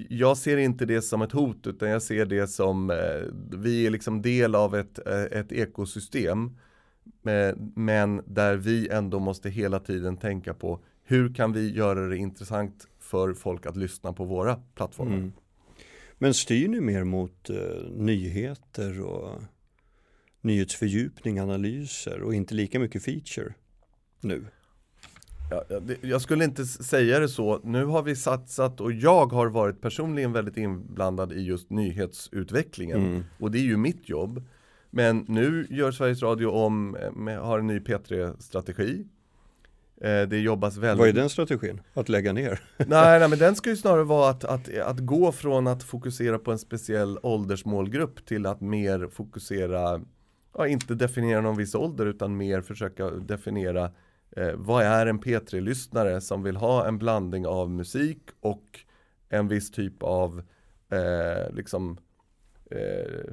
jag 0.08 0.36
ser 0.36 0.56
inte 0.56 0.86
det 0.86 1.02
som 1.02 1.22
ett 1.22 1.32
hot 1.32 1.66
utan 1.66 1.88
jag 1.88 2.02
ser 2.02 2.26
det 2.26 2.46
som, 2.46 2.90
eh, 2.90 2.96
vi 3.58 3.86
är 3.86 3.90
liksom 3.90 4.22
del 4.22 4.54
av 4.54 4.74
ett, 4.76 5.06
eh, 5.06 5.22
ett 5.22 5.52
ekosystem. 5.52 6.56
Eh, 7.26 7.56
men 7.74 8.22
där 8.26 8.56
vi 8.56 8.88
ändå 8.88 9.18
måste 9.18 9.50
hela 9.50 9.78
tiden 9.80 10.16
tänka 10.16 10.54
på 10.54 10.80
hur 11.04 11.34
kan 11.34 11.52
vi 11.52 11.72
göra 11.72 12.08
det 12.08 12.16
intressant 12.16 12.88
för 12.98 13.34
folk 13.34 13.66
att 13.66 13.76
lyssna 13.76 14.12
på 14.12 14.24
våra 14.24 14.56
plattformar. 14.74 15.16
Mm. 15.16 15.32
Men 16.18 16.34
styr 16.34 16.68
ni 16.68 16.80
mer 16.80 17.04
mot 17.04 17.50
eh, 17.50 17.56
nyheter 17.90 19.00
och 19.00 19.42
nyhetsfördjupning, 20.40 21.38
analyser 21.38 22.22
och 22.22 22.34
inte 22.34 22.54
lika 22.54 22.78
mycket 22.78 23.04
feature 23.04 23.54
nu? 24.20 24.46
Ja, 25.50 25.64
jag 26.00 26.20
skulle 26.20 26.44
inte 26.44 26.66
säga 26.66 27.18
det 27.18 27.28
så. 27.28 27.60
Nu 27.64 27.84
har 27.84 28.02
vi 28.02 28.16
satsat 28.16 28.80
och 28.80 28.92
jag 28.92 29.32
har 29.32 29.46
varit 29.46 29.80
personligen 29.80 30.32
väldigt 30.32 30.56
inblandad 30.56 31.32
i 31.32 31.40
just 31.40 31.70
nyhetsutvecklingen. 31.70 33.06
Mm. 33.06 33.24
Och 33.38 33.50
det 33.50 33.58
är 33.58 33.62
ju 33.62 33.76
mitt 33.76 34.08
jobb. 34.08 34.42
Men 34.90 35.24
nu 35.28 35.66
gör 35.70 35.92
Sveriges 35.92 36.22
Radio 36.22 36.46
om, 36.46 36.96
med, 37.14 37.38
har 37.38 37.58
en 37.58 37.66
ny 37.66 37.78
P3-strategi. 37.78 39.04
Eh, 40.00 40.22
det 40.22 40.38
jobbas 40.38 40.76
väldigt... 40.76 40.98
Vad 40.98 41.08
är 41.08 41.12
den 41.12 41.30
strategin? 41.30 41.80
Att 41.94 42.08
lägga 42.08 42.32
ner? 42.32 42.60
nej, 42.76 43.18
nej, 43.18 43.28
men 43.28 43.38
den 43.38 43.56
ska 43.56 43.70
ju 43.70 43.76
snarare 43.76 44.04
vara 44.04 44.30
att, 44.30 44.44
att, 44.44 44.78
att 44.78 44.98
gå 44.98 45.32
från 45.32 45.66
att 45.66 45.82
fokusera 45.82 46.38
på 46.38 46.52
en 46.52 46.58
speciell 46.58 47.18
åldersmålgrupp 47.22 48.26
till 48.26 48.46
att 48.46 48.60
mer 48.60 49.08
fokusera, 49.12 50.00
ja, 50.58 50.66
inte 50.66 50.94
definiera 50.94 51.40
någon 51.40 51.56
viss 51.56 51.74
ålder 51.74 52.06
utan 52.06 52.36
mer 52.36 52.60
försöka 52.60 53.10
definiera 53.10 53.90
eh, 54.36 54.52
vad 54.54 54.82
är 54.84 55.06
en 55.06 55.20
P3-lyssnare 55.20 56.20
som 56.20 56.42
vill 56.42 56.56
ha 56.56 56.88
en 56.88 56.98
blandning 56.98 57.46
av 57.46 57.70
musik 57.70 58.20
och 58.40 58.80
en 59.28 59.48
viss 59.48 59.70
typ 59.70 60.02
av 60.02 60.42
eh, 60.90 61.54
liksom, 61.54 61.98
eh, 62.70 63.32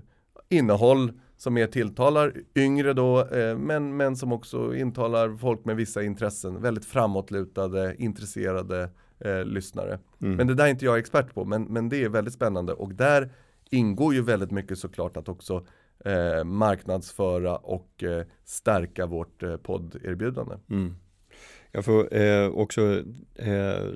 innehåll 0.49 1.11
som 1.37 1.53
mer 1.53 1.67
tilltalar 1.67 2.33
yngre 2.55 2.93
då, 2.93 3.27
eh, 3.27 3.57
men, 3.57 3.97
men 3.97 4.15
som 4.15 4.31
också 4.31 4.75
intalar 4.75 5.37
folk 5.37 5.65
med 5.65 5.75
vissa 5.75 6.03
intressen, 6.03 6.61
väldigt 6.61 6.85
framåtlutade, 6.85 7.95
intresserade 7.97 8.89
eh, 9.19 9.43
lyssnare. 9.43 9.99
Mm. 10.21 10.35
Men 10.35 10.47
det 10.47 10.53
där 10.53 10.65
är 10.65 10.69
inte 10.69 10.85
jag 10.85 10.99
expert 10.99 11.33
på, 11.33 11.45
men, 11.45 11.63
men 11.63 11.89
det 11.89 12.03
är 12.03 12.09
väldigt 12.09 12.33
spännande 12.33 12.73
och 12.73 12.93
där 12.93 13.29
ingår 13.69 14.13
ju 14.13 14.21
väldigt 14.21 14.51
mycket 14.51 14.77
såklart 14.77 15.17
att 15.17 15.29
också 15.29 15.65
eh, 16.05 16.43
marknadsföra 16.43 17.57
och 17.57 18.03
eh, 18.03 18.25
stärka 18.45 19.05
vårt 19.05 19.43
eh, 19.43 19.57
podderbjudande. 19.57 20.55
Mm. 20.69 20.95
Jag 21.71 21.85
får 21.85 22.15
eh, 22.15 22.47
också 22.47 23.03
eh, 23.35 23.87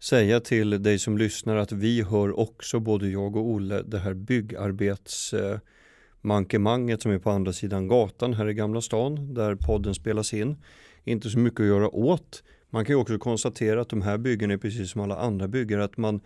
säga 0.00 0.40
till 0.40 0.82
dig 0.82 0.98
som 0.98 1.18
lyssnar 1.18 1.56
att 1.56 1.72
vi 1.72 2.02
hör 2.02 2.38
också, 2.38 2.80
både 2.80 3.08
jag 3.08 3.36
och 3.36 3.46
Olle, 3.46 3.82
det 3.82 3.98
här 3.98 4.14
byggarbetsmankemanget 4.14 7.00
eh, 7.00 7.02
som 7.02 7.12
är 7.12 7.18
på 7.18 7.30
andra 7.30 7.52
sidan 7.52 7.88
gatan 7.88 8.34
här 8.34 8.48
i 8.48 8.54
Gamla 8.54 8.80
stan 8.80 9.34
där 9.34 9.54
podden 9.54 9.94
spelas 9.94 10.34
in. 10.34 10.56
Inte 11.04 11.30
så 11.30 11.38
mycket 11.38 11.60
att 11.60 11.66
göra 11.66 11.88
åt. 11.88 12.42
Man 12.70 12.84
kan 12.84 12.94
ju 12.94 13.00
också 13.00 13.18
konstatera 13.18 13.80
att 13.80 13.88
de 13.88 14.02
här 14.02 14.18
byggena 14.18 14.54
är 14.54 14.58
precis 14.58 14.90
som 14.90 15.00
alla 15.00 15.16
andra 15.16 15.48
byggen 15.48 15.80
att 15.80 15.96
man 15.96 16.20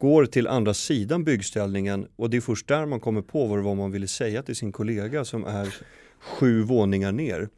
går 0.00 0.26
till 0.26 0.46
andra 0.46 0.74
sidan 0.74 1.24
byggställningen 1.24 2.08
och 2.16 2.30
det 2.30 2.36
är 2.36 2.40
först 2.40 2.68
där 2.68 2.86
man 2.86 3.00
kommer 3.00 3.22
på 3.22 3.46
vad 3.46 3.58
det 3.58 3.62
var 3.62 3.74
man 3.74 3.92
ville 3.92 4.08
säga 4.08 4.42
till 4.42 4.56
sin 4.56 4.72
kollega 4.72 5.24
som 5.24 5.44
är 5.44 5.74
sju 6.18 6.62
våningar 6.62 7.12
ner. 7.12 7.48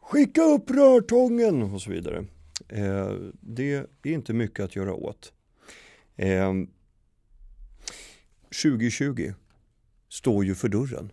Skicka 0.00 0.42
upp 0.42 0.70
rörtången 0.70 1.62
och 1.62 1.82
så 1.82 1.90
vidare. 1.90 2.24
Eh, 2.68 3.12
det 3.40 3.74
är 3.74 3.86
inte 4.02 4.32
mycket 4.32 4.64
att 4.64 4.76
göra 4.76 4.94
åt. 4.94 5.32
Eh, 6.16 6.52
2020 8.62 9.32
står 10.08 10.44
ju 10.44 10.54
för 10.54 10.68
dörren. 10.68 11.12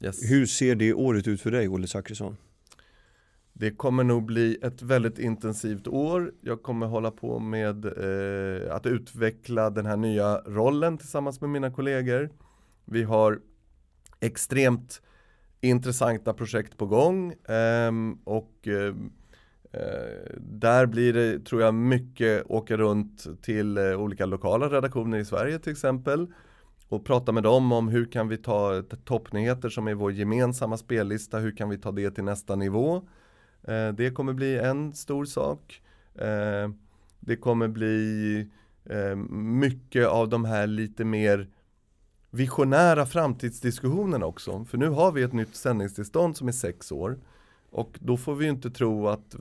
Yes. 0.00 0.30
Hur 0.30 0.46
ser 0.46 0.74
det 0.74 0.94
året 0.94 1.28
ut 1.28 1.40
för 1.40 1.50
dig, 1.50 1.68
Olle 1.68 1.86
Zackrisson? 1.86 2.36
Det 3.56 3.70
kommer 3.70 4.04
nog 4.04 4.24
bli 4.24 4.58
ett 4.62 4.82
väldigt 4.82 5.18
intensivt 5.18 5.86
år. 5.86 6.32
Jag 6.40 6.62
kommer 6.62 6.86
hålla 6.86 7.10
på 7.10 7.38
med 7.38 7.84
eh, 7.84 8.74
att 8.74 8.86
utveckla 8.86 9.70
den 9.70 9.86
här 9.86 9.96
nya 9.96 10.38
rollen 10.38 10.98
tillsammans 10.98 11.40
med 11.40 11.50
mina 11.50 11.70
kollegor. 11.70 12.30
Vi 12.84 13.02
har 13.02 13.40
extremt 14.20 15.02
intressanta 15.60 16.34
projekt 16.34 16.76
på 16.76 16.86
gång 16.86 17.34
ehm, 17.48 18.12
eh, 18.12 18.18
och 18.24 18.68
eh, 18.68 18.94
där 20.38 20.86
blir 20.86 21.12
det, 21.12 21.44
tror 21.44 21.62
jag, 21.62 21.74
mycket 21.74 22.42
åka 22.46 22.76
runt 22.76 23.42
till 23.42 23.78
eh, 23.78 24.00
olika 24.00 24.26
lokala 24.26 24.68
redaktioner 24.68 25.18
i 25.18 25.24
Sverige 25.24 25.58
till 25.58 25.72
exempel 25.72 26.32
och 26.88 27.04
prata 27.04 27.32
med 27.32 27.42
dem 27.42 27.72
om 27.72 27.88
hur 27.88 28.12
kan 28.12 28.28
vi 28.28 28.36
ta 28.36 28.82
toppnyheter 29.04 29.68
som 29.68 29.88
är 29.88 29.94
vår 29.94 30.12
gemensamma 30.12 30.76
spellista, 30.76 31.38
hur 31.38 31.56
kan 31.56 31.68
vi 31.68 31.78
ta 31.78 31.92
det 31.92 32.10
till 32.10 32.24
nästa 32.24 32.56
nivå. 32.56 33.08
Eh, 33.68 33.88
det 33.88 34.10
kommer 34.10 34.32
bli 34.32 34.58
en 34.58 34.94
stor 34.94 35.24
sak. 35.24 35.82
Eh, 36.14 36.70
det 37.20 37.36
kommer 37.36 37.68
bli 37.68 38.48
eh, 38.84 39.16
mycket 39.36 40.06
av 40.06 40.28
de 40.28 40.44
här 40.44 40.66
lite 40.66 41.04
mer 41.04 41.48
visionära 42.30 43.06
framtidsdiskussionerna 43.06 44.26
också. 44.26 44.64
För 44.64 44.78
nu 44.78 44.88
har 44.88 45.12
vi 45.12 45.22
ett 45.22 45.32
nytt 45.32 45.56
sändningstillstånd 45.56 46.36
som 46.36 46.48
är 46.48 46.52
sex 46.52 46.92
år. 46.92 47.18
Och 47.70 47.98
då 48.00 48.16
får 48.16 48.34
vi 48.34 48.46
inte 48.46 48.70
tro 48.70 49.08
att 49.08 49.36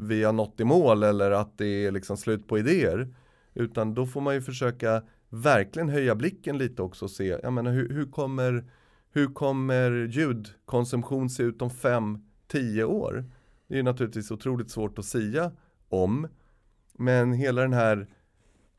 vi 0.00 0.24
har 0.24 0.32
nått 0.32 0.60
i 0.60 0.64
mål 0.64 1.02
eller 1.02 1.30
att 1.30 1.58
det 1.58 1.86
är 1.86 1.90
liksom 1.90 2.16
slut 2.16 2.48
på 2.48 2.58
idéer. 2.58 3.14
Utan 3.54 3.94
då 3.94 4.06
får 4.06 4.20
man 4.20 4.34
ju 4.34 4.42
försöka 4.42 5.02
verkligen 5.28 5.88
höja 5.88 6.14
blicken 6.14 6.58
lite 6.58 6.82
också 6.82 7.04
och 7.04 7.10
se, 7.10 7.38
jag 7.42 7.52
menar, 7.52 7.72
hur, 7.72 7.88
hur, 7.88 8.10
kommer, 8.10 8.64
hur 9.12 9.26
kommer 9.26 9.90
ljudkonsumtion 9.90 11.30
se 11.30 11.42
ut 11.42 11.62
om 11.62 11.70
fem, 11.70 12.18
tio 12.48 12.84
år? 12.84 13.24
Det 13.68 13.78
är 13.78 13.82
naturligtvis 13.82 14.30
otroligt 14.30 14.70
svårt 14.70 14.98
att 14.98 15.04
sia 15.04 15.52
om. 15.88 16.28
Men 16.98 17.32
hela 17.32 17.62
den 17.62 17.72
här 17.72 18.06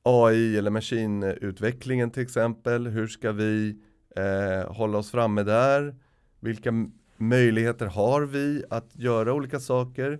AI 0.04 0.58
eller 0.58 0.72
machine-utvecklingen 0.72 2.12
till 2.12 2.24
exempel, 2.24 2.88
hur 2.88 3.08
ska 3.08 3.32
vi 3.32 3.78
eh, 4.16 4.74
hålla 4.74 4.98
oss 4.98 5.12
framme 5.12 5.44
där? 5.44 5.96
Vilka 6.40 6.72
möjligheter 7.18 7.86
har 7.86 8.22
vi 8.22 8.64
att 8.70 8.96
göra 8.96 9.34
olika 9.34 9.60
saker? 9.60 10.20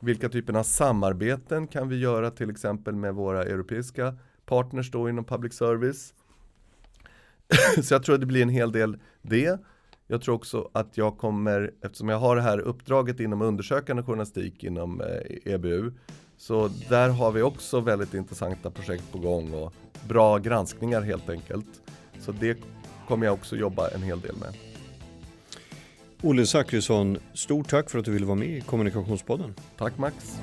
Vilka 0.00 0.28
typer 0.28 0.54
av 0.54 0.62
samarbeten 0.62 1.66
kan 1.66 1.88
vi 1.88 1.98
göra 1.98 2.30
till 2.30 2.50
exempel 2.50 2.94
med 2.94 3.14
våra 3.14 3.42
europeiska 3.42 4.16
partners 4.46 4.90
då 4.90 5.08
inom 5.08 5.24
public 5.24 5.54
service. 5.54 6.14
så 7.82 7.94
jag 7.94 8.02
tror 8.02 8.14
att 8.14 8.20
det 8.20 8.26
blir 8.26 8.42
en 8.42 8.48
hel 8.48 8.72
del 8.72 8.98
det. 9.22 9.60
Jag 10.06 10.22
tror 10.22 10.34
också 10.34 10.70
att 10.72 10.96
jag 10.96 11.18
kommer, 11.18 11.70
eftersom 11.84 12.08
jag 12.08 12.18
har 12.18 12.36
det 12.36 12.42
här 12.42 12.58
uppdraget 12.58 13.20
inom 13.20 13.42
undersökande 13.42 14.02
journalistik 14.02 14.64
inom 14.64 15.00
eh, 15.00 15.52
EBU, 15.54 15.92
så 16.36 16.68
där 16.88 17.08
har 17.08 17.32
vi 17.32 17.42
också 17.42 17.80
väldigt 17.80 18.14
intressanta 18.14 18.70
projekt 18.70 19.12
på 19.12 19.18
gång 19.18 19.54
och 19.54 19.74
bra 20.08 20.38
granskningar 20.38 21.02
helt 21.02 21.30
enkelt. 21.30 21.82
Så 22.20 22.32
det 22.32 22.58
kommer 23.08 23.26
jag 23.26 23.34
också 23.34 23.56
jobba 23.56 23.88
en 23.88 24.02
hel 24.02 24.20
del 24.20 24.36
med. 24.36 24.54
Olle 26.22 26.46
Zackrisson, 26.46 27.18
stort 27.34 27.68
tack 27.68 27.90
för 27.90 27.98
att 27.98 28.04
du 28.04 28.10
ville 28.10 28.26
vara 28.26 28.38
med 28.38 28.48
i 28.48 28.60
Kommunikationspodden. 28.60 29.54
Tack 29.78 29.98
Max. 29.98 30.38